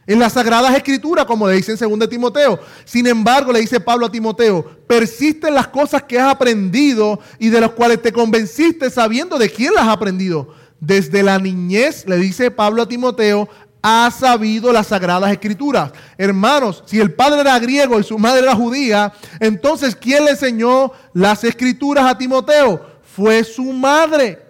En 0.08 0.18
las 0.18 0.34
Sagradas 0.34 0.76
Escrituras, 0.76 1.26
como 1.26 1.48
le 1.48 1.56
dice 1.56 1.78
en 1.80 2.00
2 2.00 2.10
Timoteo. 2.10 2.60
Sin 2.86 3.06
embargo, 3.06 3.54
le 3.54 3.60
dice 3.60 3.80
Pablo 3.80 4.08
a 4.08 4.12
Timoteo, 4.12 4.66
persiste 4.88 5.48
en 5.48 5.54
las 5.54 5.68
cosas 5.68 6.02
que 6.04 6.20
has 6.20 6.32
aprendido 6.32 7.20
y 7.38 7.50
de 7.50 7.62
las 7.62 7.70
cuales 7.72 8.02
te 8.02 8.12
convenciste 8.12 8.90
sabiendo 8.90 9.38
de 9.38 9.48
quién 9.48 9.76
las 9.76 9.84
has 9.84 9.94
aprendido. 9.94 10.50
Desde 10.80 11.22
la 11.22 11.38
niñez, 11.38 12.06
le 12.08 12.18
dice 12.18 12.50
Pablo 12.50 12.82
a 12.82 12.88
Timoteo, 12.88 13.48
ha 13.84 14.10
sabido 14.10 14.74
las 14.74 14.88
Sagradas 14.88 15.32
Escrituras. 15.32 15.92
Hermanos, 16.18 16.84
si 16.88 17.00
el 17.00 17.14
padre 17.14 17.42
era 17.42 17.60
griego 17.60 18.00
y 18.00 18.04
su 18.04 18.18
madre 18.18 18.42
era 18.42 18.56
judía, 18.56 19.14
entonces 19.40 19.96
¿quién 19.96 20.26
le 20.26 20.32
enseñó 20.32 20.92
las 21.14 21.44
Escrituras 21.44 22.06
a 22.06 22.18
Timoteo? 22.18 22.93
Fue 23.16 23.44
su 23.44 23.72
madre. 23.72 24.42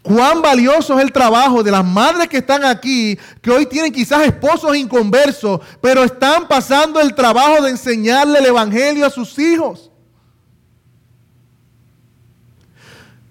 Cuán 0.00 0.40
valioso 0.40 0.96
es 0.96 1.04
el 1.04 1.10
trabajo 1.10 1.64
de 1.64 1.72
las 1.72 1.84
madres 1.84 2.28
que 2.28 2.36
están 2.36 2.64
aquí, 2.64 3.18
que 3.42 3.50
hoy 3.50 3.66
tienen 3.66 3.92
quizás 3.92 4.24
esposos 4.24 4.76
inconversos, 4.76 5.60
pero 5.80 6.04
están 6.04 6.46
pasando 6.46 7.00
el 7.00 7.12
trabajo 7.16 7.64
de 7.64 7.70
enseñarle 7.70 8.38
el 8.38 8.46
Evangelio 8.46 9.04
a 9.04 9.10
sus 9.10 9.36
hijos. 9.40 9.90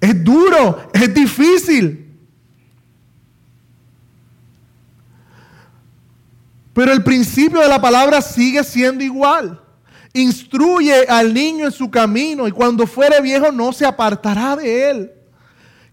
Es 0.01 0.21
duro, 0.21 0.89
es 0.91 1.13
difícil. 1.13 2.01
Pero 6.73 6.91
el 6.91 7.01
principio 7.01 7.61
de 7.61 7.69
la 7.69 7.80
palabra 7.80 8.21
sigue 8.21 8.61
siendo 8.65 9.01
igual. 9.01 9.64
Instruye 10.16 11.05
al 11.09 11.34
niño 11.34 11.66
en 11.66 11.74
su 11.74 11.91
camino 11.91 12.47
y 12.47 12.51
cuando 12.53 12.88
fuere 12.88 13.20
viejo 13.20 13.51
no 13.51 13.74
se 13.74 13.86
apartará 13.86 14.55
de 14.55 14.89
él. 14.89 15.11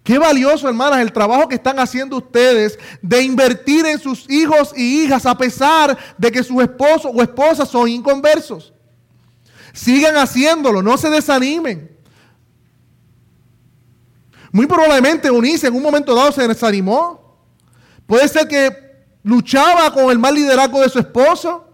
Qué 0.05 0.17
valioso, 0.17 0.69
hermanas, 0.69 1.01
el 1.01 1.13
trabajo 1.13 1.49
que 1.49 1.57
están 1.57 1.81
haciendo 1.81 2.19
ustedes 2.19 2.79
de 3.03 3.21
invertir 3.21 3.85
en 3.85 3.99
sus 3.99 4.31
hijos 4.31 4.73
y 4.77 5.03
hijas 5.03 5.27
a 5.27 5.37
pesar 5.37 5.99
de 6.17 6.31
que 6.31 6.45
sus 6.45 6.63
esposos 6.63 7.11
o 7.13 7.21
esposas 7.21 7.69
son 7.69 7.89
inconversos. 7.89 8.73
Sigan 9.73 10.17
haciéndolo, 10.17 10.83
no 10.83 10.97
se 10.97 11.11
desanimen. 11.11 11.91
Muy 14.53 14.67
probablemente 14.67 15.33
Unice 15.33 15.67
en 15.67 15.75
un 15.75 15.83
momento 15.83 16.15
dado 16.15 16.31
se 16.31 16.47
desanimó. 16.47 17.41
Puede 18.07 18.29
ser 18.29 18.47
que 18.47 18.71
luchaba 19.25 19.93
con 19.93 20.13
el 20.13 20.19
mal 20.21 20.33
liderazgo 20.33 20.81
de 20.81 20.89
su 20.91 21.01
esposo. 21.01 21.72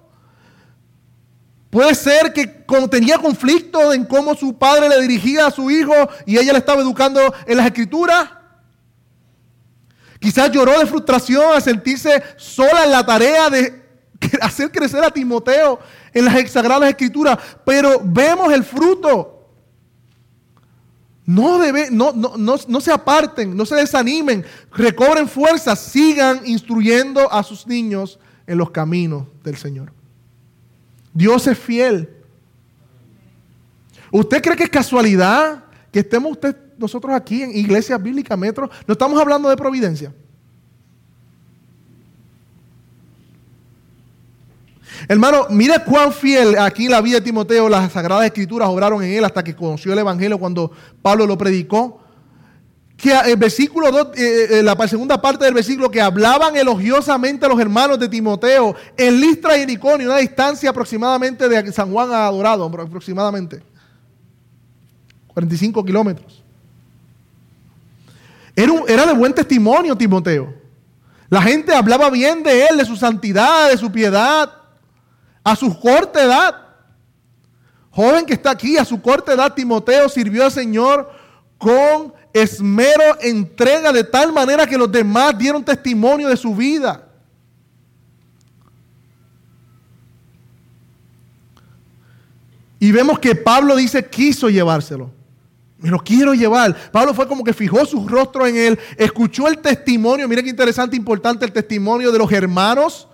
Puede 1.70 1.94
ser 1.94 2.32
que 2.32 2.46
tenía 2.90 3.18
conflicto 3.18 3.92
en 3.92 4.04
cómo 4.04 4.34
su 4.34 4.56
padre 4.56 4.88
le 4.88 5.02
dirigía 5.02 5.46
a 5.46 5.50
su 5.50 5.70
hijo 5.70 5.92
y 6.24 6.38
ella 6.38 6.52
le 6.52 6.58
estaba 6.58 6.80
educando 6.80 7.20
en 7.46 7.56
las 7.56 7.66
escrituras. 7.66 8.30
Quizás 10.18 10.50
lloró 10.50 10.78
de 10.78 10.86
frustración 10.86 11.52
al 11.54 11.62
sentirse 11.62 12.22
sola 12.36 12.84
en 12.84 12.90
la 12.90 13.04
tarea 13.04 13.50
de 13.50 13.82
hacer 14.40 14.72
crecer 14.72 15.04
a 15.04 15.10
Timoteo 15.10 15.78
en 16.14 16.24
las 16.24 16.50
sagradas 16.50 16.88
escrituras. 16.88 17.38
Pero 17.64 18.00
vemos 18.02 18.52
el 18.52 18.64
fruto. 18.64 19.34
No, 21.26 21.58
debe, 21.58 21.90
no, 21.90 22.12
no, 22.14 22.36
no 22.38 22.80
se 22.80 22.90
aparten, 22.90 23.54
no 23.54 23.66
se 23.66 23.74
desanimen, 23.74 24.46
recobren 24.72 25.28
fuerzas, 25.28 25.78
sigan 25.78 26.40
instruyendo 26.46 27.30
a 27.30 27.42
sus 27.42 27.66
niños 27.66 28.18
en 28.46 28.56
los 28.56 28.70
caminos 28.70 29.26
del 29.44 29.58
Señor. 29.58 29.97
Dios 31.18 31.48
es 31.48 31.58
fiel. 31.58 32.08
¿Usted 34.12 34.40
cree 34.40 34.56
que 34.56 34.62
es 34.62 34.70
casualidad 34.70 35.64
que 35.90 35.98
estemos 35.98 36.30
usted, 36.30 36.54
nosotros 36.78 37.12
aquí 37.12 37.42
en 37.42 37.56
Iglesia 37.56 37.98
Bíblica 37.98 38.36
Metro? 38.36 38.70
No 38.86 38.92
estamos 38.92 39.20
hablando 39.20 39.48
de 39.48 39.56
providencia. 39.56 40.14
Hermano, 45.08 45.48
mire 45.50 45.74
cuán 45.84 46.12
fiel 46.12 46.56
aquí 46.56 46.86
la 46.86 47.00
vida 47.00 47.16
de 47.16 47.22
Timoteo 47.22 47.68
las 47.68 47.90
Sagradas 47.90 48.26
Escrituras 48.26 48.68
obraron 48.68 49.02
en 49.02 49.10
él 49.10 49.24
hasta 49.24 49.42
que 49.42 49.56
conoció 49.56 49.92
el 49.92 49.98
Evangelio 49.98 50.38
cuando 50.38 50.70
Pablo 51.02 51.26
lo 51.26 51.36
predicó 51.36 52.00
que 52.98 53.12
el 53.12 53.36
versículo 53.36 53.92
2, 53.92 54.08
eh, 54.16 54.46
eh, 54.58 54.62
la 54.64 54.88
segunda 54.88 55.22
parte 55.22 55.44
del 55.44 55.54
versículo, 55.54 55.88
que 55.88 56.02
hablaban 56.02 56.56
elogiosamente 56.56 57.46
a 57.46 57.48
los 57.48 57.60
hermanos 57.60 57.96
de 57.96 58.08
Timoteo 58.08 58.74
en 58.96 59.20
Listra 59.20 59.56
y 59.56 59.62
en 59.62 59.70
Iconio, 59.70 60.08
una 60.08 60.18
distancia 60.18 60.68
aproximadamente 60.68 61.48
de 61.48 61.72
San 61.72 61.92
Juan 61.92 62.10
a 62.10 62.26
Adorado, 62.26 62.64
aproximadamente 62.64 63.62
45 65.28 65.84
kilómetros. 65.84 66.42
Era, 68.56 68.72
era 68.88 69.06
de 69.06 69.12
buen 69.12 69.32
testimonio 69.32 69.96
Timoteo. 69.96 70.52
La 71.30 71.40
gente 71.40 71.72
hablaba 71.72 72.10
bien 72.10 72.42
de 72.42 72.66
él, 72.66 72.78
de 72.78 72.84
su 72.84 72.96
santidad, 72.96 73.70
de 73.70 73.76
su 73.78 73.92
piedad, 73.92 74.50
a 75.44 75.54
su 75.54 75.78
corta 75.78 76.24
edad. 76.24 76.56
Joven 77.92 78.26
que 78.26 78.32
está 78.32 78.50
aquí, 78.50 78.76
a 78.76 78.84
su 78.84 79.00
corta 79.00 79.34
edad, 79.34 79.54
Timoteo 79.54 80.08
sirvió 80.08 80.44
al 80.44 80.50
Señor 80.50 81.12
con 81.58 82.17
esmero 82.32 83.20
entrega 83.20 83.92
de 83.92 84.04
tal 84.04 84.32
manera 84.32 84.66
que 84.66 84.78
los 84.78 84.90
demás 84.90 85.36
dieron 85.36 85.64
testimonio 85.64 86.28
de 86.28 86.36
su 86.36 86.54
vida. 86.54 87.04
Y 92.80 92.92
vemos 92.92 93.18
que 93.18 93.34
Pablo 93.34 93.74
dice, 93.74 94.04
quiso 94.06 94.48
llevárselo. 94.48 95.10
Me 95.78 95.90
lo 95.90 95.98
quiero 95.98 96.34
llevar. 96.34 96.76
Pablo 96.90 97.14
fue 97.14 97.26
como 97.26 97.44
que 97.44 97.52
fijó 97.52 97.84
su 97.86 98.06
rostro 98.08 98.46
en 98.46 98.56
él, 98.56 98.78
escuchó 98.96 99.48
el 99.48 99.58
testimonio. 99.58 100.28
Mira 100.28 100.42
qué 100.42 100.50
interesante, 100.50 100.96
importante 100.96 101.44
el 101.44 101.52
testimonio 101.52 102.10
de 102.12 102.18
los 102.18 102.30
hermanos. 102.30 103.08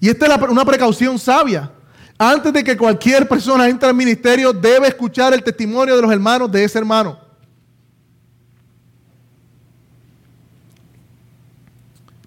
Y 0.00 0.08
esta 0.08 0.26
es 0.26 0.50
una 0.50 0.64
precaución 0.64 1.18
sabia. 1.18 1.72
Antes 2.18 2.52
de 2.52 2.64
que 2.64 2.76
cualquier 2.76 3.28
persona 3.28 3.68
entre 3.68 3.88
al 3.88 3.94
ministerio, 3.94 4.52
debe 4.52 4.88
escuchar 4.88 5.32
el 5.32 5.42
testimonio 5.42 5.94
de 5.94 6.02
los 6.02 6.10
hermanos 6.10 6.50
de 6.50 6.64
ese 6.64 6.78
hermano. 6.78 7.18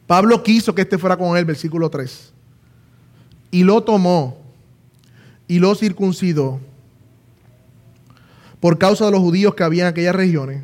Pablo 0.08 0.42
quiso 0.42 0.74
que 0.74 0.82
este 0.82 0.98
fuera 0.98 1.18
con 1.18 1.38
él, 1.38 1.46
versículo 1.46 1.90
3 1.90 2.32
y 3.52 3.64
lo 3.64 3.84
tomó 3.84 4.38
y 5.48 5.60
lo 5.60 5.76
circuncidó 5.76 6.60
por 8.62 8.78
causa 8.78 9.06
de 9.06 9.12
los 9.12 9.20
judíos 9.20 9.54
que 9.54 9.64
había 9.64 9.84
en 9.84 9.90
aquellas 9.90 10.16
regiones, 10.16 10.64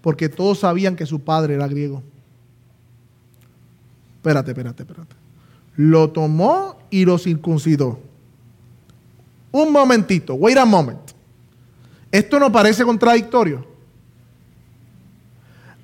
porque 0.00 0.28
todos 0.28 0.60
sabían 0.60 0.96
que 0.96 1.06
su 1.06 1.20
padre 1.20 1.54
era 1.54 1.66
griego. 1.66 2.02
Espérate, 4.16 4.50
espérate, 4.50 4.82
espérate. 4.82 5.16
Lo 5.76 6.10
tomó 6.10 6.78
y 6.90 7.04
lo 7.06 7.18
circuncidó. 7.18 7.98
Un 9.50 9.72
momentito, 9.72 10.34
wait 10.34 10.56
a 10.58 10.64
moment. 10.64 11.12
¿Esto 12.10 12.38
no 12.38 12.50
parece 12.50 12.84
contradictorio? 12.84 13.66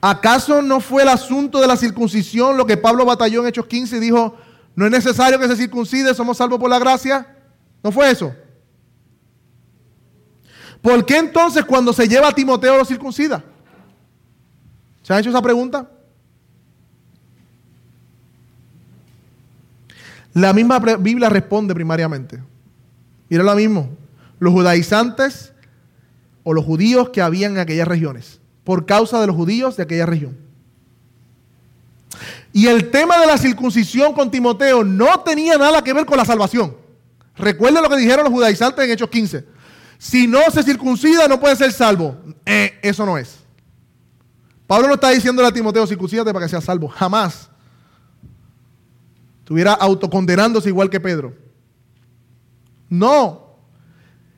¿Acaso 0.00 0.60
no 0.60 0.80
fue 0.80 1.02
el 1.02 1.08
asunto 1.08 1.60
de 1.60 1.66
la 1.66 1.76
circuncisión 1.76 2.56
lo 2.56 2.66
que 2.66 2.76
Pablo 2.76 3.06
batalló 3.06 3.40
en 3.40 3.48
Hechos 3.48 3.66
15 3.66 3.96
y 3.96 4.00
dijo, 4.00 4.36
no 4.76 4.86
es 4.86 4.90
necesario 4.90 5.38
que 5.38 5.48
se 5.48 5.56
circuncide, 5.56 6.14
somos 6.14 6.36
salvos 6.36 6.58
por 6.58 6.68
la 6.68 6.78
gracia. 6.78 7.26
¿No 7.82 7.92
fue 7.92 8.10
eso? 8.10 8.34
¿Por 10.82 11.06
qué 11.06 11.16
entonces 11.16 11.64
cuando 11.64 11.92
se 11.92 12.06
lleva 12.08 12.28
a 12.28 12.32
Timoteo 12.32 12.76
lo 12.76 12.84
circuncida? 12.84 13.42
¿Se 15.02 15.12
han 15.12 15.20
hecho 15.20 15.30
esa 15.30 15.40
pregunta? 15.40 15.88
La 20.34 20.52
misma 20.52 20.78
Biblia 20.78 21.28
responde 21.28 21.74
primariamente. 21.74 22.42
Mira 23.34 23.42
lo 23.42 23.56
mismo. 23.56 23.88
Los 24.38 24.52
judaizantes 24.52 25.52
o 26.44 26.54
los 26.54 26.64
judíos 26.64 27.08
que 27.08 27.20
habían 27.20 27.54
en 27.54 27.58
aquellas 27.58 27.88
regiones. 27.88 28.38
Por 28.62 28.86
causa 28.86 29.20
de 29.20 29.26
los 29.26 29.34
judíos 29.34 29.76
de 29.76 29.82
aquella 29.82 30.06
región. 30.06 30.36
Y 32.52 32.68
el 32.68 32.92
tema 32.92 33.18
de 33.18 33.26
la 33.26 33.36
circuncisión 33.36 34.12
con 34.12 34.30
Timoteo 34.30 34.84
no 34.84 35.18
tenía 35.22 35.58
nada 35.58 35.82
que 35.82 35.92
ver 35.92 36.06
con 36.06 36.16
la 36.16 36.24
salvación. 36.24 36.76
Recuerden 37.36 37.82
lo 37.82 37.88
que 37.88 37.96
dijeron 37.96 38.22
los 38.22 38.32
judaizantes 38.32 38.84
en 38.84 38.92
Hechos 38.92 39.10
15. 39.10 39.44
Si 39.98 40.28
no 40.28 40.38
se 40.52 40.62
circuncida, 40.62 41.26
no 41.26 41.40
puede 41.40 41.56
ser 41.56 41.72
salvo. 41.72 42.16
Eh, 42.46 42.78
eso 42.82 43.04
no 43.04 43.18
es. 43.18 43.38
Pablo 44.68 44.86
no 44.86 44.94
está 44.94 45.10
diciéndole 45.10 45.48
a 45.48 45.52
Timoteo, 45.52 45.88
circuncídate 45.88 46.32
para 46.32 46.46
que 46.46 46.50
sea 46.50 46.60
salvo. 46.60 46.86
Jamás. 46.86 47.50
Estuviera 49.40 49.72
autocondenándose 49.72 50.68
igual 50.68 50.88
que 50.88 51.00
Pedro. 51.00 51.43
No. 52.98 53.56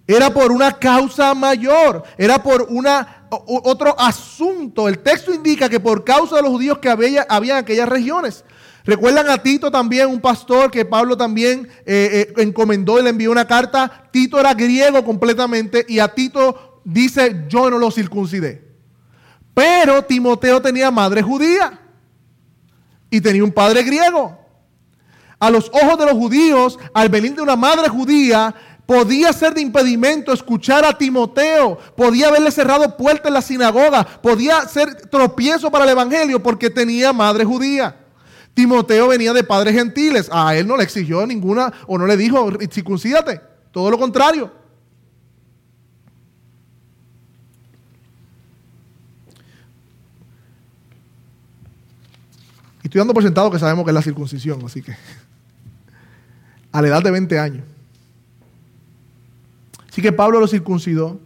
Era 0.07 0.33
por 0.33 0.51
una 0.51 0.79
causa 0.79 1.35
mayor. 1.35 2.05
Era 2.17 2.43
por 2.43 2.67
una 2.71 3.27
otro 3.29 3.99
asunto. 3.99 4.89
El 4.89 5.01
texto 5.01 5.35
indica 5.35 5.69
que 5.69 5.81
por 5.81 6.05
causa 6.05 6.37
de 6.37 6.43
los 6.43 6.51
judíos 6.53 6.79
que 6.79 6.89
había, 6.89 7.27
en 7.29 7.51
aquellas 7.53 7.89
regiones. 7.89 8.45
Recuerdan 8.85 9.29
a 9.29 9.39
Tito 9.39 9.71
también, 9.71 10.07
un 10.07 10.21
pastor 10.21 10.71
que 10.71 10.85
Pablo 10.85 11.17
también 11.17 11.69
eh, 11.85 12.29
eh, 12.29 12.43
encomendó 12.43 12.99
y 12.99 13.03
le 13.03 13.11
envió 13.11 13.31
una 13.31 13.47
carta. 13.47 14.09
Tito 14.13 14.39
era 14.39 14.55
griego 14.55 15.05
completamente 15.05 15.85
y 15.89 15.99
a 15.99 16.09
Tito 16.09 16.81
dice, 16.85 17.45
yo 17.49 17.69
no 17.69 17.79
lo 17.79 17.91
circuncidé. 17.91 18.65
Pero 19.53 20.05
Timoteo 20.05 20.63
tenía 20.63 20.91
madre 20.91 21.21
judía 21.21 21.81
y 23.11 23.21
tenía 23.21 23.43
un 23.43 23.53
padre 23.53 23.83
griego. 23.83 24.46
A 25.39 25.51
los 25.51 25.71
ojos 25.73 25.99
de 25.99 26.07
los 26.07 26.15
judíos, 26.15 26.79
al 26.95 27.09
venir 27.09 27.35
de 27.35 27.43
una 27.43 27.57
madre 27.57 27.89
judía, 27.89 28.55
Podía 28.87 29.33
ser 29.33 29.53
de 29.53 29.61
impedimento 29.61 30.33
escuchar 30.33 30.85
a 30.85 30.97
Timoteo. 30.97 31.77
Podía 31.97 32.29
haberle 32.29 32.53
cerrado 32.53 32.97
puertas 32.97 33.27
en 33.27 33.35
la 33.35 33.43
sinagoga. 33.43 34.05
Podía 34.23 34.61
ser 34.69 34.95
tropiezo 35.11 35.73
para 35.73 35.85
el 35.85 35.91
evangelio 35.91 36.41
porque 36.41 36.71
tenía 36.71 37.13
madre 37.13 37.45
judía. 37.45 37.97
Timoteo 38.55 39.09
venía 39.09 39.33
de 39.33 39.43
padres 39.43 39.75
gentiles. 39.75 40.31
A 40.33 40.55
él 40.55 40.69
no 40.69 40.77
le 40.77 40.85
exigió 40.85 41.27
ninguna 41.27 41.73
o 41.89 41.99
no 41.99 42.07
le 42.07 42.17
dijo 42.17 42.49
circuncídate. 42.71 43.41
Todo 43.73 43.91
lo 43.91 43.99
contrario. 43.99 44.53
Dando 52.99 53.15
por 53.15 53.23
sentado 53.23 53.51
que 53.51 53.59
sabemos 53.59 53.85
que 53.85 53.91
es 53.91 53.95
la 53.95 54.03
circuncisión, 54.03 54.65
así 54.65 54.83
que 54.83 54.95
a 56.73 56.83
la 56.83 56.89
edad 56.89 57.03
de 57.03 57.11
20 57.11 57.39
años. 57.39 57.65
Así 59.91 60.03
que 60.03 60.13
Pablo 60.13 60.41
lo 60.41 60.47
circuncidó 60.47 61.19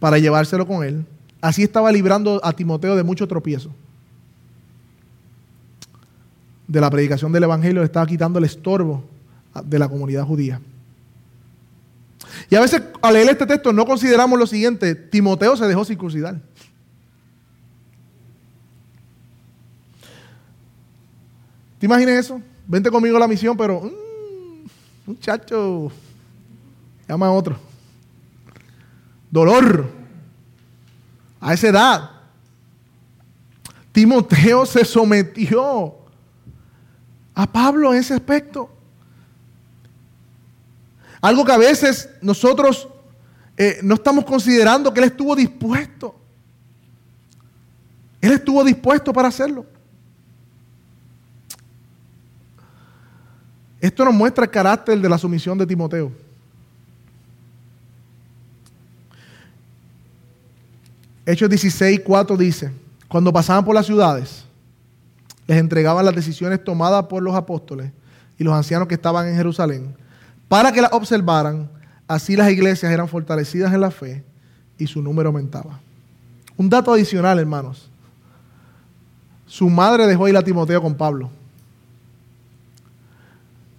para 0.00 0.18
llevárselo 0.18 0.66
con 0.66 0.84
él. 0.84 1.04
Así 1.40 1.62
estaba 1.62 1.92
librando 1.92 2.40
a 2.42 2.52
Timoteo 2.52 2.96
de 2.96 3.02
mucho 3.02 3.28
tropiezo. 3.28 3.70
De 6.66 6.80
la 6.80 6.90
predicación 6.90 7.30
del 7.32 7.44
Evangelio 7.44 7.82
estaba 7.82 8.06
quitando 8.06 8.38
el 8.38 8.46
estorbo 8.46 9.04
de 9.64 9.78
la 9.78 9.88
comunidad 9.88 10.24
judía. 10.24 10.60
Y 12.50 12.56
a 12.56 12.60
veces 12.60 12.82
al 13.02 13.14
leer 13.14 13.28
este 13.28 13.46
texto 13.46 13.72
no 13.72 13.84
consideramos 13.84 14.38
lo 14.38 14.46
siguiente, 14.46 14.94
Timoteo 14.94 15.56
se 15.56 15.66
dejó 15.66 15.84
circuncidar. 15.84 16.40
¿Te 21.78 21.86
imaginas 21.86 22.14
eso? 22.16 22.42
Vente 22.66 22.90
conmigo 22.90 23.16
a 23.16 23.20
la 23.20 23.28
misión, 23.28 23.56
pero... 23.56 23.80
Mm, 23.80 23.98
Muchacho, 25.08 25.90
llama 27.08 27.28
a 27.28 27.30
otro. 27.30 27.58
Dolor. 29.30 29.90
A 31.40 31.54
esa 31.54 31.68
edad. 31.68 32.10
Timoteo 33.90 34.66
se 34.66 34.84
sometió 34.84 35.94
a 37.34 37.46
Pablo 37.50 37.94
en 37.94 38.00
ese 38.00 38.12
aspecto. 38.12 38.68
Algo 41.22 41.42
que 41.42 41.52
a 41.52 41.58
veces 41.58 42.10
nosotros 42.20 42.86
eh, 43.56 43.78
no 43.82 43.94
estamos 43.94 44.26
considerando 44.26 44.92
que 44.92 45.00
él 45.00 45.06
estuvo 45.06 45.34
dispuesto. 45.34 46.14
Él 48.20 48.32
estuvo 48.32 48.62
dispuesto 48.62 49.10
para 49.10 49.28
hacerlo. 49.28 49.64
Esto 53.88 54.04
nos 54.04 54.12
muestra 54.12 54.44
el 54.44 54.50
carácter 54.50 55.00
de 55.00 55.08
la 55.08 55.16
sumisión 55.16 55.56
de 55.56 55.66
Timoteo. 55.66 56.12
Hechos 61.24 61.48
16, 61.48 62.02
4 62.04 62.36
dice, 62.36 62.70
cuando 63.08 63.32
pasaban 63.32 63.64
por 63.64 63.74
las 63.74 63.86
ciudades, 63.86 64.44
les 65.46 65.56
entregaban 65.56 66.04
las 66.04 66.14
decisiones 66.14 66.62
tomadas 66.62 67.06
por 67.06 67.22
los 67.22 67.34
apóstoles 67.34 67.90
y 68.38 68.44
los 68.44 68.52
ancianos 68.52 68.88
que 68.88 68.94
estaban 68.94 69.26
en 69.26 69.36
Jerusalén, 69.36 69.96
para 70.48 70.70
que 70.70 70.82
las 70.82 70.92
observaran, 70.92 71.70
así 72.06 72.36
las 72.36 72.50
iglesias 72.50 72.92
eran 72.92 73.08
fortalecidas 73.08 73.72
en 73.72 73.80
la 73.80 73.90
fe 73.90 74.22
y 74.76 74.86
su 74.86 75.00
número 75.00 75.30
aumentaba. 75.30 75.80
Un 76.58 76.68
dato 76.68 76.92
adicional, 76.92 77.38
hermanos. 77.38 77.88
Su 79.46 79.70
madre 79.70 80.06
dejó 80.06 80.28
ir 80.28 80.36
a 80.36 80.42
Timoteo 80.42 80.82
con 80.82 80.94
Pablo. 80.94 81.30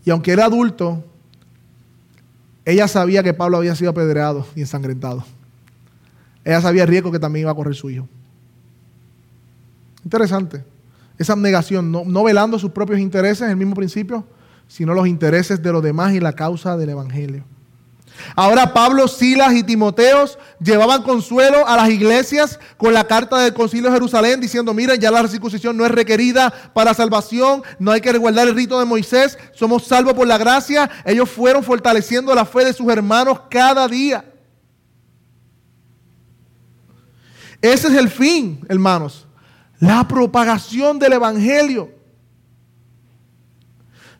Y 0.06 0.10
aunque 0.10 0.32
era 0.32 0.46
adulto, 0.46 1.04
ella 2.66 2.88
sabía 2.88 3.24
que 3.24 3.34
Pablo 3.34 3.58
había 3.58 3.76
sido 3.76 3.92
apedreado 3.92 4.46
y 4.56 4.62
ensangrentado. 4.62 5.24
Ella 6.44 6.62
sabía 6.62 6.84
el 6.84 6.90
riesgo 6.90 7.12
que 7.12 7.20
también 7.20 7.44
iba 7.44 7.52
a 7.52 7.56
correr 7.56 7.76
su 7.76 7.90
hijo. 7.90 8.08
Interesante. 10.04 10.64
Esa 11.18 11.34
abnegación, 11.34 11.92
no, 11.92 12.04
no 12.06 12.24
velando 12.24 12.58
sus 12.58 12.72
propios 12.72 13.00
intereses, 13.00 13.50
el 13.50 13.58
mismo 13.58 13.76
principio, 13.76 14.26
sino 14.68 14.94
los 14.94 15.08
intereses 15.08 15.62
de 15.62 15.72
los 15.72 15.84
demás 15.84 16.14
y 16.14 16.20
la 16.20 16.34
causa 16.34 16.78
del 16.78 16.90
Evangelio. 16.90 17.44
Ahora 18.36 18.74
Pablo, 18.74 19.08
Silas 19.08 19.54
y 19.54 19.64
Timoteos 19.64 20.38
llevaban 20.60 21.04
consuelo 21.04 21.68
a 21.68 21.76
las 21.76 21.90
iglesias 21.90 22.60
con 22.78 22.94
la 22.94 23.06
carta 23.06 23.38
del 23.38 23.54
concilio 23.54 23.90
de 23.90 23.96
Jerusalén 23.96 24.40
diciendo, 24.40 24.74
miren, 24.74 25.00
ya 25.00 25.12
la 25.12 25.28
circuncisión 25.28 25.76
no 25.78 25.86
es 25.86 25.92
requerida 25.92 26.52
para 26.74 26.94
salvación, 26.94 27.64
no 27.80 27.92
hay 27.92 28.02
que 28.02 28.12
resguardar 28.12 28.48
el 28.48 28.56
rito 28.56 28.80
de 28.80 28.86
Moisés, 28.86 29.38
somos 29.54 29.84
salvos 29.84 30.14
por 30.14 30.28
la 30.28 30.38
gracia. 30.38 30.90
Ellos 31.06 31.30
fueron 31.30 31.64
fortaleciendo 31.64 32.34
la 32.34 32.46
fe 32.46 32.66
de 32.66 32.74
sus 32.74 32.90
hermanos 32.90 33.42
cada 33.50 33.88
día. 33.88 34.26
Ese 37.62 37.88
es 37.90 37.94
el 37.94 38.10
fin, 38.10 38.66
hermanos, 38.70 39.28
la 39.80 40.08
propagación 40.08 40.98
del 40.98 41.14
Evangelio. 41.14 41.92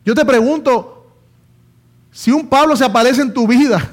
Yo 0.04 0.14
te 0.14 0.24
pregunto, 0.24 0.99
si 2.12 2.30
un 2.32 2.48
Pablo 2.48 2.76
se 2.76 2.84
aparece 2.84 3.22
en 3.22 3.32
tu 3.32 3.46
vida 3.46 3.90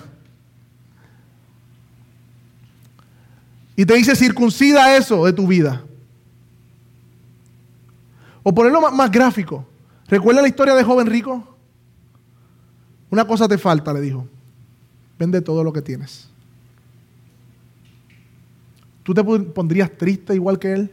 y 3.76 3.86
te 3.86 3.94
dice 3.94 4.16
circuncida 4.16 4.98
eso 4.98 5.26
de 5.26 5.34
tu 5.34 5.46
vida, 5.46 5.84
o 8.42 8.54
ponerlo 8.54 8.80
más, 8.92 9.12
gráfico, 9.12 9.68
¿recuerda 10.08 10.42
la 10.42 10.48
historia 10.48 10.74
de 10.74 10.84
joven 10.84 11.08
rico? 11.08 11.56
Una 13.10 13.26
cosa 13.26 13.48
te 13.48 13.58
falta, 13.58 13.94
le 13.94 14.02
dijo, 14.02 14.28
vende 15.20 15.42
todo 15.42 15.64
lo 15.64 15.72
que 15.72 15.82
tienes. 15.82 16.30
¿Tú 19.04 19.14
te 19.14 19.24
pondrías 19.24 19.92
triste 19.98 20.34
igual 20.34 20.60
que 20.60 20.74
él? 20.74 20.92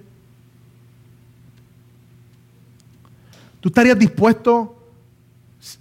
¿Tú 3.60 3.68
estarías 3.68 3.98
dispuesto 3.98 4.83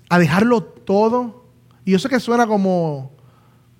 a 0.09 0.19
dejarlo 0.19 0.63
todo? 0.63 1.45
Y 1.85 1.91
yo 1.91 1.99
sé 1.99 2.09
que 2.09 2.19
suena 2.19 2.47
como, 2.47 3.11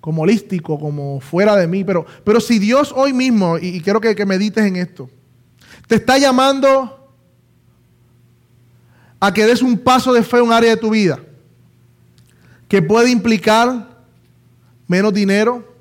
como 0.00 0.22
holístico, 0.22 0.78
como 0.78 1.20
fuera 1.20 1.56
de 1.56 1.66
mí, 1.66 1.84
pero, 1.84 2.04
pero 2.24 2.40
si 2.40 2.58
Dios 2.58 2.92
hoy 2.94 3.12
mismo, 3.12 3.58
y, 3.58 3.80
quiero 3.80 4.00
que, 4.00 4.14
que 4.14 4.26
medites 4.26 4.64
en 4.64 4.76
esto, 4.76 5.08
te 5.86 5.96
está 5.96 6.18
llamando 6.18 7.12
a 9.20 9.32
que 9.32 9.46
des 9.46 9.62
un 9.62 9.78
paso 9.78 10.12
de 10.12 10.22
fe 10.22 10.38
en 10.38 10.44
un 10.44 10.52
área 10.52 10.70
de 10.70 10.76
tu 10.76 10.90
vida 10.90 11.18
que 12.68 12.82
puede 12.82 13.10
implicar 13.10 14.04
menos 14.86 15.14
dinero, 15.14 15.74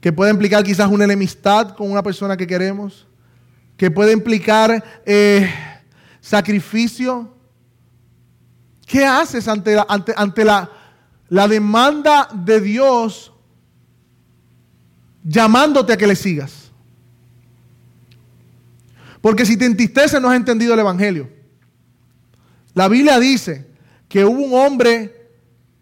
que 0.00 0.12
puede 0.12 0.30
implicar 0.30 0.62
quizás 0.62 0.88
una 0.88 1.04
enemistad 1.04 1.74
con 1.74 1.90
una 1.90 2.02
persona 2.02 2.36
que 2.36 2.46
queremos, 2.46 3.06
que 3.76 3.90
puede 3.90 4.12
implicar 4.12 4.84
eh, 5.06 5.50
sacrificio. 6.20 7.34
¿Qué 8.88 9.04
haces 9.04 9.46
ante 9.46 9.76
ante, 9.86 10.12
ante 10.16 10.44
la, 10.44 10.68
la 11.28 11.46
demanda 11.46 12.28
de 12.32 12.60
Dios 12.60 13.32
llamándote 15.28 15.92
a 15.92 15.96
que 15.96 16.06
le 16.06 16.16
sigas. 16.16 16.70
Porque 19.20 19.44
si 19.44 19.56
te 19.56 19.66
entristeces 19.66 20.20
no 20.20 20.30
has 20.30 20.36
entendido 20.36 20.72
el 20.72 20.80
Evangelio. 20.80 21.28
La 22.72 22.88
Biblia 22.88 23.18
dice 23.18 23.70
que 24.08 24.24
hubo 24.24 24.40
un 24.40 24.54
hombre 24.54 25.32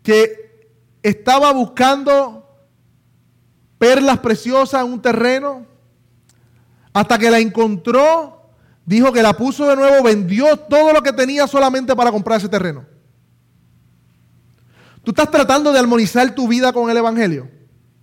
que 0.03 0.69
estaba 1.03 1.53
buscando 1.53 2.49
perlas 3.79 4.19
preciosas 4.19 4.85
en 4.85 4.93
un 4.93 5.03
terreno, 5.03 5.67
hasta 6.93 7.19
que 7.19 7.31
la 7.31 7.39
encontró, 7.39 8.51
dijo 8.85 9.13
que 9.13 9.23
la 9.23 9.37
puso 9.37 9.69
de 9.69 9.77
nuevo, 9.77 10.03
vendió 10.03 10.57
todo 10.57 10.93
lo 10.93 11.03
que 11.03 11.13
tenía 11.13 11.47
solamente 11.47 11.95
para 11.95 12.11
comprar 12.11 12.39
ese 12.39 12.49
terreno. 12.49 12.96
Tú 15.07 15.13
estás 15.13 15.31
tratando 15.31 15.73
de 15.73 15.79
armonizar 15.79 16.35
tu 16.35 16.49
vida 16.49 16.73
con 16.73 16.91
el 16.91 16.97
Evangelio 16.97 17.49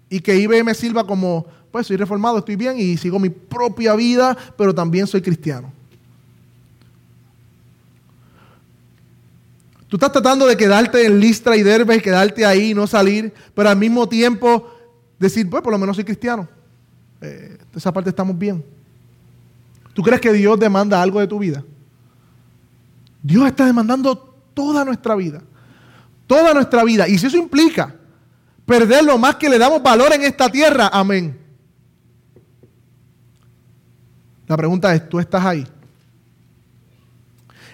y 0.09 0.21
que 0.21 0.37
IBM 0.37 0.73
sirva 0.73 1.05
como, 1.05 1.45
pues 1.69 1.87
soy 1.87 1.97
reformado, 1.97 2.37
estoy 2.37 2.55
bien 2.55 2.79
y 2.79 2.95
sigo 2.95 3.19
mi 3.19 3.27
propia 3.27 3.93
vida, 3.93 4.37
pero 4.57 4.73
también 4.73 5.05
soy 5.05 5.21
cristiano. 5.21 5.69
Tú 9.89 9.97
estás 9.97 10.13
tratando 10.13 10.45
de 10.45 10.55
quedarte 10.55 11.05
en 11.05 11.19
Listra 11.19 11.57
y 11.57 11.61
Derbe 11.61 12.01
quedarte 12.01 12.45
ahí 12.45 12.71
y 12.71 12.73
no 12.73 12.87
salir, 12.87 13.33
pero 13.53 13.67
al 13.67 13.75
mismo 13.75 14.07
tiempo 14.07 14.73
decir, 15.19 15.49
pues 15.49 15.61
por 15.61 15.73
lo 15.73 15.77
menos 15.77 15.97
soy 15.97 16.05
cristiano. 16.05 16.47
Eh, 17.19 17.57
esa 17.75 17.91
parte 17.91 18.11
estamos 18.11 18.39
bien. 18.39 18.63
¿Tú 19.93 20.01
crees 20.03 20.21
que 20.21 20.31
Dios 20.31 20.57
demanda 20.57 21.01
algo 21.01 21.19
de 21.19 21.27
tu 21.27 21.37
vida? 21.37 21.65
Dios 23.21 23.45
está 23.45 23.65
demandando 23.65 24.15
toda 24.53 24.85
nuestra 24.85 25.15
vida 25.15 25.41
toda 26.27 26.53
nuestra 26.53 26.83
vida. 26.83 27.07
Y 27.07 27.17
si 27.17 27.27
eso 27.27 27.37
implica 27.37 27.95
perder 28.65 29.03
lo 29.03 29.17
más 29.17 29.35
que 29.35 29.49
le 29.49 29.57
damos 29.57 29.81
valor 29.83 30.13
en 30.13 30.23
esta 30.23 30.49
tierra, 30.49 30.89
amén. 30.91 31.39
La 34.47 34.57
pregunta 34.57 34.93
es, 34.93 35.07
¿tú 35.07 35.19
estás 35.19 35.45
ahí? 35.45 35.65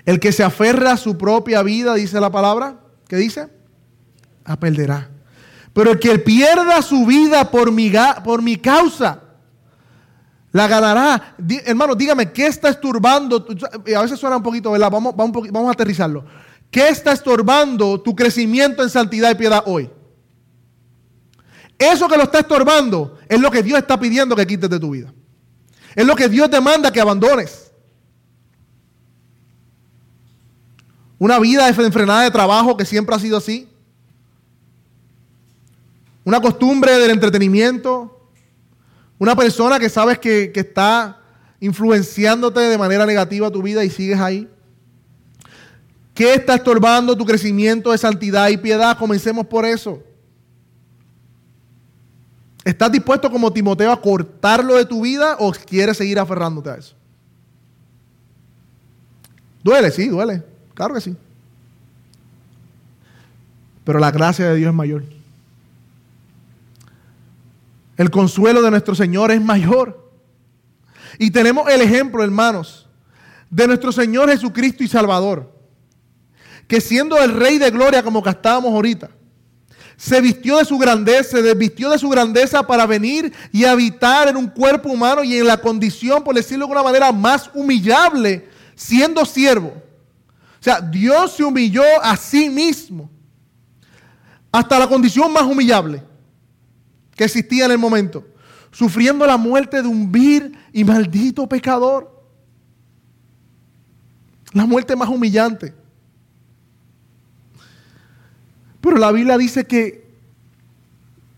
El 0.06 0.20
que 0.20 0.32
se 0.32 0.44
aferra 0.44 0.94
a 0.94 0.98
su 0.98 1.18
propia 1.18 1.62
vida, 1.62 1.94
dice 1.96 2.20
la 2.20 2.32
palabra, 2.32 2.80
¿qué 3.08 3.18
dice? 3.18 3.50
A 4.46 4.58
perderá. 4.58 5.10
Pero 5.74 5.92
el 5.92 6.00
que 6.00 6.18
pierda 6.20 6.82
su 6.82 7.06
vida 7.06 7.52
por 7.52 7.72
mi, 7.72 7.92
por 8.24 8.42
mi 8.42 8.56
causa, 8.58 9.22
la 10.52 10.68
ganará. 10.68 11.36
hermano, 11.66 11.96
dígame, 11.96 12.32
¿qué 12.32 12.48
está 12.48 12.70
estorbando? 12.70 13.46
A 13.96 14.02
veces 14.02 14.20
suena 14.20 14.38
un 14.38 14.44
poquito, 14.44 14.72
¿verdad? 14.72 14.90
Vamos, 14.90 15.16
vamos 15.16 15.70
a 15.70 15.72
aterrizarlo. 15.72 16.26
¿Qué 16.72 16.90
está 16.90 17.14
estorbando 17.14 18.00
tu 18.00 18.16
crecimiento 18.16 18.84
en 18.84 18.90
santidad 18.90 19.32
y 19.32 19.36
piedad 19.36 19.64
hoy? 19.66 19.90
Eso 21.78 22.08
que 22.08 22.18
lo 22.18 22.24
está 22.24 22.40
estorbando 22.40 23.18
es 23.28 23.40
lo 23.40 23.50
que 23.50 23.64
Dios 23.64 23.80
está 23.80 24.00
pidiendo 24.00 24.36
que 24.36 24.46
quites 24.46 24.70
de 24.70 24.80
tu 24.80 24.92
vida. 24.92 25.14
Es 25.96 26.06
lo 26.06 26.16
que 26.16 26.30
Dios 26.30 26.52
demanda 26.52 26.92
que 26.92 27.02
abandones. 27.02 27.72
Una 31.18 31.40
vida 31.40 31.66
desenfrenada 31.68 32.24
de 32.24 32.32
trabajo 32.32 32.78
que 32.78 32.86
siempre 32.86 33.16
ha 33.16 33.20
sido 33.20 33.38
así. 33.38 33.68
Una 36.24 36.40
costumbre 36.40 36.98
del 36.98 37.12
entretenimiento. 37.12 38.30
Una 39.18 39.36
persona 39.36 39.80
que 39.80 39.90
sabes 39.90 40.20
que, 40.20 40.52
que 40.52 40.60
está 40.60 41.22
influenciándote 41.60 42.60
de 42.60 42.78
manera 42.78 43.06
negativa 43.06 43.50
tu 43.50 43.62
vida 43.64 43.84
y 43.84 43.90
sigues 43.90 44.20
ahí. 44.20 44.48
¿Qué 46.20 46.34
está 46.34 46.56
estorbando 46.56 47.16
tu 47.16 47.26
crecimiento 47.26 47.94
de 47.94 47.98
santidad 47.98 48.50
y 48.50 48.58
piedad? 48.58 48.98
Comencemos 48.98 49.48
por 49.48 49.64
eso. 49.64 50.04
¿Estás 52.66 52.92
dispuesto 52.92 53.32
como 53.32 53.54
Timoteo 53.54 53.90
a 53.90 54.02
cortarlo 54.02 54.76
de 54.76 54.84
tu 54.84 55.04
vida 55.04 55.38
o 55.40 55.54
quieres 55.54 55.96
seguir 55.96 56.20
aferrándote 56.20 56.72
a 56.72 56.76
eso? 56.76 56.94
Duele, 59.64 59.92
sí, 59.92 60.10
duele. 60.10 60.44
Claro 60.74 60.94
que 60.94 61.00
sí. 61.00 61.16
Pero 63.86 63.98
la 63.98 64.12
gracia 64.12 64.50
de 64.50 64.56
Dios 64.58 64.72
es 64.72 64.76
mayor. 64.76 65.06
El 67.96 68.12
consuelo 68.12 68.62
de 68.62 68.72
nuestro 68.72 68.94
Señor 68.94 69.32
es 69.32 69.42
mayor. 69.42 70.12
Y 71.18 71.32
tenemos 71.32 71.70
el 71.70 71.80
ejemplo, 71.80 72.22
hermanos, 72.26 72.90
de 73.50 73.68
nuestro 73.68 73.94
Señor 73.94 74.30
Jesucristo 74.30 74.84
y 74.84 74.90
Salvador 74.90 75.59
que 76.70 76.80
siendo 76.80 77.18
el 77.18 77.34
rey 77.34 77.58
de 77.58 77.72
gloria 77.72 78.04
como 78.04 78.26
estábamos 78.26 78.72
ahorita, 78.72 79.10
se 79.98 80.22
vistió 80.22 80.60
de 80.60 80.66
su 80.66 80.78
grandeza, 80.78 81.32
se 81.32 81.42
desvistió 81.42 81.90
de 81.90 81.98
su 81.98 82.08
grandeza 82.10 82.66
para 82.66 82.86
venir 82.86 83.34
y 83.52 83.66
habitar 83.66 84.28
en 84.28 84.38
un 84.38 84.48
cuerpo 84.48 84.90
humano 84.90 85.24
y 85.24 85.36
en 85.36 85.48
la 85.48 85.58
condición, 85.58 86.24
por 86.24 86.36
decirlo 86.36 86.68
de 86.68 86.72
una 86.72 86.84
manera, 86.84 87.12
más 87.12 87.50
humillable, 87.56 88.48
siendo 88.76 89.26
siervo. 89.26 89.74
O 90.60 90.64
sea, 90.64 90.80
Dios 90.80 91.34
se 91.34 91.44
humilló 91.44 91.84
a 92.04 92.16
sí 92.16 92.52
mismo 92.52 93.10
hasta 94.52 94.78
la 94.78 94.88
condición 94.88 95.34
más 95.34 95.44
humillable 95.44 96.04
que 97.16 97.24
existía 97.24 97.66
en 97.66 97.72
el 97.72 97.80
momento, 97.80 98.28
sufriendo 98.72 99.26
la 99.26 99.38
muerte 99.38 99.82
de 99.82 99.88
un 99.88 100.12
vil 100.12 100.56
y 100.72 100.84
maldito 100.84 101.50
pecador. 101.50 102.24
La 104.54 104.68
muerte 104.68 104.96
más 104.96 105.10
humillante. 105.10 105.79
Pero 108.90 109.02
la 109.02 109.12
Biblia 109.12 109.38
dice 109.38 109.68
que 109.68 110.04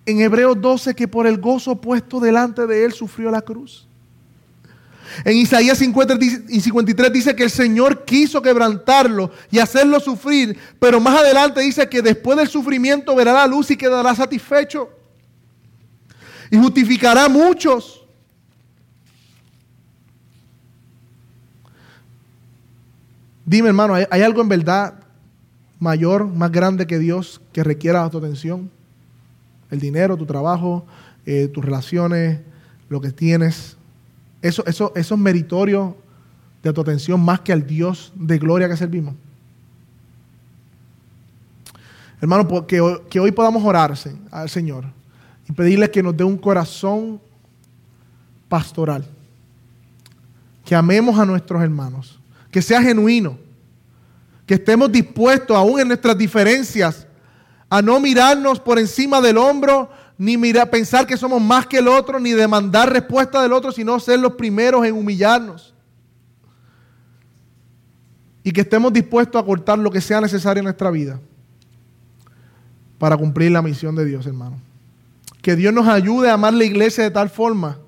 en 0.05 0.21
Hebreos 0.21 0.61
12 0.61 0.95
que 0.95 1.05
por 1.05 1.27
el 1.27 1.37
gozo 1.37 1.81
puesto 1.81 2.21
delante 2.21 2.65
de 2.65 2.85
él 2.85 2.93
sufrió 2.93 3.29
la 3.29 3.41
cruz. 3.41 3.85
En 5.25 5.35
Isaías 5.35 5.77
50 5.77 6.17
y 6.47 6.61
53 6.61 7.11
dice 7.11 7.35
que 7.35 7.43
el 7.43 7.49
Señor 7.49 8.05
quiso 8.05 8.41
quebrantarlo 8.41 9.31
y 9.51 9.59
hacerlo 9.59 9.99
sufrir, 9.99 10.57
pero 10.79 11.01
más 11.01 11.19
adelante 11.19 11.59
dice 11.59 11.89
que 11.89 12.01
después 12.01 12.37
del 12.37 12.47
sufrimiento 12.47 13.13
verá 13.17 13.33
la 13.33 13.47
luz 13.47 13.69
y 13.69 13.75
quedará 13.75 14.15
satisfecho. 14.15 14.89
Y 16.49 16.57
justificará 16.57 17.25
a 17.25 17.29
muchos. 17.29 18.05
Dime 23.45 23.67
hermano, 23.67 23.95
¿hay 24.09 24.21
algo 24.21 24.41
en 24.41 24.47
verdad 24.47 25.00
mayor, 25.81 26.27
más 26.27 26.51
grande 26.51 26.87
que 26.87 26.99
Dios 26.99 27.41
que 27.51 27.63
requiera 27.63 28.09
tu 28.09 28.19
atención? 28.19 28.69
El 29.69 29.79
dinero, 29.79 30.15
tu 30.15 30.25
trabajo, 30.25 30.85
eh, 31.25 31.47
tus 31.47 31.65
relaciones, 31.65 32.39
lo 32.87 33.01
que 33.01 33.11
tienes. 33.11 33.75
Eso, 34.41 34.63
eso, 34.65 34.93
eso 34.95 35.15
es 35.15 35.19
meritorio 35.19 35.97
de 36.61 36.71
tu 36.71 36.81
atención 36.81 37.19
más 37.19 37.41
que 37.41 37.51
al 37.51 37.65
Dios 37.65 38.13
de 38.15 38.37
gloria 38.37 38.69
que 38.69 38.77
servimos. 38.77 39.15
Hermano, 42.21 42.67
que, 42.67 43.01
que 43.09 43.19
hoy 43.19 43.31
podamos 43.31 43.63
orarse 43.63 44.15
al 44.29 44.49
Señor 44.49 44.85
y 45.49 45.51
pedirle 45.51 45.89
que 45.89 46.03
nos 46.03 46.15
dé 46.15 46.23
un 46.23 46.37
corazón 46.37 47.19
pastoral. 48.47 49.03
Que 50.63 50.75
amemos 50.75 51.17
a 51.17 51.25
nuestros 51.25 51.63
hermanos. 51.63 52.19
Que 52.51 52.61
sea 52.61 52.83
genuino. 52.83 53.37
Que 54.51 54.55
estemos 54.55 54.91
dispuestos, 54.91 55.55
aún 55.55 55.79
en 55.79 55.87
nuestras 55.87 56.17
diferencias, 56.17 57.07
a 57.69 57.81
no 57.81 58.01
mirarnos 58.01 58.59
por 58.59 58.77
encima 58.79 59.21
del 59.21 59.37
hombro, 59.37 59.89
ni 60.17 60.35
mirar, 60.35 60.69
pensar 60.69 61.07
que 61.07 61.15
somos 61.15 61.41
más 61.41 61.65
que 61.65 61.77
el 61.77 61.87
otro, 61.87 62.19
ni 62.19 62.31
demandar 62.33 62.91
respuesta 62.91 63.41
del 63.41 63.53
otro, 63.53 63.71
sino 63.71 63.97
ser 63.97 64.19
los 64.19 64.33
primeros 64.33 64.85
en 64.85 64.93
humillarnos. 64.93 65.73
Y 68.43 68.51
que 68.51 68.59
estemos 68.59 68.91
dispuestos 68.91 69.41
a 69.41 69.45
cortar 69.45 69.79
lo 69.79 69.89
que 69.89 70.01
sea 70.01 70.19
necesario 70.19 70.59
en 70.59 70.65
nuestra 70.65 70.91
vida 70.91 71.21
para 72.97 73.15
cumplir 73.15 73.53
la 73.53 73.61
misión 73.61 73.95
de 73.95 74.03
Dios, 74.03 74.25
hermano. 74.25 74.59
Que 75.41 75.55
Dios 75.55 75.73
nos 75.73 75.87
ayude 75.87 76.29
a 76.29 76.33
amar 76.33 76.53
la 76.53 76.65
iglesia 76.65 77.05
de 77.05 77.11
tal 77.11 77.29
forma 77.29 77.79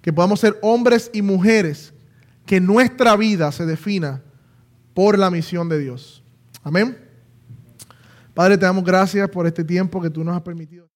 que 0.00 0.10
podamos 0.10 0.40
ser 0.40 0.58
hombres 0.62 1.10
y 1.12 1.20
mujeres 1.20 1.92
que 2.46 2.62
nuestra 2.62 3.14
vida 3.14 3.52
se 3.52 3.66
defina 3.66 4.22
por 4.96 5.18
la 5.18 5.30
misión 5.30 5.68
de 5.68 5.78
Dios. 5.78 6.24
Amén. 6.62 6.96
Padre, 8.32 8.56
te 8.56 8.64
damos 8.64 8.82
gracias 8.82 9.28
por 9.28 9.46
este 9.46 9.62
tiempo 9.62 10.00
que 10.00 10.08
tú 10.08 10.24
nos 10.24 10.34
has 10.34 10.40
permitido. 10.40 10.88